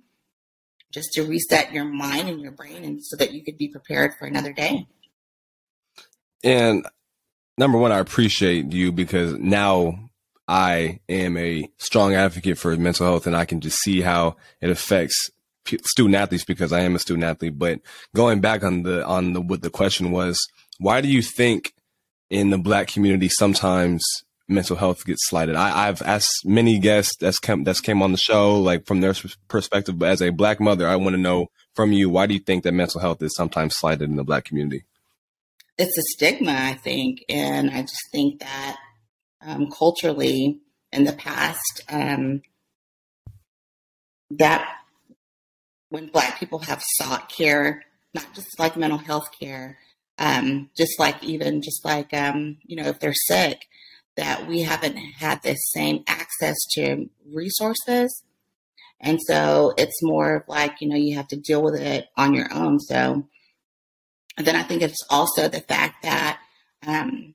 just 0.93 1.11
to 1.13 1.23
reset 1.23 1.73
your 1.73 1.85
mind 1.85 2.29
and 2.29 2.39
your 2.39 2.51
brain 2.51 2.83
and 2.83 3.03
so 3.03 3.17
that 3.17 3.33
you 3.33 3.43
could 3.43 3.57
be 3.57 3.67
prepared 3.67 4.13
for 4.17 4.25
another 4.25 4.53
day. 4.53 4.87
And 6.43 6.85
number 7.57 7.77
one, 7.77 7.91
I 7.91 7.99
appreciate 7.99 8.71
you 8.71 8.91
because 8.91 9.33
now 9.33 10.09
I 10.47 10.99
am 11.09 11.35
a 11.37 11.67
strong 11.77 12.13
advocate 12.13 12.57
for 12.57 12.75
mental 12.77 13.07
health 13.07 13.25
and 13.25 13.35
I 13.35 13.45
can 13.45 13.59
just 13.59 13.77
see 13.79 14.01
how 14.01 14.35
it 14.61 14.69
affects 14.69 15.29
student 15.85 16.15
athletes 16.15 16.45
because 16.45 16.71
I 16.71 16.81
am 16.81 16.95
a 16.95 16.99
student 16.99 17.23
athlete. 17.23 17.57
But 17.57 17.79
going 18.15 18.39
back 18.39 18.63
on 18.63 18.83
the, 18.83 19.05
on 19.05 19.33
the, 19.33 19.41
what 19.41 19.61
the 19.61 19.69
question 19.69 20.11
was, 20.11 20.39
why 20.77 21.01
do 21.01 21.07
you 21.07 21.21
think 21.21 21.73
in 22.29 22.49
the 22.49 22.57
black 22.57 22.87
community 22.87 23.29
sometimes 23.29 24.03
mental 24.53 24.75
health 24.75 25.05
gets 25.05 25.27
slighted? 25.27 25.55
I, 25.55 25.85
have 25.87 26.01
asked 26.01 26.45
many 26.45 26.79
guests 26.79 27.15
that's 27.19 27.39
come 27.39 27.63
that's 27.63 27.81
came 27.81 28.01
on 28.01 28.11
the 28.11 28.17
show, 28.17 28.59
like 28.59 28.85
from 28.85 29.01
their 29.01 29.13
perspective. 29.47 29.99
But 29.99 30.09
as 30.09 30.21
a 30.21 30.29
black 30.29 30.59
mother, 30.59 30.87
I 30.87 30.95
want 30.95 31.15
to 31.15 31.21
know 31.21 31.47
from 31.75 31.91
you, 31.91 32.09
why 32.09 32.27
do 32.27 32.33
you 32.33 32.39
think 32.39 32.63
that 32.63 32.73
mental 32.73 33.01
health 33.01 33.21
is 33.21 33.35
sometimes 33.35 33.75
slighted 33.75 34.09
in 34.09 34.15
the 34.15 34.23
black 34.23 34.45
community? 34.45 34.85
It's 35.77 35.97
a 35.97 36.03
stigma, 36.13 36.53
I 36.53 36.75
think, 36.75 37.23
and 37.29 37.71
I 37.71 37.81
just 37.81 38.11
think 38.11 38.39
that 38.41 38.77
um, 39.41 39.69
culturally 39.71 40.59
in 40.91 41.03
the 41.05 41.13
past, 41.13 41.81
um, 41.89 42.43
that 44.29 44.67
when 45.89 46.07
black 46.07 46.39
people 46.39 46.59
have 46.59 46.83
sought 46.95 47.29
care, 47.29 47.83
not 48.13 48.33
just 48.33 48.59
like 48.59 48.77
mental 48.77 48.99
health 48.99 49.29
care, 49.39 49.79
um, 50.19 50.69
just 50.77 50.99
like 50.99 51.23
even 51.23 51.61
just 51.61 51.83
like 51.83 52.13
um, 52.13 52.57
you 52.63 52.75
know 52.75 52.87
if 52.89 52.99
they're 52.99 53.13
sick 53.13 53.67
that 54.15 54.47
we 54.47 54.61
haven't 54.61 54.97
had 54.97 55.41
the 55.41 55.55
same 55.55 56.03
access 56.07 56.55
to 56.73 57.09
resources. 57.31 58.23
And 58.99 59.19
so 59.27 59.73
it's 59.77 60.03
more 60.03 60.35
of 60.35 60.43
like 60.47 60.79
you 60.79 60.87
know 60.87 60.95
you 60.95 61.15
have 61.15 61.27
to 61.29 61.37
deal 61.37 61.61
with 61.61 61.75
it 61.75 62.07
on 62.15 62.33
your 62.33 62.51
own. 62.53 62.79
So 62.79 63.27
then 64.37 64.55
i 64.55 64.63
think 64.63 64.81
it's 64.81 65.05
also 65.09 65.47
the 65.47 65.61
fact 65.61 66.03
that 66.03 66.39
um, 66.85 67.33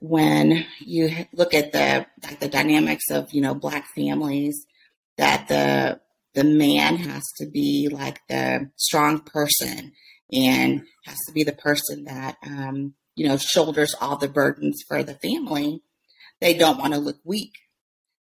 when 0.00 0.66
you 0.80 1.26
look 1.32 1.54
at 1.54 1.72
the 1.72 2.06
like 2.22 2.40
the 2.40 2.48
dynamics 2.48 3.04
of 3.10 3.32
you 3.32 3.40
know 3.40 3.54
black 3.54 3.86
families 3.94 4.66
that 5.16 5.48
the 5.48 6.00
the 6.34 6.44
man 6.44 6.96
has 6.96 7.22
to 7.38 7.46
be 7.46 7.88
like 7.90 8.20
the 8.28 8.70
strong 8.76 9.20
person 9.20 9.92
and 10.32 10.82
has 11.04 11.18
to 11.26 11.32
be 11.32 11.42
the 11.42 11.52
person 11.52 12.04
that 12.04 12.36
um, 12.46 12.94
you 13.20 13.28
know 13.28 13.36
shoulders 13.36 13.94
all 14.00 14.16
the 14.16 14.28
burdens 14.28 14.82
for 14.88 15.02
the 15.02 15.12
family 15.12 15.82
they 16.40 16.54
don't 16.54 16.78
want 16.78 16.94
to 16.94 16.98
look 16.98 17.18
weak. 17.22 17.52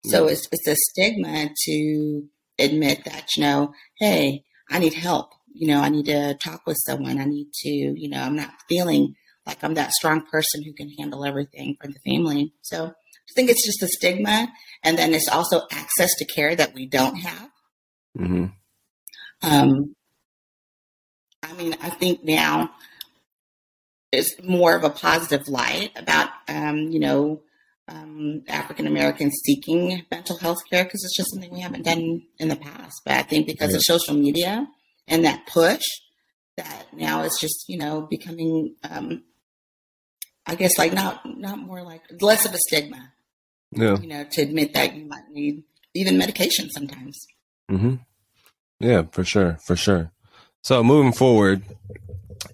So 0.06 0.26
it's 0.26 0.48
it's 0.50 0.66
a 0.66 0.74
stigma 0.74 1.50
to 1.66 2.24
admit 2.58 3.04
that 3.04 3.36
you 3.36 3.44
know 3.44 3.72
hey 4.00 4.42
i 4.70 4.80
need 4.80 4.94
help. 4.94 5.30
You 5.54 5.68
know 5.68 5.80
i 5.80 5.88
need 5.88 6.06
to 6.06 6.34
talk 6.34 6.62
with 6.66 6.78
someone. 6.84 7.20
I 7.20 7.26
need 7.26 7.52
to 7.62 7.68
you 7.68 8.08
know 8.08 8.20
i'm 8.20 8.34
not 8.34 8.50
feeling 8.68 9.14
like 9.46 9.62
i'm 9.62 9.74
that 9.74 9.92
strong 9.92 10.26
person 10.26 10.64
who 10.64 10.72
can 10.72 10.90
handle 10.98 11.24
everything 11.24 11.76
for 11.80 11.86
the 11.86 12.00
family. 12.04 12.52
So 12.62 12.86
i 12.86 13.32
think 13.36 13.50
it's 13.50 13.64
just 13.64 13.84
a 13.84 13.88
stigma 13.88 14.48
and 14.82 14.98
then 14.98 15.14
it's 15.14 15.28
also 15.28 15.62
access 15.70 16.10
to 16.18 16.24
care 16.24 16.56
that 16.56 16.74
we 16.74 16.86
don't 16.86 17.16
have. 17.16 17.50
Mm-hmm. 18.18 18.46
um, 19.42 19.94
I 21.40 21.52
mean, 21.52 21.76
I 21.80 21.90
think 21.90 22.24
now 22.24 22.70
it's 24.12 24.34
more 24.42 24.74
of 24.74 24.84
a 24.84 24.90
positive 24.90 25.48
light 25.48 25.90
about, 25.96 26.30
um, 26.48 26.88
you 26.88 27.00
know, 27.00 27.42
um, 27.88 28.42
African 28.48 28.86
Americans 28.86 29.40
seeking 29.44 30.02
mental 30.10 30.36
health 30.38 30.58
care 30.70 30.84
because 30.84 31.02
it's 31.04 31.16
just 31.16 31.30
something 31.32 31.52
we 31.52 31.60
haven't 31.60 31.84
done 31.84 32.22
in 32.38 32.48
the 32.48 32.56
past. 32.56 33.00
But 33.04 33.14
I 33.14 33.22
think 33.22 33.46
because 33.46 33.74
of 33.74 33.82
social 33.82 34.14
media 34.14 34.68
and 35.06 35.24
that 35.24 35.46
push, 35.46 35.82
that 36.56 36.86
now 36.92 37.22
it's 37.22 37.40
just 37.40 37.64
you 37.68 37.78
know 37.78 38.02
becoming, 38.02 38.74
um, 38.88 39.22
I 40.46 40.54
guess, 40.54 40.76
like 40.76 40.92
not 40.92 41.22
not 41.38 41.58
more 41.58 41.82
like 41.82 42.02
less 42.20 42.44
of 42.44 42.52
a 42.52 42.58
stigma. 42.58 43.12
Yeah. 43.70 43.98
You 43.98 44.08
know, 44.08 44.24
to 44.32 44.42
admit 44.42 44.74
that 44.74 44.94
you 44.94 45.06
might 45.06 45.28
need 45.30 45.62
even 45.94 46.18
medication 46.18 46.70
sometimes. 46.70 47.26
Mm-hmm. 47.70 47.96
Yeah, 48.80 49.02
for 49.10 49.24
sure, 49.24 49.58
for 49.62 49.76
sure. 49.76 50.10
So 50.62 50.82
moving 50.82 51.12
forward, 51.12 51.62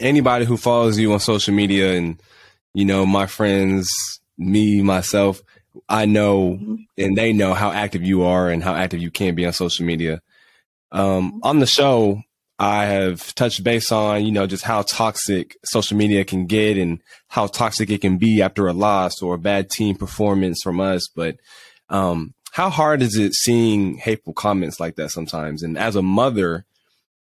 anybody 0.00 0.44
who 0.44 0.56
follows 0.56 0.98
you 0.98 1.12
on 1.12 1.20
social 1.20 1.54
media 1.54 1.94
and 1.94 2.20
you 2.72 2.84
know 2.84 3.06
my 3.06 3.26
friends, 3.26 3.88
me 4.38 4.82
myself, 4.82 5.42
I 5.88 6.06
know 6.06 6.52
mm-hmm. 6.52 6.74
and 6.96 7.16
they 7.16 7.32
know 7.32 7.54
how 7.54 7.70
active 7.70 8.02
you 8.02 8.22
are 8.24 8.48
and 8.48 8.62
how 8.62 8.74
active 8.74 9.00
you 9.00 9.10
can 9.10 9.34
be 9.34 9.46
on 9.46 9.52
social 9.52 9.84
media. 9.84 10.20
Um, 10.92 11.40
on 11.42 11.58
the 11.58 11.66
show, 11.66 12.22
I 12.58 12.84
have 12.84 13.34
touched 13.34 13.64
base 13.64 13.90
on, 13.90 14.24
you 14.24 14.30
know, 14.30 14.46
just 14.46 14.62
how 14.62 14.82
toxic 14.82 15.56
social 15.64 15.96
media 15.96 16.24
can 16.24 16.46
get 16.46 16.78
and 16.78 17.00
how 17.28 17.48
toxic 17.48 17.90
it 17.90 18.00
can 18.00 18.16
be 18.16 18.42
after 18.42 18.68
a 18.68 18.72
loss 18.72 19.20
or 19.20 19.34
a 19.34 19.38
bad 19.38 19.70
team 19.70 19.96
performance 19.96 20.60
from 20.62 20.80
us. 20.80 21.08
But 21.08 21.36
um, 21.88 22.32
how 22.52 22.70
hard 22.70 23.02
is 23.02 23.16
it 23.16 23.34
seeing 23.34 23.96
hateful 23.96 24.34
comments 24.34 24.78
like 24.78 24.94
that 24.96 25.10
sometimes? 25.10 25.64
And 25.64 25.76
as 25.76 25.96
a 25.96 26.02
mother, 26.02 26.64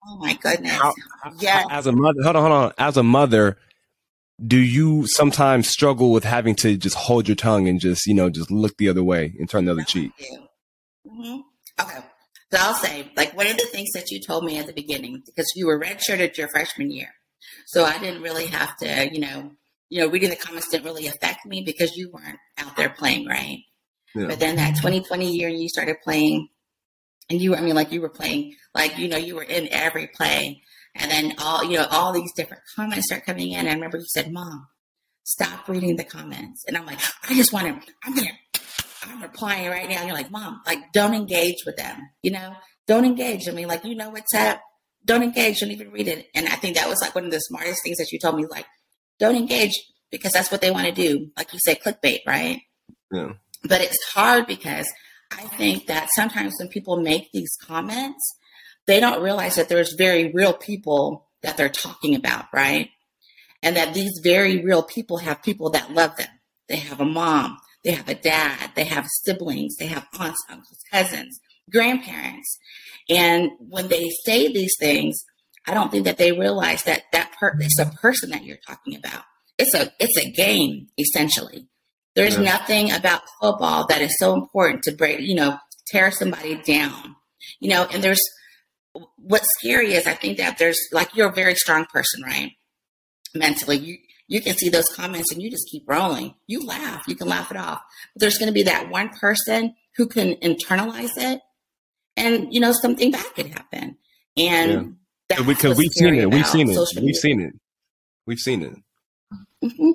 Oh 0.05 0.17
my 0.17 0.33
goodness. 0.41 0.71
How, 0.71 0.93
yeah. 1.39 1.63
As 1.69 1.87
a 1.87 1.91
mother, 1.91 2.21
hold 2.23 2.35
on, 2.35 2.41
hold 2.41 2.53
on. 2.53 2.73
As 2.77 2.97
a 2.97 3.03
mother, 3.03 3.57
do 4.45 4.57
you 4.57 5.05
sometimes 5.07 5.67
struggle 5.67 6.11
with 6.11 6.23
having 6.23 6.55
to 6.55 6.77
just 6.77 6.95
hold 6.95 7.27
your 7.27 7.35
tongue 7.35 7.67
and 7.67 7.79
just, 7.79 8.05
you 8.07 8.13
know, 8.13 8.29
just 8.29 8.49
look 8.49 8.77
the 8.77 8.87
other 8.87 9.03
way 9.03 9.33
and 9.37 9.49
turn 9.49 9.65
the 9.65 9.71
other 9.71 9.83
cheek? 9.83 10.11
Mm-hmm. 11.05 11.41
Okay. 11.81 11.99
So 12.51 12.57
I'll 12.59 12.73
say, 12.73 13.11
like, 13.15 13.35
one 13.35 13.47
of 13.47 13.57
the 13.57 13.65
things 13.65 13.89
that 13.93 14.09
you 14.09 14.19
told 14.21 14.43
me 14.43 14.57
at 14.57 14.65
the 14.65 14.73
beginning, 14.73 15.21
because 15.25 15.47
you 15.55 15.67
were 15.67 15.79
redshirted 15.79 16.37
your 16.37 16.47
freshman 16.47 16.89
year. 16.89 17.09
So 17.67 17.83
I 17.83 17.99
didn't 17.99 18.21
really 18.21 18.47
have 18.47 18.75
to, 18.77 19.09
you 19.13 19.19
know, 19.19 19.51
you 19.89 20.01
know, 20.01 20.07
reading 20.07 20.29
the 20.29 20.35
comments 20.35 20.69
didn't 20.69 20.85
really 20.85 21.07
affect 21.07 21.45
me 21.45 21.63
because 21.65 21.95
you 21.95 22.09
weren't 22.11 22.39
out 22.57 22.75
there 22.75 22.89
playing, 22.89 23.27
right? 23.27 23.59
Yeah. 24.15 24.27
But 24.27 24.39
then 24.39 24.55
that 24.55 24.75
2020 24.75 25.31
year, 25.31 25.49
you 25.49 25.67
started 25.67 25.97
playing 26.03 26.49
and 27.29 27.41
you, 27.41 27.55
I 27.55 27.61
mean, 27.61 27.75
like 27.75 27.91
you 27.91 28.01
were 28.01 28.09
playing, 28.09 28.55
like, 28.73 28.97
you 28.97 29.07
know, 29.07 29.17
you 29.17 29.35
were 29.35 29.43
in 29.43 29.67
every 29.71 30.07
play. 30.07 30.61
And 30.95 31.11
then 31.11 31.35
all, 31.37 31.63
you 31.63 31.77
know, 31.77 31.87
all 31.91 32.11
these 32.11 32.33
different 32.33 32.63
comments 32.75 33.07
start 33.07 33.25
coming 33.25 33.51
in. 33.51 33.67
I 33.67 33.73
remember 33.73 33.97
you 33.97 34.05
said, 34.07 34.31
Mom, 34.31 34.67
stop 35.23 35.67
reading 35.67 35.95
the 35.95 36.03
comments. 36.03 36.63
And 36.67 36.75
I'm 36.75 36.85
like, 36.85 36.99
I 37.29 37.35
just 37.35 37.53
want 37.53 37.67
to, 37.67 37.91
I'm 38.03 38.15
going 38.15 38.27
to, 38.27 38.61
I'm 39.03 39.21
replying 39.21 39.69
right 39.69 39.87
now. 39.87 39.97
And 39.97 40.07
you're 40.07 40.17
like, 40.17 40.31
Mom, 40.31 40.61
like, 40.65 40.91
don't 40.93 41.13
engage 41.13 41.63
with 41.65 41.77
them, 41.77 42.09
you 42.23 42.31
know, 42.31 42.55
don't 42.87 43.05
engage. 43.05 43.47
I 43.47 43.51
mean, 43.51 43.67
like, 43.67 43.85
you 43.85 43.95
know 43.95 44.09
what's 44.09 44.33
up. 44.33 44.61
Don't 45.05 45.23
engage. 45.23 45.59
Don't 45.59 45.71
even 45.71 45.91
read 45.91 46.07
it. 46.07 46.27
And 46.35 46.47
I 46.47 46.55
think 46.55 46.75
that 46.75 46.89
was 46.89 46.99
like 47.01 47.15
one 47.15 47.25
of 47.25 47.31
the 47.31 47.39
smartest 47.39 47.83
things 47.83 47.97
that 47.97 48.11
you 48.11 48.19
told 48.19 48.35
me, 48.35 48.45
like, 48.49 48.65
don't 49.19 49.35
engage 49.35 49.73
because 50.11 50.31
that's 50.31 50.51
what 50.51 50.61
they 50.61 50.71
want 50.71 50.87
to 50.87 50.91
do. 50.91 51.29
Like 51.37 51.53
you 51.53 51.59
said, 51.63 51.81
clickbait, 51.81 52.19
right? 52.25 52.61
Yeah. 53.11 53.33
But 53.63 53.81
it's 53.81 54.03
hard 54.11 54.47
because 54.47 54.91
I 55.31 55.43
think 55.43 55.87
that 55.87 56.09
sometimes 56.15 56.55
when 56.59 56.69
people 56.69 57.01
make 57.01 57.31
these 57.31 57.55
comments, 57.61 58.23
they 58.87 58.99
don't 58.99 59.21
realize 59.21 59.55
that 59.55 59.69
there's 59.69 59.93
very 59.93 60.31
real 60.33 60.53
people 60.53 61.27
that 61.43 61.57
they're 61.57 61.69
talking 61.69 62.15
about, 62.15 62.45
right? 62.53 62.89
And 63.61 63.75
that 63.75 63.93
these 63.93 64.19
very 64.23 64.63
real 64.63 64.83
people 64.83 65.17
have 65.17 65.43
people 65.43 65.69
that 65.71 65.91
love 65.91 66.15
them. 66.17 66.29
They 66.67 66.77
have 66.77 66.99
a 66.99 67.05
mom, 67.05 67.57
they 67.83 67.91
have 67.91 68.09
a 68.09 68.15
dad, 68.15 68.71
they 68.75 68.83
have 68.85 69.07
siblings, 69.23 69.75
they 69.77 69.87
have 69.87 70.07
aunts, 70.19 70.39
uncles, 70.49 70.79
cousins, 70.91 71.39
grandparents. 71.71 72.59
And 73.09 73.51
when 73.59 73.87
they 73.87 74.09
say 74.25 74.51
these 74.51 74.75
things, 74.79 75.23
I 75.65 75.73
don't 75.73 75.91
think 75.91 76.05
that 76.05 76.17
they 76.17 76.31
realize 76.31 76.83
that 76.83 77.03
that 77.11 77.31
per- 77.39 77.57
it's 77.59 77.79
a 77.79 77.85
person 77.85 78.31
that 78.31 78.43
you're 78.43 78.57
talking 78.65 78.95
about. 78.95 79.23
It's 79.57 79.73
a 79.73 79.91
it's 79.99 80.17
a 80.17 80.31
game 80.31 80.87
essentially. 80.97 81.67
There's 82.19 82.37
yeah. 82.37 82.43
nothing 82.43 82.91
about 82.91 83.21
football 83.41 83.85
that 83.87 84.01
is 84.01 84.15
so 84.19 84.33
important 84.33 84.83
to 84.83 84.91
break, 84.91 85.21
you 85.21 85.35
know, 85.35 85.57
tear 85.87 86.11
somebody 86.11 86.55
down. 86.55 87.15
You 87.59 87.69
know, 87.69 87.87
and 87.91 88.03
there's 88.03 88.21
what's 89.17 89.47
scary 89.59 89.93
is 89.93 90.05
I 90.07 90.13
think 90.13 90.37
that 90.37 90.57
there's 90.57 90.79
like 90.91 91.15
you're 91.15 91.29
a 91.29 91.33
very 91.33 91.55
strong 91.55 91.85
person, 91.85 92.21
right? 92.23 92.51
Mentally. 93.33 93.77
You 93.77 93.97
you 94.27 94.41
can 94.41 94.55
see 94.57 94.69
those 94.69 94.87
comments 94.89 95.31
and 95.31 95.41
you 95.41 95.49
just 95.49 95.67
keep 95.69 95.83
rolling. 95.87 96.35
You 96.47 96.65
laugh, 96.65 97.07
you 97.07 97.15
can 97.15 97.27
laugh 97.27 97.51
it 97.51 97.57
off. 97.57 97.81
But 98.13 98.21
there's 98.21 98.37
gonna 98.37 98.51
be 98.51 98.63
that 98.63 98.89
one 98.89 99.09
person 99.09 99.75
who 99.95 100.07
can 100.07 100.35
internalize 100.35 101.17
it 101.17 101.41
and 102.17 102.53
you 102.53 102.59
know, 102.59 102.73
something 102.73 103.11
bad 103.11 103.25
could 103.35 103.47
happen. 103.47 103.97
And 104.37 104.97
yeah. 105.29 105.41
because 105.43 105.77
we've 105.77 105.91
seen 105.91 106.15
it. 106.15 106.29
We've 106.29 106.47
seen 106.47 106.69
it. 106.69 106.77
We've 107.01 107.15
seen 107.15 107.41
it. 107.41 107.53
We've 108.27 108.39
seen 108.39 108.61
it. 108.61 108.75
Mm-hmm. 109.63 109.91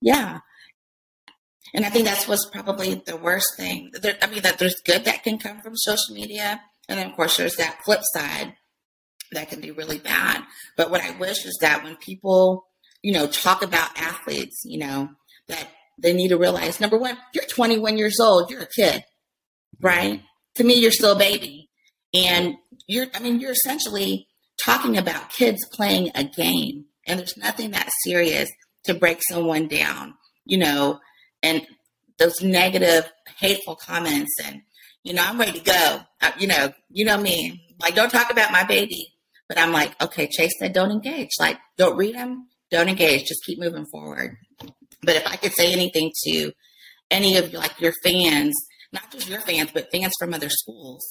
Yeah. 0.00 0.40
And 1.74 1.84
I 1.84 1.90
think 1.90 2.04
that's 2.04 2.28
what's 2.28 2.48
probably 2.50 2.94
the 2.94 3.16
worst 3.16 3.56
thing. 3.56 3.90
There, 4.00 4.16
I 4.20 4.26
mean, 4.26 4.42
that 4.42 4.58
there's 4.58 4.80
good 4.84 5.04
that 5.04 5.22
can 5.22 5.38
come 5.38 5.60
from 5.60 5.76
social 5.76 6.14
media. 6.14 6.60
And 6.88 6.98
then, 6.98 7.10
of 7.10 7.16
course, 7.16 7.36
there's 7.36 7.56
that 7.56 7.78
flip 7.84 8.00
side 8.12 8.54
that 9.32 9.48
can 9.48 9.60
be 9.60 9.70
really 9.70 9.98
bad. 9.98 10.42
But 10.76 10.90
what 10.90 11.00
I 11.00 11.16
wish 11.18 11.46
is 11.46 11.56
that 11.60 11.82
when 11.82 11.96
people, 11.96 12.66
you 13.02 13.12
know, 13.12 13.26
talk 13.26 13.62
about 13.62 13.98
athletes, 13.98 14.62
you 14.64 14.78
know, 14.78 15.10
that 15.48 15.68
they 15.98 16.12
need 16.12 16.28
to 16.28 16.38
realize 16.38 16.80
number 16.80 16.98
one, 16.98 17.16
you're 17.34 17.44
21 17.44 17.96
years 17.96 18.18
old, 18.20 18.50
you're 18.50 18.62
a 18.62 18.66
kid, 18.66 19.04
right? 19.80 20.22
To 20.56 20.64
me, 20.64 20.74
you're 20.74 20.90
still 20.90 21.12
a 21.12 21.18
baby. 21.18 21.70
And 22.12 22.56
you're, 22.86 23.06
I 23.14 23.20
mean, 23.20 23.40
you're 23.40 23.52
essentially 23.52 24.28
talking 24.62 24.98
about 24.98 25.30
kids 25.30 25.66
playing 25.72 26.10
a 26.14 26.24
game. 26.24 26.86
And 27.06 27.18
there's 27.18 27.36
nothing 27.36 27.70
that 27.70 27.88
serious 28.04 28.50
to 28.84 28.94
break 28.94 29.20
someone 29.28 29.68
down, 29.68 30.14
you 30.44 30.58
know, 30.58 31.00
and 31.42 31.66
those 32.18 32.40
negative, 32.42 33.10
hateful 33.38 33.76
comments. 33.76 34.32
And, 34.44 34.62
you 35.02 35.14
know, 35.14 35.24
I'm 35.24 35.38
ready 35.38 35.58
to 35.58 35.64
go. 35.64 36.00
Uh, 36.20 36.30
you 36.38 36.46
know, 36.46 36.72
you 36.90 37.04
know 37.04 37.18
me. 37.18 37.66
Like, 37.80 37.94
don't 37.94 38.10
talk 38.10 38.30
about 38.30 38.52
my 38.52 38.64
baby. 38.64 39.12
But 39.48 39.58
I'm 39.58 39.72
like, 39.72 40.00
okay, 40.02 40.28
Chase 40.28 40.54
said 40.58 40.72
don't 40.72 40.90
engage. 40.90 41.30
Like, 41.38 41.58
don't 41.76 41.96
read 41.96 42.14
them, 42.14 42.48
don't 42.70 42.88
engage. 42.88 43.26
Just 43.26 43.44
keep 43.44 43.58
moving 43.58 43.84
forward. 43.86 44.36
But 45.02 45.16
if 45.16 45.26
I 45.26 45.36
could 45.36 45.52
say 45.52 45.72
anything 45.72 46.10
to 46.24 46.52
any 47.10 47.36
of 47.36 47.52
like 47.52 47.78
your 47.80 47.92
fans, 48.02 48.54
not 48.92 49.10
just 49.10 49.28
your 49.28 49.40
fans, 49.40 49.70
but 49.74 49.90
fans 49.92 50.14
from 50.18 50.32
other 50.32 50.48
schools, 50.48 51.04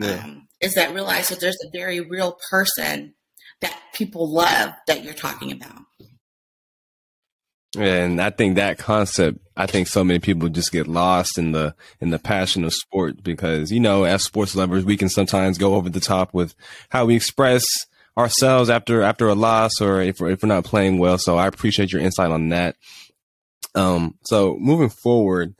yeah. 0.00 0.24
um, 0.24 0.48
is 0.60 0.74
that 0.74 0.94
realize 0.94 1.28
that 1.28 1.40
there's 1.40 1.58
a 1.64 1.70
very 1.72 2.00
real 2.00 2.36
person 2.50 3.14
that 3.60 3.78
people 3.92 4.32
love 4.32 4.70
that 4.86 5.04
you're 5.04 5.14
talking 5.14 5.52
about. 5.52 5.82
And 7.76 8.20
I 8.20 8.30
think 8.30 8.56
that 8.56 8.78
concept, 8.78 9.38
I 9.56 9.66
think 9.66 9.88
so 9.88 10.04
many 10.04 10.18
people 10.18 10.48
just 10.48 10.72
get 10.72 10.86
lost 10.86 11.38
in 11.38 11.52
the 11.52 11.74
in 12.00 12.10
the 12.10 12.18
passion 12.18 12.64
of 12.64 12.74
sport 12.74 13.22
because 13.22 13.72
you 13.72 13.80
know, 13.80 14.04
as 14.04 14.22
sports 14.22 14.54
lovers, 14.54 14.84
we 14.84 14.96
can 14.96 15.08
sometimes 15.08 15.58
go 15.58 15.74
over 15.74 15.88
the 15.88 16.00
top 16.00 16.34
with 16.34 16.54
how 16.90 17.06
we 17.06 17.16
express 17.16 17.64
ourselves 18.16 18.70
after 18.70 19.02
after 19.02 19.28
a 19.28 19.34
loss 19.34 19.80
or 19.80 20.00
if 20.00 20.20
we're, 20.20 20.30
if 20.30 20.42
we're 20.42 20.48
not 20.48 20.64
playing 20.64 20.98
well. 20.98 21.18
So 21.18 21.36
I 21.36 21.46
appreciate 21.46 21.92
your 21.92 22.02
insight 22.02 22.30
on 22.30 22.48
that. 22.50 22.76
Um, 23.74 24.18
so 24.24 24.56
moving 24.58 24.88
forward, 24.88 25.54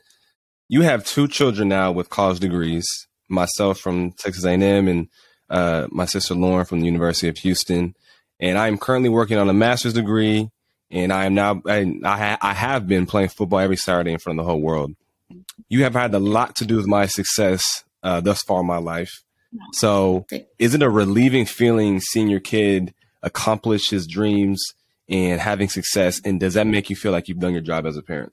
you 0.68 0.82
have 0.82 1.04
two 1.04 1.28
children 1.28 1.68
now 1.68 1.92
with 1.92 2.10
college 2.10 2.40
degrees. 2.40 2.86
Myself 3.28 3.78
from 3.78 4.12
Texas 4.12 4.44
A&M 4.44 4.86
and 4.86 5.08
uh, 5.48 5.88
my 5.90 6.04
sister 6.04 6.34
Lauren 6.34 6.66
from 6.66 6.80
the 6.80 6.86
University 6.86 7.26
of 7.28 7.38
Houston. 7.38 7.94
And 8.38 8.58
I'm 8.58 8.76
currently 8.76 9.08
working 9.08 9.38
on 9.38 9.48
a 9.48 9.54
master's 9.54 9.94
degree 9.94 10.50
and 10.90 11.12
I 11.12 11.26
am 11.26 11.34
now 11.34 11.62
I 11.66 11.80
I, 12.04 12.38
I 12.40 12.54
have 12.54 12.86
been 12.86 13.06
playing 13.06 13.28
football 13.28 13.60
every 13.60 13.76
Saturday 13.76 14.12
in 14.12 14.18
front 14.18 14.38
of 14.38 14.44
the 14.44 14.50
whole 14.50 14.60
world. 14.60 14.94
You 15.68 15.84
have 15.84 15.94
had 15.94 16.14
a 16.14 16.18
lot 16.18 16.56
to 16.56 16.66
do 16.66 16.76
with 16.76 16.86
my 16.86 17.06
success 17.06 17.84
uh, 18.02 18.20
thus 18.20 18.42
far 18.42 18.60
in 18.60 18.66
my 18.66 18.78
life. 18.78 19.10
So, 19.72 20.26
is 20.58 20.74
it 20.74 20.82
a 20.82 20.90
relieving 20.90 21.46
feeling 21.46 22.00
seeing 22.00 22.28
your 22.28 22.40
kid 22.40 22.92
accomplish 23.22 23.90
his 23.90 24.06
dreams 24.06 24.62
and 25.08 25.40
having 25.40 25.68
success? 25.68 26.20
And 26.24 26.40
does 26.40 26.54
that 26.54 26.66
make 26.66 26.90
you 26.90 26.96
feel 26.96 27.12
like 27.12 27.28
you've 27.28 27.38
done 27.38 27.52
your 27.52 27.62
job 27.62 27.86
as 27.86 27.96
a 27.96 28.02
parent? 28.02 28.32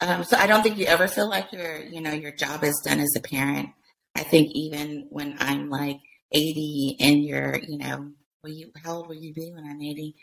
Um, 0.00 0.24
so 0.24 0.36
I 0.36 0.46
don't 0.46 0.62
think 0.62 0.78
you 0.78 0.86
ever 0.86 1.08
feel 1.08 1.28
like 1.28 1.52
your, 1.52 1.78
you 1.78 2.00
know, 2.00 2.12
your 2.12 2.32
job 2.32 2.64
is 2.64 2.80
done 2.84 3.00
as 3.00 3.12
a 3.16 3.20
parent. 3.20 3.70
I 4.14 4.22
think 4.22 4.50
even 4.54 5.06
when 5.10 5.36
I'm 5.38 5.68
like 5.68 5.98
80 6.32 6.96
and 7.00 7.24
you're, 7.24 7.58
you 7.58 7.78
know, 7.78 8.12
will 8.42 8.50
you, 8.50 8.72
how 8.82 8.96
old 8.96 9.08
will 9.08 9.16
you 9.16 9.34
be 9.34 9.52
when 9.52 9.64
I'm 9.64 9.80
80? 9.80 10.14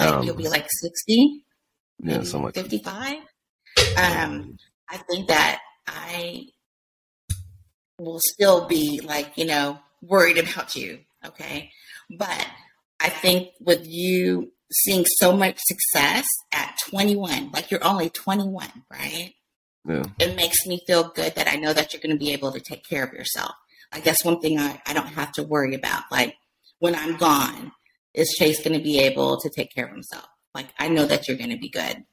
Like 0.00 0.14
um, 0.14 0.24
you'll 0.24 0.36
be 0.36 0.48
like 0.48 0.66
60, 0.70 1.44
yeah, 2.02 2.22
something 2.22 2.52
55. 2.52 3.18
Um, 3.98 4.56
I 4.88 4.96
think 4.96 5.28
that 5.28 5.60
I 5.86 6.46
will 7.98 8.20
still 8.20 8.66
be 8.66 9.00
like, 9.04 9.36
you 9.36 9.44
know, 9.44 9.78
worried 10.02 10.38
about 10.38 10.74
you. 10.74 11.00
Okay. 11.24 11.70
But 12.10 12.46
I 12.98 13.10
think 13.10 13.50
with 13.60 13.86
you 13.86 14.52
seeing 14.72 15.04
so 15.18 15.36
much 15.36 15.58
success 15.60 16.26
at 16.52 16.78
21, 16.88 17.50
like 17.52 17.70
you're 17.70 17.84
only 17.84 18.08
21, 18.08 18.68
right? 18.90 19.34
Yeah. 19.86 20.04
It 20.18 20.34
makes 20.34 20.66
me 20.66 20.80
feel 20.86 21.10
good 21.10 21.34
that 21.34 21.48
I 21.48 21.56
know 21.56 21.74
that 21.74 21.92
you're 21.92 22.00
going 22.00 22.18
to 22.18 22.24
be 22.24 22.32
able 22.32 22.52
to 22.52 22.60
take 22.60 22.88
care 22.88 23.04
of 23.04 23.12
yourself. 23.12 23.52
Like 23.92 24.04
that's 24.04 24.24
one 24.24 24.40
thing 24.40 24.58
I, 24.58 24.80
I 24.86 24.94
don't 24.94 25.08
have 25.08 25.32
to 25.32 25.42
worry 25.42 25.74
about. 25.74 26.04
Like 26.10 26.36
when 26.78 26.94
I'm 26.94 27.16
gone, 27.16 27.72
is 28.14 28.34
Chase 28.38 28.62
going 28.62 28.76
to 28.76 28.82
be 28.82 28.98
able 29.00 29.38
to 29.40 29.50
take 29.50 29.74
care 29.74 29.86
of 29.86 29.92
himself? 29.92 30.26
Like, 30.54 30.68
I 30.78 30.88
know 30.88 31.06
that 31.06 31.28
you're 31.28 31.36
going 31.36 31.50
to 31.50 31.58
be 31.58 31.68
good. 31.68 32.04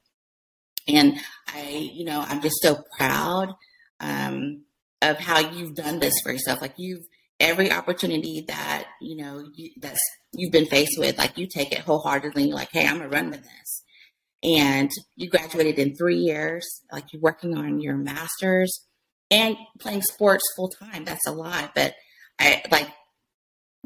And 0.88 1.18
I, 1.48 1.92
you 1.94 2.06
know, 2.06 2.24
I'm 2.28 2.42
just 2.42 2.62
so 2.62 2.84
proud 2.98 3.54
um, 4.00 4.64
of 5.02 5.18
how 5.18 5.40
you've 5.40 5.76
done 5.76 6.00
this 6.00 6.14
for 6.24 6.32
yourself. 6.32 6.62
Like, 6.62 6.76
you've 6.78 7.06
every 7.40 7.72
opportunity 7.72 8.46
that 8.48 8.86
you 9.00 9.16
know 9.16 9.46
you, 9.54 9.70
that's 9.80 10.00
you've 10.34 10.52
been 10.52 10.66
faced 10.66 10.98
with, 10.98 11.18
like 11.18 11.38
you 11.38 11.48
take 11.48 11.72
it 11.72 11.80
wholeheartedly. 11.80 12.52
Like, 12.52 12.70
hey, 12.72 12.88
I'm 12.88 12.98
gonna 12.98 13.10
run 13.10 13.30
with 13.30 13.44
this. 13.44 13.84
And 14.44 14.92
you 15.16 15.30
graduated 15.30 15.80
in 15.80 15.96
three 15.96 16.18
years. 16.18 16.66
Like, 16.92 17.12
you're 17.12 17.22
working 17.22 17.58
on 17.58 17.82
your 17.82 17.98
master's 17.98 18.86
and 19.32 19.58
playing 19.80 20.04
sports 20.04 20.44
full 20.56 20.70
time. 20.70 21.06
That's 21.06 21.26
a 21.28 21.32
lot. 21.32 21.72
But 21.76 21.96
I 22.40 22.64
like 22.72 22.88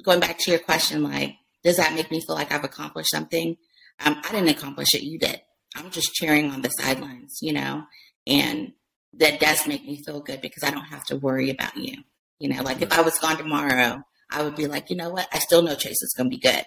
going 0.03 0.19
back 0.19 0.37
to 0.39 0.51
your 0.51 0.59
question, 0.59 1.03
like 1.03 1.35
does 1.63 1.77
that 1.77 1.93
make 1.93 2.11
me 2.11 2.21
feel 2.21 2.35
like 2.35 2.51
I've 2.51 2.63
accomplished 2.63 3.11
something? 3.11 3.57
Um, 4.03 4.21
I 4.23 4.31
didn't 4.31 4.49
accomplish 4.49 4.93
it. 4.93 5.03
You 5.03 5.19
did. 5.19 5.41
I'm 5.75 5.89
just 5.91 6.13
cheering 6.13 6.51
on 6.51 6.61
the 6.61 6.69
sidelines, 6.69 7.37
you 7.41 7.53
know, 7.53 7.83
and 8.27 8.73
that 9.13 9.39
does 9.39 9.67
make 9.67 9.85
me 9.85 10.01
feel 10.03 10.19
good 10.19 10.41
because 10.41 10.63
I 10.63 10.71
don't 10.71 10.85
have 10.85 11.05
to 11.05 11.15
worry 11.15 11.49
about 11.49 11.77
you. 11.77 12.03
You 12.39 12.49
know, 12.49 12.63
like 12.63 12.81
if 12.81 12.91
I 12.91 13.01
was 13.01 13.19
gone 13.19 13.37
tomorrow, 13.37 14.01
I 14.31 14.43
would 14.43 14.55
be 14.55 14.67
like, 14.67 14.89
you 14.89 14.95
know 14.95 15.09
what? 15.09 15.27
I 15.31 15.39
still 15.39 15.61
know 15.61 15.75
Chase 15.75 16.01
is 16.01 16.13
going 16.17 16.29
to 16.29 16.35
be 16.35 16.41
good. 16.41 16.63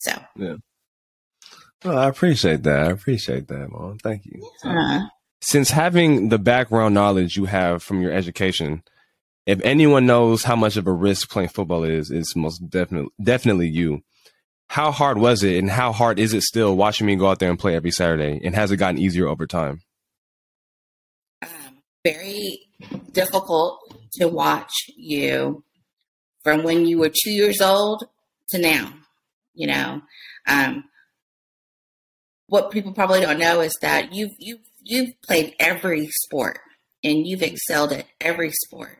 So, 0.00 0.12
yeah. 0.36 0.56
Well, 1.84 1.98
I 1.98 2.08
appreciate 2.08 2.62
that. 2.64 2.80
I 2.80 2.90
appreciate 2.90 3.48
that, 3.48 3.68
Mom. 3.70 3.98
Thank 3.98 4.26
you. 4.26 4.50
Uh-huh. 4.64 5.06
Since 5.40 5.70
having 5.70 6.30
the 6.30 6.38
background 6.38 6.94
knowledge 6.94 7.36
you 7.36 7.44
have 7.44 7.82
from 7.82 8.00
your 8.00 8.12
education, 8.12 8.82
if 9.44 9.60
anyone 9.62 10.06
knows 10.06 10.42
how 10.42 10.56
much 10.56 10.76
of 10.76 10.86
a 10.86 10.92
risk 10.92 11.30
playing 11.30 11.50
football 11.50 11.84
is, 11.84 12.10
it's 12.10 12.34
most 12.34 12.68
definitely 12.68 13.10
definitely 13.22 13.68
you 13.68 14.02
how 14.68 14.90
hard 14.90 15.18
was 15.18 15.42
it 15.42 15.58
and 15.58 15.70
how 15.70 15.92
hard 15.92 16.18
is 16.18 16.32
it 16.34 16.42
still 16.42 16.76
watching 16.76 17.06
me 17.06 17.16
go 17.16 17.28
out 17.28 17.38
there 17.38 17.50
and 17.50 17.58
play 17.58 17.74
every 17.74 17.90
Saturday? 17.90 18.40
And 18.44 18.54
has 18.54 18.70
it 18.70 18.76
gotten 18.76 18.98
easier 18.98 19.28
over 19.28 19.46
time? 19.46 19.80
Um, 21.42 21.82
very 22.04 22.68
difficult 23.12 23.80
to 24.14 24.28
watch 24.28 24.72
you 24.96 25.64
from 26.42 26.62
when 26.62 26.86
you 26.86 26.98
were 26.98 27.10
two 27.10 27.30
years 27.30 27.60
old 27.60 28.04
to 28.48 28.58
now. 28.58 28.92
You 29.54 29.68
know, 29.68 30.02
um, 30.46 30.84
what 32.48 32.70
people 32.70 32.92
probably 32.92 33.20
don't 33.20 33.38
know 33.38 33.60
is 33.60 33.72
that 33.80 34.12
you've 34.12 34.32
you've 34.38 34.60
you've 34.82 35.20
played 35.22 35.54
every 35.58 36.08
sport 36.08 36.58
and 37.02 37.26
you've 37.26 37.42
excelled 37.42 37.92
at 37.92 38.06
every 38.20 38.50
sport. 38.50 38.98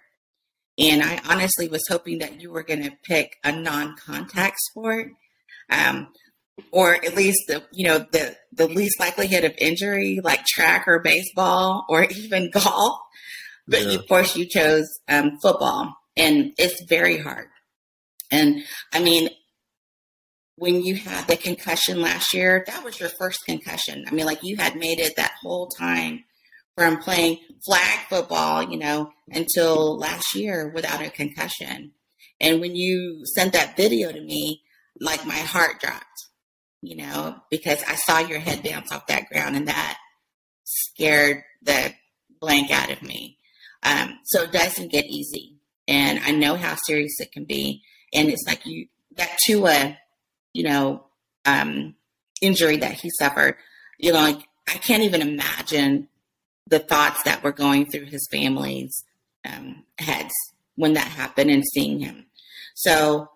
And 0.78 1.02
I 1.02 1.20
honestly 1.28 1.68
was 1.68 1.84
hoping 1.88 2.18
that 2.18 2.40
you 2.40 2.50
were 2.50 2.62
going 2.62 2.82
to 2.82 2.92
pick 3.04 3.36
a 3.42 3.52
non-contact 3.52 4.56
sport 4.60 5.12
um, 5.70 6.08
or 6.70 6.94
at 6.94 7.14
least 7.14 7.40
the 7.48 7.62
you 7.72 7.86
know 7.86 7.98
the 8.12 8.36
the 8.52 8.68
least 8.68 8.98
likelihood 8.98 9.44
of 9.44 9.52
injury, 9.58 10.20
like 10.22 10.44
track 10.46 10.86
or 10.86 11.00
baseball 11.00 11.84
or 11.88 12.04
even 12.10 12.50
golf. 12.50 12.98
But 13.68 13.86
yeah. 13.86 13.94
of 13.94 14.08
course, 14.08 14.36
you 14.36 14.46
chose 14.46 14.88
um, 15.08 15.38
football, 15.42 15.94
and 16.16 16.52
it's 16.58 16.82
very 16.88 17.18
hard. 17.18 17.48
And 18.30 18.62
I 18.92 19.00
mean, 19.00 19.28
when 20.56 20.82
you 20.82 20.96
had 20.96 21.26
the 21.26 21.36
concussion 21.36 22.00
last 22.00 22.32
year, 22.32 22.64
that 22.66 22.84
was 22.84 22.98
your 22.98 23.10
first 23.10 23.44
concussion. 23.44 24.04
I 24.06 24.12
mean, 24.12 24.26
like 24.26 24.42
you 24.42 24.56
had 24.56 24.76
made 24.76 25.00
it 25.00 25.16
that 25.16 25.34
whole 25.42 25.68
time 25.68 26.24
from 26.76 26.98
playing 26.98 27.38
flag 27.64 28.00
football, 28.08 28.62
you 28.62 28.78
know, 28.78 29.10
until 29.28 29.98
last 29.98 30.34
year 30.34 30.70
without 30.74 31.02
a 31.02 31.10
concussion. 31.10 31.92
And 32.40 32.60
when 32.60 32.76
you 32.76 33.22
sent 33.34 33.52
that 33.54 33.76
video 33.76 34.12
to 34.12 34.20
me, 34.20 34.62
like 35.00 35.26
my 35.26 35.34
heart 35.34 35.80
dropped, 35.80 36.28
you 36.82 36.96
know, 36.96 37.36
because 37.50 37.82
I 37.86 37.94
saw 37.96 38.18
your 38.18 38.38
head 38.38 38.62
bounce 38.62 38.92
off 38.92 39.06
that 39.08 39.28
ground 39.28 39.56
and 39.56 39.68
that 39.68 39.98
scared 40.64 41.42
the 41.62 41.92
blank 42.40 42.70
out 42.70 42.90
of 42.90 43.02
me. 43.02 43.38
Um, 43.82 44.18
so 44.24 44.42
it 44.42 44.52
doesn't 44.52 44.92
get 44.92 45.06
easy. 45.06 45.56
And 45.88 46.18
I 46.20 46.32
know 46.32 46.56
how 46.56 46.74
serious 46.74 47.20
it 47.20 47.32
can 47.32 47.44
be. 47.44 47.82
And 48.12 48.28
it's 48.28 48.46
like 48.46 48.66
you, 48.66 48.88
that 49.16 49.36
Tua, 49.44 49.96
you 50.52 50.64
know, 50.64 51.06
um, 51.44 51.94
injury 52.40 52.76
that 52.78 52.94
he 52.94 53.10
suffered, 53.10 53.56
you 53.98 54.12
know, 54.12 54.20
like 54.20 54.40
I 54.68 54.78
can't 54.78 55.04
even 55.04 55.22
imagine 55.22 56.08
the 56.66 56.80
thoughts 56.80 57.22
that 57.22 57.42
were 57.42 57.52
going 57.52 57.86
through 57.86 58.06
his 58.06 58.26
family's 58.30 59.04
um, 59.44 59.84
heads 59.98 60.34
when 60.74 60.94
that 60.94 61.06
happened 61.06 61.50
and 61.50 61.64
seeing 61.72 62.00
him. 62.00 62.26
So 62.74 63.30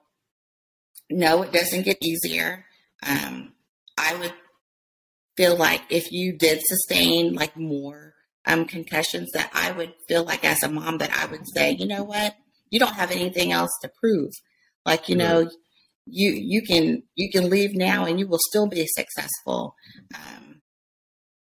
no, 1.11 1.43
it 1.43 1.53
doesn't 1.53 1.83
get 1.83 1.99
easier. 2.01 2.65
Um, 3.07 3.53
I 3.99 4.15
would 4.17 4.33
feel 5.37 5.57
like 5.57 5.83
if 5.91 6.13
you 6.13 6.37
did 6.37 6.61
sustain 6.63 7.35
like 7.35 7.57
more 7.57 8.15
um, 8.47 8.65
concussions, 8.65 9.31
that 9.33 9.51
I 9.53 9.73
would 9.73 9.95
feel 10.09 10.25
like 10.25 10.45
as 10.45 10.63
a 10.63 10.69
mom 10.69 10.99
that 10.99 11.13
I 11.13 11.27
would 11.27 11.47
say, 11.55 11.73
you 11.73 11.87
know 11.87 12.05
what, 12.05 12.35
you 12.71 12.79
don't 12.79 12.95
have 12.95 13.11
anything 13.11 13.53
else 13.53 13.71
to 13.83 13.91
prove. 14.01 14.33
Like 14.87 15.09
you 15.09 15.17
know, 15.17 15.51
you 16.07 16.31
you 16.33 16.63
can 16.63 17.03
you 17.15 17.31
can 17.31 17.51
leave 17.51 17.75
now 17.75 18.07
and 18.07 18.19
you 18.19 18.27
will 18.27 18.41
still 18.49 18.69
be 18.69 18.87
successful. 18.87 19.75
Um, 20.15 20.51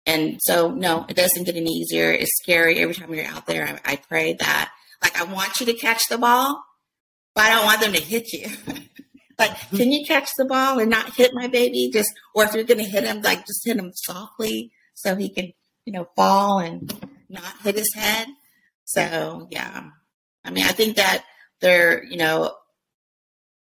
and 0.05 0.37
so, 0.41 0.69
no, 0.71 1.05
it 1.09 1.15
doesn't 1.15 1.45
get 1.45 1.55
any 1.55 1.71
easier. 1.71 2.11
It's 2.11 2.31
scary 2.43 2.79
every 2.79 2.93
time 2.93 3.13
you're 3.13 3.25
out 3.25 3.47
there. 3.47 3.79
I, 3.85 3.93
I 3.93 3.95
pray 3.95 4.33
that, 4.33 4.71
like, 5.01 5.19
I 5.19 5.23
want 5.23 5.59
you 5.59 5.65
to 5.65 5.73
catch 5.73 6.03
the 6.09 6.19
ball, 6.19 6.63
but 7.33 7.45
I 7.45 7.49
don't 7.49 7.65
want 7.65 7.81
them 7.81 7.93
to 7.93 7.99
hit 7.99 8.31
you. 8.31 8.47
Like, 9.37 9.57
can 9.69 9.91
you 9.91 10.05
catch 10.05 10.29
the 10.37 10.45
ball 10.45 10.79
and 10.79 10.89
not 10.89 11.15
hit 11.15 11.33
my 11.33 11.47
baby? 11.47 11.89
Just, 11.91 12.11
or 12.33 12.45
if 12.45 12.53
you're 12.53 12.63
going 12.63 12.79
to 12.79 12.85
hit 12.85 13.03
him, 13.03 13.21
like, 13.21 13.45
just 13.45 13.65
hit 13.65 13.77
him 13.77 13.91
softly 13.93 14.71
so 14.93 15.15
he 15.15 15.29
can, 15.29 15.51
you 15.85 15.93
know, 15.93 16.07
fall 16.15 16.59
and 16.59 16.93
not 17.29 17.61
hit 17.61 17.75
his 17.75 17.93
head. 17.93 18.27
So, 18.85 19.47
yeah. 19.51 19.89
I 20.43 20.51
mean, 20.51 20.63
I 20.63 20.71
think 20.71 20.95
that 20.95 21.23
they're, 21.59 22.03
you 22.05 22.17
know, 22.17 22.55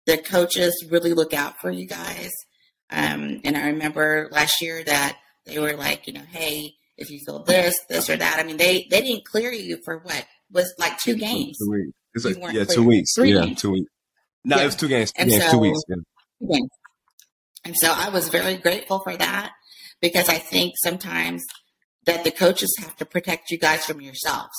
the 0.05 0.17
coaches 0.17 0.85
really 0.89 1.13
look 1.13 1.33
out 1.33 1.59
for 1.59 1.71
you 1.71 1.87
guys. 1.87 2.31
Um, 2.89 3.41
and 3.43 3.55
I 3.55 3.67
remember 3.67 4.27
last 4.31 4.61
year 4.61 4.83
that 4.83 5.17
they 5.45 5.59
were 5.59 5.73
like, 5.73 6.07
you 6.07 6.13
know, 6.13 6.23
hey, 6.31 6.73
if 6.97 7.09
you 7.09 7.19
feel 7.25 7.43
this, 7.43 7.75
this 7.89 8.09
or 8.09 8.17
that. 8.17 8.37
I 8.39 8.43
mean, 8.43 8.57
they 8.57 8.87
they 8.89 9.01
didn't 9.01 9.25
clear 9.25 9.51
you 9.51 9.79
for 9.83 9.99
what 9.99 10.25
was 10.51 10.73
like 10.77 10.97
two 10.99 11.15
games. 11.15 11.57
Two 11.57 11.71
weeks. 11.71 11.91
It's 12.13 12.25
like, 12.25 12.35
yeah, 12.53 12.65
clear. 12.65 12.65
two 12.65 12.83
weeks. 12.85 13.15
Three 13.15 13.33
yeah, 13.33 13.45
games. 13.45 13.61
two 13.61 13.71
weeks. 13.71 13.91
No, 14.45 14.57
Yeah. 14.57 14.63
it 14.63 14.65
was 14.65 14.75
two 14.75 14.87
games. 14.87 15.11
Two 15.11 15.21
And 15.21 15.29
games. 15.29 15.43
so- 15.45 15.51
two 15.51 15.57
weeks. 15.59 15.79
Yeah. 15.87 15.95
Two 16.41 16.47
games. 16.53 16.69
And 17.65 17.75
so 17.77 17.91
I 17.93 18.09
was 18.09 18.27
very 18.29 18.57
grateful 18.57 18.99
for 19.03 19.15
that 19.15 19.51
because 20.01 20.27
I 20.29 20.37
think 20.37 20.73
sometimes 20.83 21.43
that 22.05 22.23
the 22.25 22.31
coaches 22.31 22.75
have 22.79 22.95
to 22.97 23.05
protect 23.05 23.49
you 23.51 23.57
guys 23.57 23.85
from 23.85 24.01
yourselves 24.01 24.51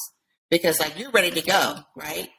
because 0.50 0.80
like 0.80 0.98
you're 0.98 1.10
ready 1.10 1.30
to 1.32 1.42
go, 1.42 1.80
right? 1.94 2.30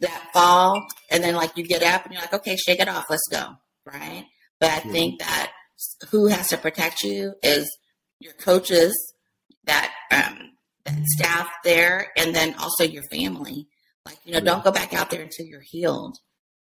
That 0.00 0.28
fall, 0.34 0.84
and 1.10 1.22
then 1.24 1.34
like 1.34 1.56
you 1.56 1.64
get 1.64 1.82
up 1.82 2.04
and 2.04 2.12
you're 2.12 2.20
like, 2.22 2.34
okay, 2.34 2.56
shake 2.56 2.80
it 2.80 2.88
off, 2.88 3.04
let's 3.08 3.26
go, 3.30 3.54
right? 3.86 4.26
But 4.60 4.70
I 4.70 4.82
Yeah. 4.84 4.92
think 4.92 5.20
that 5.20 5.52
who 6.10 6.26
has 6.26 6.48
to 6.48 6.58
protect 6.58 7.02
you 7.02 7.34
is 7.42 7.66
your 8.18 8.34
coaches, 8.34 8.92
that 9.64 9.94
um, 10.10 10.50
that 10.84 10.98
staff 11.06 11.48
there, 11.64 12.12
and 12.18 12.34
then 12.34 12.54
also 12.56 12.84
your 12.84 13.04
family. 13.04 13.68
Like 14.04 14.18
you 14.24 14.32
know, 14.32 14.38
Yeah. 14.38 14.44
don't 14.44 14.64
go 14.64 14.72
back 14.72 14.92
out 14.92 15.08
there 15.10 15.22
until 15.22 15.46
you're 15.46 15.62
healed. 15.64 16.18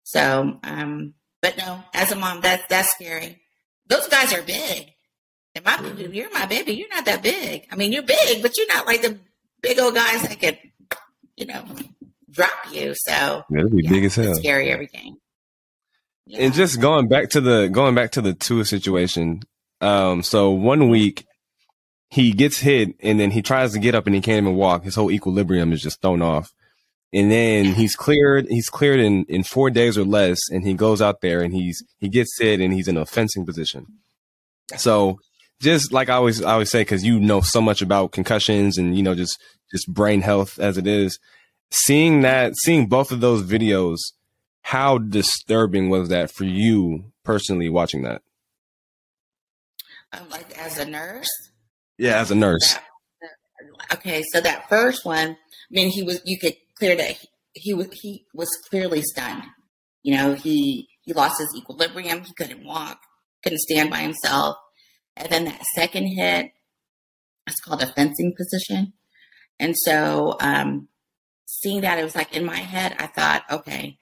So, 0.03 0.59
um, 0.63 1.13
but 1.41 1.57
no, 1.57 1.83
as 1.93 2.11
a 2.11 2.15
mom, 2.15 2.41
that's 2.41 2.63
that's 2.69 2.91
scary. 2.93 3.41
Those 3.87 4.07
guys 4.07 4.33
are 4.33 4.41
big. 4.41 4.89
And 5.55 5.63
my 5.65 5.77
baby, 5.81 6.15
you're 6.17 6.31
my 6.33 6.45
baby. 6.45 6.73
You're 6.73 6.89
not 6.89 7.05
that 7.05 7.21
big. 7.21 7.67
I 7.71 7.75
mean, 7.75 7.91
you're 7.91 8.01
big, 8.03 8.41
but 8.41 8.51
you're 8.57 8.67
not 8.67 8.87
like 8.87 9.01
the 9.01 9.19
big 9.61 9.77
old 9.79 9.93
guys 9.93 10.21
that 10.23 10.39
could, 10.39 10.57
you 11.35 11.45
know, 11.45 11.63
drop 12.31 12.49
you. 12.71 12.93
So 12.95 13.43
Yeah, 13.49 13.59
it'd 13.59 13.75
be 13.75 13.83
yeah, 13.83 13.89
big 13.89 14.05
as 14.05 14.15
hell. 14.15 14.35
scary 14.35 14.71
every 14.71 14.87
game. 14.87 15.15
Yeah. 16.25 16.39
And 16.41 16.53
just 16.53 16.79
going 16.81 17.07
back 17.07 17.29
to 17.31 17.41
the 17.41 17.67
going 17.67 17.93
back 17.95 18.11
to 18.11 18.21
the 18.21 18.33
Tua 18.33 18.65
situation. 18.65 19.41
Um, 19.81 20.23
so 20.23 20.51
one 20.51 20.89
week 20.89 21.25
he 22.09 22.31
gets 22.31 22.57
hit 22.59 22.95
and 23.01 23.19
then 23.19 23.31
he 23.31 23.41
tries 23.41 23.73
to 23.73 23.79
get 23.79 23.93
up 23.95 24.05
and 24.07 24.15
he 24.15 24.21
can't 24.21 24.43
even 24.45 24.55
walk. 24.55 24.83
His 24.85 24.95
whole 24.95 25.11
equilibrium 25.11 25.73
is 25.73 25.81
just 25.81 26.01
thrown 26.01 26.21
off. 26.21 26.53
And 27.13 27.31
then 27.31 27.65
he's 27.75 27.95
cleared. 27.95 28.47
He's 28.49 28.69
cleared 28.69 28.99
in 28.99 29.25
in 29.25 29.43
four 29.43 29.69
days 29.69 29.97
or 29.97 30.03
less, 30.03 30.39
and 30.49 30.65
he 30.65 30.73
goes 30.73 31.01
out 31.01 31.21
there 31.21 31.41
and 31.41 31.53
he's 31.53 31.83
he 31.99 32.09
gets 32.09 32.35
hit 32.39 32.59
and 32.59 32.73
he's 32.73 32.87
in 32.87 32.97
a 32.97 33.05
fencing 33.05 33.45
position. 33.45 33.85
So 34.77 35.19
just 35.61 35.91
like 35.91 36.09
I 36.09 36.13
always 36.15 36.43
I 36.43 36.53
always 36.53 36.71
say, 36.71 36.81
because 36.81 37.03
you 37.03 37.19
know 37.19 37.41
so 37.41 37.61
much 37.61 37.81
about 37.83 38.13
concussions 38.13 38.77
and 38.79 38.97
you 38.97 39.03
know 39.03 39.13
just 39.13 39.39
just 39.71 39.87
brain 39.93 40.21
health 40.21 40.57
as 40.59 40.77
it 40.77 40.87
is, 40.87 41.19
seeing 41.69 42.21
that 42.21 42.53
seeing 42.57 42.87
both 42.87 43.11
of 43.11 43.19
those 43.21 43.43
videos 43.43 43.99
how 44.63 44.97
disturbing 44.97 45.89
was 45.89 46.09
that 46.09 46.31
for 46.31 46.45
you 46.45 47.11
personally 47.23 47.69
watching 47.69 48.01
that? 48.03 48.21
um, 50.13 50.29
like 50.29 50.57
as 50.57 50.77
a 50.77 50.85
nurse. 50.85 51.29
Yeah, 51.97 52.19
as 52.21 52.31
a 52.31 52.35
nurse. 52.35 52.73
that- 52.73 53.97
okay, 53.97 54.23
so 54.31 54.41
that 54.41 54.67
first 54.69 55.05
one, 55.05 55.29
I 55.31 55.37
mean, 55.69 55.89
he 55.89 56.01
was 56.03 56.21
you 56.25 56.39
could 56.39 56.55
clear 56.77 56.95
that 56.95 57.11
he, 57.11 57.27
he 57.53 57.73
was 57.73 57.87
he 57.91 58.25
was 58.33 58.49
clearly 58.69 59.01
stunned. 59.01 59.43
You 60.01 60.15
know, 60.17 60.33
he 60.33 60.89
he 61.01 61.13
lost 61.13 61.39
his 61.39 61.53
equilibrium. 61.55 62.23
He 62.23 62.33
couldn't 62.33 62.65
walk, 62.65 62.99
couldn't 63.43 63.59
stand 63.59 63.89
by 63.89 63.99
himself. 63.99 64.57
And 65.15 65.29
then 65.29 65.45
that 65.45 65.61
second 65.75 66.07
hit, 66.07 66.51
it's 67.47 67.59
called 67.59 67.83
a 67.83 67.93
fencing 67.93 68.33
position. 68.35 68.93
And 69.59 69.75
so, 69.77 70.35
um, 70.39 70.87
seeing 71.45 71.81
that, 71.81 71.99
it 71.99 72.03
was 72.03 72.15
like 72.15 72.35
in 72.35 72.45
my 72.45 72.57
head, 72.57 72.95
I 72.97 73.07
thought, 73.07 73.43
okay, 73.51 73.99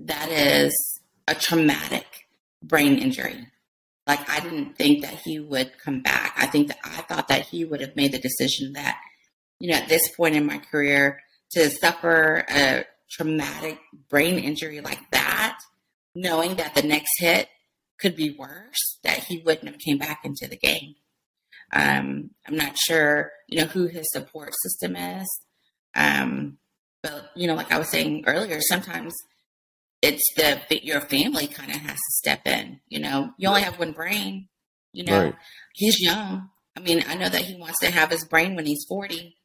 that 0.00 0.28
is 0.28 1.00
a 1.26 1.34
traumatic 1.34 2.06
brain 2.62 2.98
injury. 2.98 3.46
Like 4.06 4.28
I 4.28 4.40
didn't 4.40 4.76
think 4.76 5.02
that 5.02 5.14
he 5.14 5.38
would 5.38 5.78
come 5.78 6.00
back. 6.00 6.34
I 6.36 6.46
think 6.46 6.68
that 6.68 6.78
I 6.84 7.02
thought 7.02 7.28
that 7.28 7.46
he 7.46 7.64
would 7.64 7.80
have 7.80 7.96
made 7.96 8.12
the 8.12 8.18
decision 8.18 8.72
that, 8.74 8.98
you 9.60 9.70
know, 9.70 9.76
at 9.76 9.88
this 9.88 10.08
point 10.16 10.36
in 10.36 10.46
my 10.46 10.58
career, 10.58 11.20
to 11.52 11.70
suffer 11.70 12.44
a 12.50 12.84
traumatic 13.10 13.78
brain 14.08 14.38
injury 14.38 14.80
like 14.80 15.10
that, 15.12 15.58
knowing 16.14 16.56
that 16.56 16.74
the 16.74 16.82
next 16.82 17.10
hit 17.18 17.48
could 17.98 18.14
be 18.14 18.36
worse, 18.38 18.98
that 19.02 19.18
he 19.24 19.38
wouldn't 19.38 19.68
have 19.68 19.78
came 19.80 19.98
back 19.98 20.20
into 20.24 20.46
the 20.46 20.56
game. 20.56 20.94
Um, 21.72 22.30
I'm 22.46 22.56
not 22.56 22.78
sure, 22.78 23.30
you 23.48 23.58
know, 23.60 23.66
who 23.66 23.86
his 23.86 24.06
support 24.12 24.52
system 24.62 24.96
is. 24.96 25.26
Um, 25.94 26.58
but 27.02 27.30
you 27.34 27.46
know, 27.46 27.54
like 27.54 27.72
I 27.72 27.78
was 27.78 27.90
saying 27.90 28.24
earlier, 28.26 28.60
sometimes 28.60 29.14
it's 30.02 30.22
the 30.36 30.60
your 30.82 31.00
family 31.00 31.46
kind 31.46 31.70
of 31.70 31.76
has 31.78 31.96
to 31.96 32.12
step 32.12 32.46
in. 32.46 32.80
You 32.88 33.00
know, 33.00 33.32
you 33.36 33.48
only 33.48 33.62
have 33.62 33.78
one 33.78 33.92
brain. 33.92 34.48
You 34.92 35.04
know, 35.04 35.22
Right. 35.24 35.34
he's 35.74 36.00
young. 36.00 36.50
I 36.76 36.80
mean, 36.80 37.04
I 37.08 37.14
know 37.14 37.28
that 37.28 37.42
he 37.42 37.56
wants 37.56 37.80
to 37.80 37.90
have 37.90 38.10
his 38.10 38.24
brain 38.24 38.54
when 38.54 38.66
he's 38.66 38.84
forty. 38.88 39.36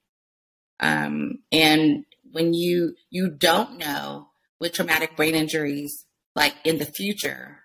Um, 0.79 1.39
and 1.51 2.05
when 2.31 2.53
you 2.53 2.95
you 3.09 3.29
don't 3.29 3.77
know 3.77 4.27
with 4.59 4.73
traumatic 4.73 5.15
brain 5.15 5.35
injuries, 5.35 6.05
like 6.35 6.55
in 6.63 6.79
the 6.79 6.85
future, 6.85 7.59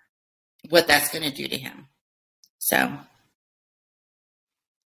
what 0.69 0.87
that's 0.87 1.11
going 1.11 1.23
to 1.23 1.35
do 1.35 1.47
to 1.47 1.57
him. 1.57 1.87
So 2.59 2.97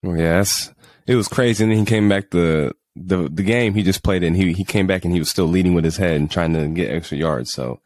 Well, 0.03 0.17
yeah, 0.17 0.37
that's, 0.37 0.73
it 1.07 1.15
was 1.15 1.27
crazy. 1.27 1.63
And 1.63 1.71
then 1.71 1.79
he 1.79 1.85
came 1.85 2.09
back 2.09 2.31
the 2.31 2.73
the 2.95 3.29
the 3.29 3.43
game 3.43 3.73
he 3.73 3.83
just 3.83 4.03
played 4.03 4.23
and 4.23 4.35
He 4.35 4.53
he 4.53 4.65
came 4.65 4.87
back 4.87 5.05
and 5.05 5.13
he 5.13 5.19
was 5.19 5.29
still 5.29 5.45
leading 5.45 5.73
with 5.73 5.85
his 5.85 5.97
head 5.97 6.15
and 6.15 6.29
trying 6.29 6.53
to 6.53 6.67
get 6.67 6.91
extra 6.91 7.17
yards. 7.17 7.51
So 7.53 7.79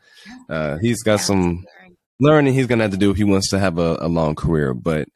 uh, 0.49 0.77
he's 0.81 1.03
got 1.03 1.19
some 1.19 1.65
learning 2.19 2.53
he's 2.53 2.67
gonna 2.67 2.83
have 2.83 2.91
to 2.91 2.97
do 2.97 3.11
if 3.11 3.17
he 3.17 3.23
wants 3.23 3.49
to 3.49 3.59
have 3.59 3.77
a, 3.77 3.97
a 3.99 4.07
long 4.07 4.35
career. 4.35 4.73
But 4.73 5.07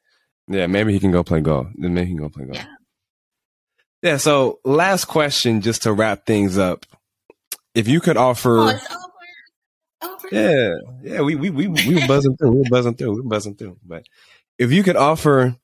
yeah, 0.48 0.68
maybe 0.68 0.94
he 0.94 1.00
can 1.00 1.12
go 1.12 1.24
play 1.24 1.42
golf. 1.42 1.68
Then 1.76 1.94
maybe 1.94 2.08
he 2.08 2.14
can 2.14 2.24
go 2.24 2.30
play 2.30 2.46
golf. 2.46 2.58
Yeah. 2.58 2.77
Yeah. 4.02 4.18
So 4.18 4.60
last 4.64 5.06
question, 5.06 5.62
just 5.62 5.84
to 5.84 5.94
wrap 5.94 6.26
things 6.26 6.58
up. 6.58 6.86
If 7.76 7.88
you 7.88 8.00
could 8.02 8.18
offer, 8.18 8.60
Oh, 8.60 8.68
it's 8.70 8.86
over. 8.92 10.14
Over. 10.14 10.28
yeah, 10.32 10.74
yeah, 11.04 11.22
we 11.22 11.36
we 11.36 11.50
we 11.50 11.68
we 11.68 11.96
were 11.96 12.08
buzzing 12.08 12.36
through, 12.38 12.52
we 12.52 12.58
were 12.60 12.70
buzzing 12.70 12.96
through, 12.96 13.12
we 13.16 13.22
were 13.22 13.30
buzzing 13.30 13.56
through. 13.56 13.78
But 13.86 14.04
if 14.58 14.72
you 14.72 14.84
could 14.84 14.96
offer 14.96 15.56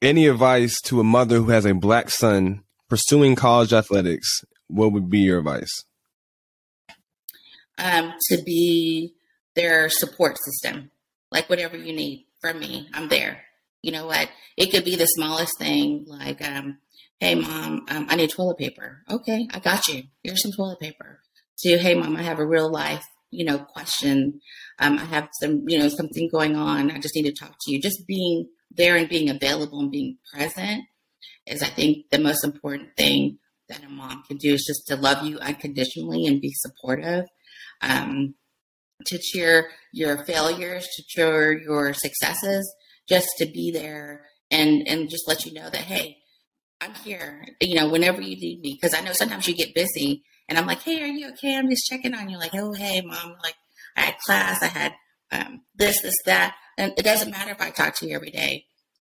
any 0.00 0.26
advice 0.26 0.80
to 0.82 1.00
a 1.00 1.04
mother 1.04 1.36
who 1.38 1.48
has 1.50 1.64
a 1.66 1.74
black 1.74 2.10
son 2.10 2.62
pursuing 2.88 3.34
college 3.36 3.72
athletics, 3.72 4.44
what 4.68 4.92
would 4.92 5.08
be 5.10 5.20
your 5.20 5.38
advice? 5.38 5.84
um, 7.78 8.12
to 8.28 8.36
be 8.42 9.14
their 9.56 9.88
support 9.88 10.36
system. 10.44 10.90
Like 11.30 11.48
whatever 11.48 11.76
you 11.76 11.92
need 11.94 12.26
from 12.40 12.60
me, 12.60 12.88
I'm 12.92 13.08
there. 13.08 13.42
You 13.82 13.92
know 13.92 14.06
what? 14.06 14.28
It 14.56 14.70
could 14.70 14.84
be 14.84 14.94
the 14.96 15.06
smallest 15.06 15.58
thing, 15.58 16.04
like, 16.06 16.46
um, 16.46 16.78
"Hey, 17.22 17.36
mom, 17.36 17.86
um, 17.88 18.06
I 18.08 18.16
need 18.16 18.30
toilet 18.30 18.58
paper." 18.58 19.04
Okay, 19.08 19.46
I 19.52 19.60
got 19.60 19.86
you. 19.86 20.02
Here's 20.24 20.42
some 20.42 20.50
toilet 20.56 20.80
paper. 20.80 21.20
To, 21.58 21.78
"Hey, 21.78 21.94
mom, 21.94 22.16
I 22.16 22.22
have 22.22 22.40
a 22.40 22.46
real 22.46 22.68
life, 22.68 23.04
you 23.30 23.44
know, 23.44 23.58
question. 23.58 24.40
Um, 24.80 24.98
I 24.98 25.04
have 25.04 25.28
some, 25.40 25.62
you 25.68 25.78
know, 25.78 25.88
something 25.88 26.28
going 26.32 26.56
on. 26.56 26.90
I 26.90 26.98
just 26.98 27.14
need 27.14 27.26
to 27.26 27.32
talk 27.32 27.54
to 27.60 27.70
you." 27.72 27.80
Just 27.80 28.06
being 28.08 28.48
there 28.72 28.96
and 28.96 29.08
being 29.08 29.30
available 29.30 29.78
and 29.78 29.90
being 29.92 30.18
present 30.32 30.82
is, 31.46 31.62
I 31.62 31.68
think, 31.68 32.10
the 32.10 32.18
most 32.18 32.42
important 32.42 32.96
thing 32.96 33.38
that 33.68 33.84
a 33.84 33.88
mom 33.88 34.24
can 34.26 34.36
do 34.38 34.54
is 34.54 34.64
just 34.66 34.88
to 34.88 34.96
love 34.96 35.24
you 35.24 35.38
unconditionally 35.38 36.26
and 36.26 36.40
be 36.40 36.52
supportive 36.54 37.26
um, 37.82 38.34
to 39.06 39.18
cheer 39.18 39.70
your 39.92 40.24
failures, 40.24 40.88
to 40.96 41.04
cheer 41.06 41.56
your 41.56 41.94
successes, 41.94 42.74
just 43.08 43.28
to 43.38 43.46
be 43.46 43.70
there 43.70 44.26
and 44.50 44.86
and 44.86 45.08
just 45.08 45.26
let 45.28 45.44
you 45.46 45.52
know 45.52 45.70
that 45.70 45.82
hey, 45.82 46.16
I'm 46.82 46.94
here. 46.94 47.46
You 47.60 47.76
know, 47.76 47.88
whenever 47.88 48.20
you 48.20 48.36
need 48.36 48.60
me, 48.60 48.74
because 48.80 48.92
I 48.92 49.00
know 49.02 49.12
sometimes 49.12 49.46
you 49.46 49.54
get 49.54 49.74
busy, 49.74 50.24
and 50.48 50.58
I'm 50.58 50.66
like, 50.66 50.82
hey, 50.82 51.00
are 51.02 51.06
you 51.06 51.28
okay? 51.30 51.56
I'm 51.56 51.70
just 51.70 51.86
checking 51.86 52.12
on 52.14 52.28
you. 52.28 52.38
Like, 52.38 52.54
oh, 52.54 52.72
hey, 52.72 53.00
mom. 53.00 53.36
Like, 53.42 53.54
I 53.96 54.00
had 54.02 54.18
class. 54.18 54.62
I 54.62 54.66
had 54.66 54.92
um, 55.30 55.60
this, 55.76 56.02
this, 56.02 56.14
that, 56.26 56.56
and 56.76 56.92
it 56.98 57.04
doesn't 57.04 57.30
matter 57.30 57.52
if 57.52 57.60
I 57.60 57.70
talk 57.70 57.94
to 57.96 58.06
you 58.06 58.16
every 58.16 58.30
day. 58.30 58.66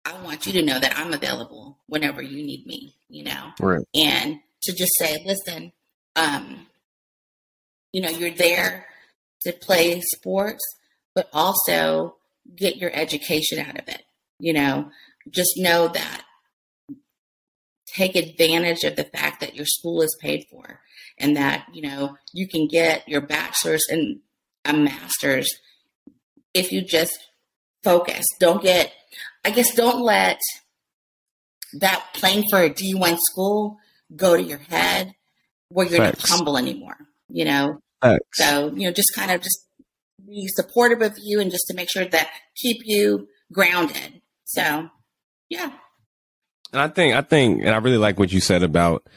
I 0.03 0.19
want 0.23 0.47
you 0.47 0.53
to 0.53 0.63
know 0.63 0.79
that 0.79 0.97
I'm 0.97 1.13
available 1.13 1.77
whenever 1.87 2.21
you 2.21 2.43
need 2.43 2.65
me. 2.65 2.95
You 3.07 3.25
know, 3.25 3.51
Right. 3.59 3.85
and 3.93 4.39
to 4.63 4.73
just 4.73 4.91
say, 4.97 5.23
listen, 5.25 5.71
um, 6.15 6.65
you 7.93 8.01
know, 8.01 8.09
you're 8.09 8.31
there 8.31 8.87
to 9.43 9.53
play 9.53 10.01
sports, 10.01 10.63
but 11.13 11.29
also 11.33 12.15
get 12.55 12.77
your 12.77 12.91
education 12.93 13.59
out 13.59 13.79
of 13.79 13.87
it. 13.87 14.01
You 14.39 14.53
know, 14.53 14.89
just 15.29 15.51
know 15.57 15.87
that 15.89 16.23
take 17.95 18.15
advantage 18.15 18.83
of 18.83 18.95
the 18.95 19.03
fact 19.03 19.39
that 19.41 19.55
your 19.55 19.65
school 19.65 20.01
is 20.01 20.17
paid 20.21 20.45
for 20.49 20.81
and 21.17 21.35
that, 21.35 21.65
you 21.73 21.81
know, 21.81 22.17
you 22.33 22.47
can 22.47 22.67
get 22.67 23.07
your 23.07 23.21
bachelor's 23.21 23.85
and 23.89 24.19
a 24.65 24.73
master's 24.73 25.49
if 26.53 26.71
you 26.71 26.81
just 26.81 27.17
focus. 27.83 28.25
Don't 28.39 28.61
get, 28.61 28.91
I 29.43 29.51
guess, 29.51 29.73
don't 29.75 30.01
let 30.01 30.39
that 31.79 32.05
playing 32.13 32.45
for 32.49 32.61
a 32.61 32.69
D1 32.69 33.17
school 33.31 33.77
go 34.15 34.35
to 34.35 34.43
your 34.43 34.57
head 34.57 35.13
where 35.69 35.85
you're 35.85 35.99
not 35.99 36.19
humble 36.19 36.57
anymore, 36.57 36.97
you 37.27 37.45
know? 37.45 37.79
Facts. 38.01 38.23
So, 38.33 38.73
you 38.75 38.87
know, 38.87 38.91
just 38.91 39.13
kind 39.13 39.31
of 39.31 39.41
just 39.41 39.65
be 40.25 40.47
supportive 40.47 41.01
of 41.01 41.15
you 41.21 41.39
and 41.39 41.51
just 41.51 41.65
to 41.67 41.75
make 41.75 41.91
sure 41.91 42.05
that 42.05 42.29
keep 42.55 42.77
you 42.85 43.27
grounded. 43.51 44.21
So, 44.45 44.89
yeah. 45.49 45.73
And 46.71 46.81
I 46.81 46.87
think, 46.87 47.15
I 47.15 47.21
think, 47.21 47.61
and 47.61 47.69
I 47.69 47.77
really 47.77 47.97
like 47.97 48.19
what 48.19 48.31
you 48.31 48.39
said 48.39 48.63
about 48.63 49.07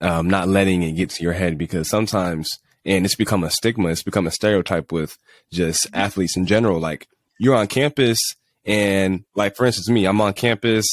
um, 0.00 0.28
not 0.28 0.48
letting 0.48 0.82
it 0.82 0.92
get 0.92 1.10
to 1.10 1.22
your 1.22 1.32
head 1.32 1.56
because 1.56 1.88
sometimes, 1.88 2.58
and 2.84 3.04
it's 3.04 3.14
become 3.14 3.44
a 3.44 3.50
stigma, 3.50 3.88
it's 3.88 4.02
become 4.02 4.26
a 4.26 4.30
stereotype 4.30 4.92
with 4.92 5.16
just 5.52 5.86
athletes 5.92 6.36
in 6.36 6.46
general. 6.46 6.78
Like 6.80 7.08
you're 7.38 7.54
on 7.54 7.66
campus, 7.66 8.18
and 8.64 9.24
like 9.34 9.56
for 9.56 9.66
instance, 9.66 9.88
me, 9.88 10.06
I'm 10.06 10.20
on 10.20 10.32
campus, 10.32 10.86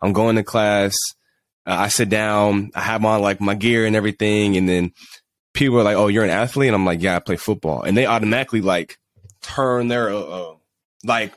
I'm 0.00 0.12
going 0.12 0.36
to 0.36 0.42
class, 0.42 0.94
uh, 1.66 1.76
I 1.78 1.88
sit 1.88 2.08
down, 2.08 2.70
I 2.74 2.80
have 2.80 3.04
on 3.04 3.20
like 3.20 3.40
my 3.40 3.54
gear 3.54 3.84
and 3.84 3.94
everything, 3.94 4.56
and 4.56 4.68
then 4.68 4.92
people 5.52 5.78
are 5.78 5.84
like, 5.84 5.96
"Oh, 5.96 6.08
you're 6.08 6.24
an 6.24 6.30
athlete," 6.30 6.68
and 6.68 6.74
I'm 6.74 6.86
like, 6.86 7.02
"Yeah, 7.02 7.16
I 7.16 7.18
play 7.20 7.36
football," 7.36 7.82
and 7.82 7.96
they 7.96 8.06
automatically 8.06 8.62
like 8.62 8.98
turn 9.42 9.88
their 9.88 10.10
uh, 10.10 10.20
uh, 10.20 10.54
like 11.04 11.32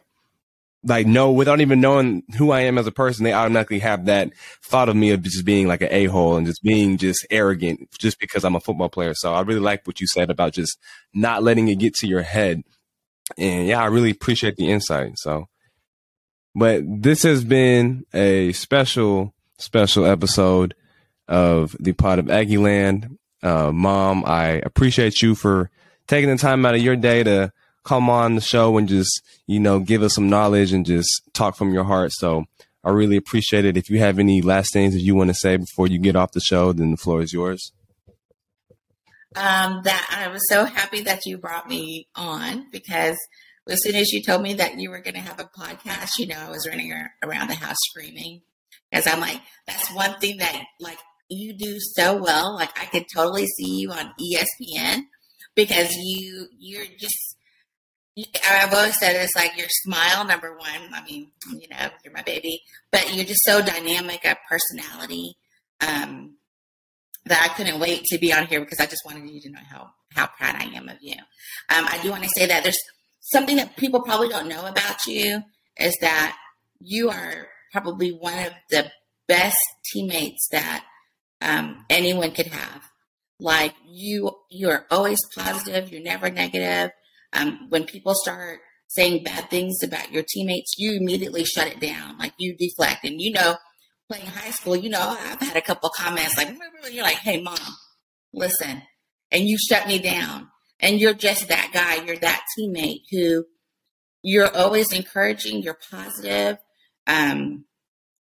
like 0.84 1.05
no 1.05 1.32
without 1.32 1.61
even 1.61 1.79
knowing 1.79 2.23
who 2.38 2.51
I 2.51 2.61
am 2.61 2.77
as 2.77 2.88
a 2.88 2.91
person, 2.91 3.23
they 3.23 3.34
automatically 3.34 3.79
have 3.79 4.05
that 4.05 4.32
thought 4.63 4.89
of 4.89 4.95
me 4.95 5.11
of 5.11 5.21
just 5.21 5.45
being 5.45 5.67
like 5.67 5.82
an 5.82 5.89
a 5.91 6.05
hole 6.05 6.38
and 6.38 6.47
just 6.47 6.63
being 6.63 6.97
just 6.97 7.25
arrogant 7.29 7.89
just 7.99 8.19
because 8.19 8.43
I'm 8.43 8.55
a 8.55 8.59
football 8.59 8.89
player. 8.89 9.13
So 9.13 9.34
I 9.34 9.41
really 9.41 9.59
like 9.59 9.86
what 9.86 10.01
you 10.01 10.07
said 10.07 10.29
about 10.29 10.53
just 10.53 10.77
not 11.13 11.43
letting 11.43 11.67
it 11.67 11.79
get 11.79 11.93
to 11.95 12.07
your 12.07 12.23
head. 12.23 12.63
And 13.38 13.67
yeah, 13.67 13.82
I 13.82 13.86
really 13.86 14.09
appreciate 14.09 14.55
the 14.55 14.69
insight. 14.69 15.17
So, 15.17 15.47
but 16.55 16.84
this 16.86 17.23
has 17.23 17.43
been 17.43 18.05
a 18.13 18.51
special, 18.53 19.34
special 19.57 20.05
episode 20.05 20.73
of 21.27 21.75
the 21.79 21.93
Pod 21.93 22.19
of 22.19 22.25
Aggieland. 22.25 23.17
Uh, 23.43 23.71
Mom, 23.71 24.23
I 24.25 24.61
appreciate 24.63 25.21
you 25.21 25.36
for 25.36 25.69
taking 26.07 26.29
the 26.29 26.38
time 26.38 26.65
out 26.65 26.75
of 26.75 26.82
your 26.82 26.95
day 26.95 27.23
to 27.23 27.53
come 27.84 28.09
on 28.09 28.36
the 28.36 28.41
show 28.41 28.77
and 28.77 28.88
just, 28.88 29.21
you 29.47 29.59
know, 29.59 29.79
give 29.79 30.03
us 30.03 30.15
some 30.15 30.29
knowledge 30.29 30.73
and 30.73 30.86
just 30.86 31.09
talk 31.34 31.55
from 31.55 31.73
your 31.73 31.84
heart. 31.84 32.11
So 32.13 32.45
I 32.84 32.89
really 32.89 33.17
appreciate 33.17 33.65
it. 33.65 33.77
If 33.77 33.89
you 33.89 33.99
have 33.99 34.19
any 34.19 34.41
last 34.41 34.73
things 34.73 34.93
that 34.93 35.01
you 35.01 35.15
want 35.15 35.29
to 35.29 35.36
say 35.36 35.57
before 35.57 35.88
you 35.88 35.99
get 35.99 36.15
off 36.15 36.32
the 36.32 36.39
show, 36.39 36.73
then 36.73 36.91
the 36.91 36.97
floor 36.97 37.21
is 37.21 37.34
yours. 37.34 37.71
Um, 39.36 39.82
that 39.84 40.07
I 40.11 40.27
was 40.27 40.41
so 40.49 40.65
happy 40.65 41.01
that 41.01 41.25
you 41.25 41.38
brought 41.38 41.69
me 41.69 42.07
on 42.15 42.69
because 42.71 43.17
as 43.69 43.82
soon 43.84 43.95
as 43.95 44.11
you 44.11 44.21
told 44.21 44.41
me 44.41 44.55
that 44.55 44.77
you 44.77 44.89
were 44.89 44.99
going 44.99 45.13
to 45.13 45.21
have 45.21 45.39
a 45.39 45.45
podcast, 45.45 46.09
you 46.19 46.27
know, 46.27 46.38
I 46.38 46.49
was 46.49 46.67
running 46.67 46.91
around 47.23 47.49
the 47.49 47.55
house 47.55 47.77
screaming 47.89 48.41
because 48.89 49.07
I'm 49.07 49.21
like, 49.21 49.41
that's 49.67 49.93
one 49.93 50.15
thing 50.19 50.38
that 50.38 50.65
like 50.79 50.97
you 51.29 51.53
do 51.53 51.77
so 51.79 52.21
well. 52.21 52.55
Like 52.55 52.77
I 52.79 52.86
could 52.86 53.05
totally 53.13 53.45
see 53.45 53.79
you 53.79 53.91
on 53.91 54.11
ESPN 54.19 55.03
because 55.55 55.93
you 55.93 56.47
you're 56.59 56.86
just 56.99 57.30
I've 58.49 58.74
always 58.74 58.99
said 58.99 59.16
it's 59.16 59.36
like 59.36 59.57
your 59.57 59.68
smile, 59.70 60.26
number 60.26 60.57
one. 60.57 60.93
I 60.93 61.03
mean, 61.03 61.32
you 61.51 61.68
know, 61.70 61.89
you're 62.03 62.14
my 62.14 62.24
baby, 62.24 62.62
but 62.91 63.14
you're 63.14 63.26
just 63.26 63.43
so 63.45 63.62
dynamic 63.62 64.26
of 64.26 64.38
personality 64.49 65.38
um, 65.80 66.36
that 67.26 67.49
I 67.49 67.53
couldn't 67.55 67.80
wait 67.80 68.03
to 68.05 68.18
be 68.18 68.34
on 68.34 68.47
here 68.47 68.59
because 68.59 68.80
I 68.80 68.86
just 68.86 69.03
wanted 69.05 69.30
you 69.30 69.39
to 69.41 69.49
know 69.49 69.59
how 69.70 69.91
how 70.14 70.28
proud 70.28 70.55
I 70.55 70.66
am 70.76 70.89
of 70.89 70.97
you. 70.99 71.16
Um, 71.70 71.86
I 71.88 71.99
do 72.03 72.09
want 72.09 72.24
to 72.24 72.30
say 72.36 72.45
that 72.47 72.64
there's 72.64 72.78
something 73.22 73.55
that 73.55 73.78
people 73.78 74.01
probably 74.01 74.28
don't 74.28 74.49
know 74.49 74.66
about 74.66 75.05
you 75.07 75.43
is 75.78 75.95
that 76.01 76.38
you 76.80 77.09
are 77.09 77.47
probably 77.72 78.12
one 78.12 78.38
of 78.39 78.51
the 78.70 78.91
best 79.28 79.57
teammates 79.93 80.49
that 80.51 80.84
um, 81.41 81.86
anyone 81.89 82.32
could 82.32 82.47
have. 82.47 82.84
Like 83.39 83.74
you, 83.88 84.32
you 84.49 84.70
are 84.70 84.86
always 84.91 85.20
positive. 85.36 85.91
You're 85.91 86.01
never 86.01 86.30
negative. 86.30 86.91
Um, 87.34 87.67
when 87.69 87.86
people 87.86 88.13
start 88.15 88.59
saying 88.88 89.23
bad 89.23 89.49
things 89.49 89.77
about 89.84 90.11
your 90.11 90.23
teammates, 90.27 90.75
you 90.77 90.97
immediately 90.97 91.45
shut 91.45 91.67
it 91.67 91.79
down. 91.79 92.17
Like 92.17 92.34
you 92.38 92.55
deflect. 92.57 93.05
And 93.05 93.21
you 93.21 93.32
know, 93.32 93.55
playing 94.09 94.25
high 94.25 94.51
school, 94.51 94.75
you 94.75 94.89
know, 94.89 95.15
I've 95.17 95.39
had 95.39 95.55
a 95.55 95.61
couple 95.61 95.89
comments 95.95 96.38
like, 96.38 96.53
you're 96.91 97.03
like, 97.03 97.17
hey, 97.17 97.41
mom, 97.41 97.57
listen. 98.34 98.82
And 99.32 99.45
you 99.45 99.57
shut 99.57 99.88
me 99.88 99.99
down. 99.99 100.49
And 100.82 100.99
you're 100.99 101.13
just 101.13 101.47
that 101.47 101.69
guy. 101.73 102.03
You're 102.03 102.17
that 102.17 102.43
teammate 102.57 103.03
who 103.11 103.45
you're 104.23 104.53
always 104.53 104.91
encouraging. 104.91 105.61
You're 105.61 105.79
positive. 105.89 106.57
Um, 107.07 107.65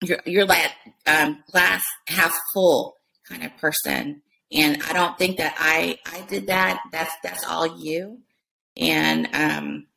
you're, 0.04 0.20
you're 0.26 0.46
that 0.46 0.76
um, 1.08 1.44
glass 1.52 1.84
half 2.08 2.38
full 2.54 2.96
kind 3.28 3.44
of 3.44 3.56
person. 3.58 4.22
And 4.52 4.82
I 4.84 4.94
don't 4.94 5.18
think 5.18 5.38
that 5.38 5.56
I, 5.58 5.98
I 6.12 6.22
did 6.22 6.48
that. 6.48 6.80
That's, 6.92 7.14
that's 7.24 7.46
all 7.46 7.80
you. 7.80 8.20
And 8.80 9.28
um, 9.34 9.88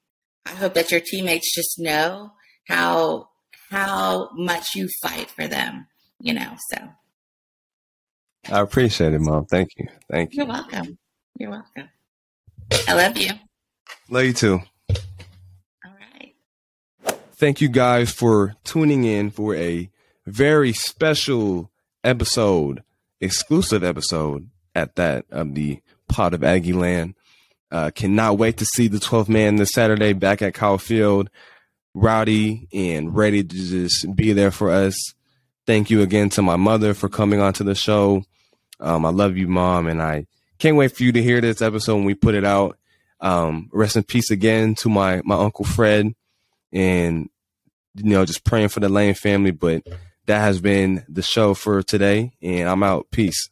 I 0.45 0.51
hope 0.51 0.75
that 0.75 0.91
your 0.91 1.01
teammates 1.01 1.55
just 1.55 1.79
know 1.79 2.33
how 2.69 3.29
how 3.71 4.31
much 4.35 4.75
you 4.75 4.89
fight 5.01 5.31
for 5.31 5.47
them. 5.47 5.87
You 6.21 6.35
know, 6.35 6.57
so. 6.71 6.89
I 8.51 8.61
appreciate 8.61 9.15
it, 9.15 9.21
Mom. 9.21 9.47
Thank 9.47 9.71
you. 9.77 9.87
Thank 10.11 10.33
you. 10.33 10.39
You're 10.39 10.47
welcome. 10.47 10.99
You're 11.39 11.51
welcome. 11.51 11.89
I 12.89 12.95
love 12.95 13.17
you. 13.17 13.31
Love 14.09 14.25
you 14.25 14.33
too. 14.33 14.63
All 14.91 15.93
right. 15.99 16.35
Thank 17.33 17.61
you 17.61 17.69
guys 17.69 18.11
for 18.13 18.57
tuning 18.65 19.05
in 19.05 19.31
for 19.31 19.55
a 19.55 19.91
very 20.27 20.73
special 20.73 21.71
episode, 22.05 22.83
exclusive 23.21 23.85
episode 23.85 24.51
at 24.75 24.97
that 24.97 25.25
of 25.31 25.55
the 25.55 25.81
Pod 26.09 26.35
of 26.35 26.41
Aggieland. 26.41 27.15
Uh, 27.73 27.91
cannot 27.91 28.37
wait 28.37 28.59
to 28.59 28.67
see 28.67 28.87
the 28.87 28.99
12th 28.99 29.31
man 29.31 29.57
this 29.57 29.71
Saturday 29.73 30.13
back 30.13 30.43
at 30.43 30.53
Kyle 30.53 30.77
Field, 30.77 31.31
rowdy 31.95 32.69
and 32.71 33.17
ready 33.17 33.43
to 33.43 33.57
just 33.57 34.15
be 34.15 34.35
there 34.35 34.51
for 34.51 34.71
us. 34.71 34.95
Thank 35.67 35.89
you 35.89 36.03
again 36.03 36.29
to 36.31 36.43
my 36.43 36.57
mother 36.57 36.93
for 36.93 37.09
coming 37.09 37.41
onto 37.41 37.65
the 37.65 37.75
show. 37.75 38.25
Um, 38.79 39.07
I 39.07 39.09
love 39.09 39.39
you, 39.39 39.49
mom, 39.49 39.87
and 39.87 40.03
I 40.03 40.27
can't 40.59 40.77
wait 40.77 40.95
for 40.95 41.03
you 41.03 41.13
to 41.13 41.23
hear 41.23 41.41
this 41.41 41.63
episode 41.63 41.95
when 41.97 42.05
we 42.05 42.15
put 42.15 42.35
it 42.35 42.45
out. 42.45 42.77
Um, 43.21 43.71
rest 43.73 43.97
in 43.97 44.03
peace 44.03 44.31
again 44.31 44.75
to 44.77 44.91
my 44.91 45.23
my 45.25 45.37
uncle 45.37 45.65
Fred, 45.65 46.13
and 46.73 47.31
you 47.95 48.11
know 48.11 48.27
just 48.27 48.45
praying 48.45 48.69
for 48.69 48.81
the 48.81 48.91
Lane 48.91 49.15
family. 49.15 49.53
But 49.53 49.87
that 50.27 50.41
has 50.41 50.61
been 50.61 51.07
the 51.09 51.23
show 51.23 51.55
for 51.55 51.83
today, 51.83 52.33
and 52.43 52.69
I'm 52.69 52.83
out. 52.83 53.07
Peace. 53.11 53.49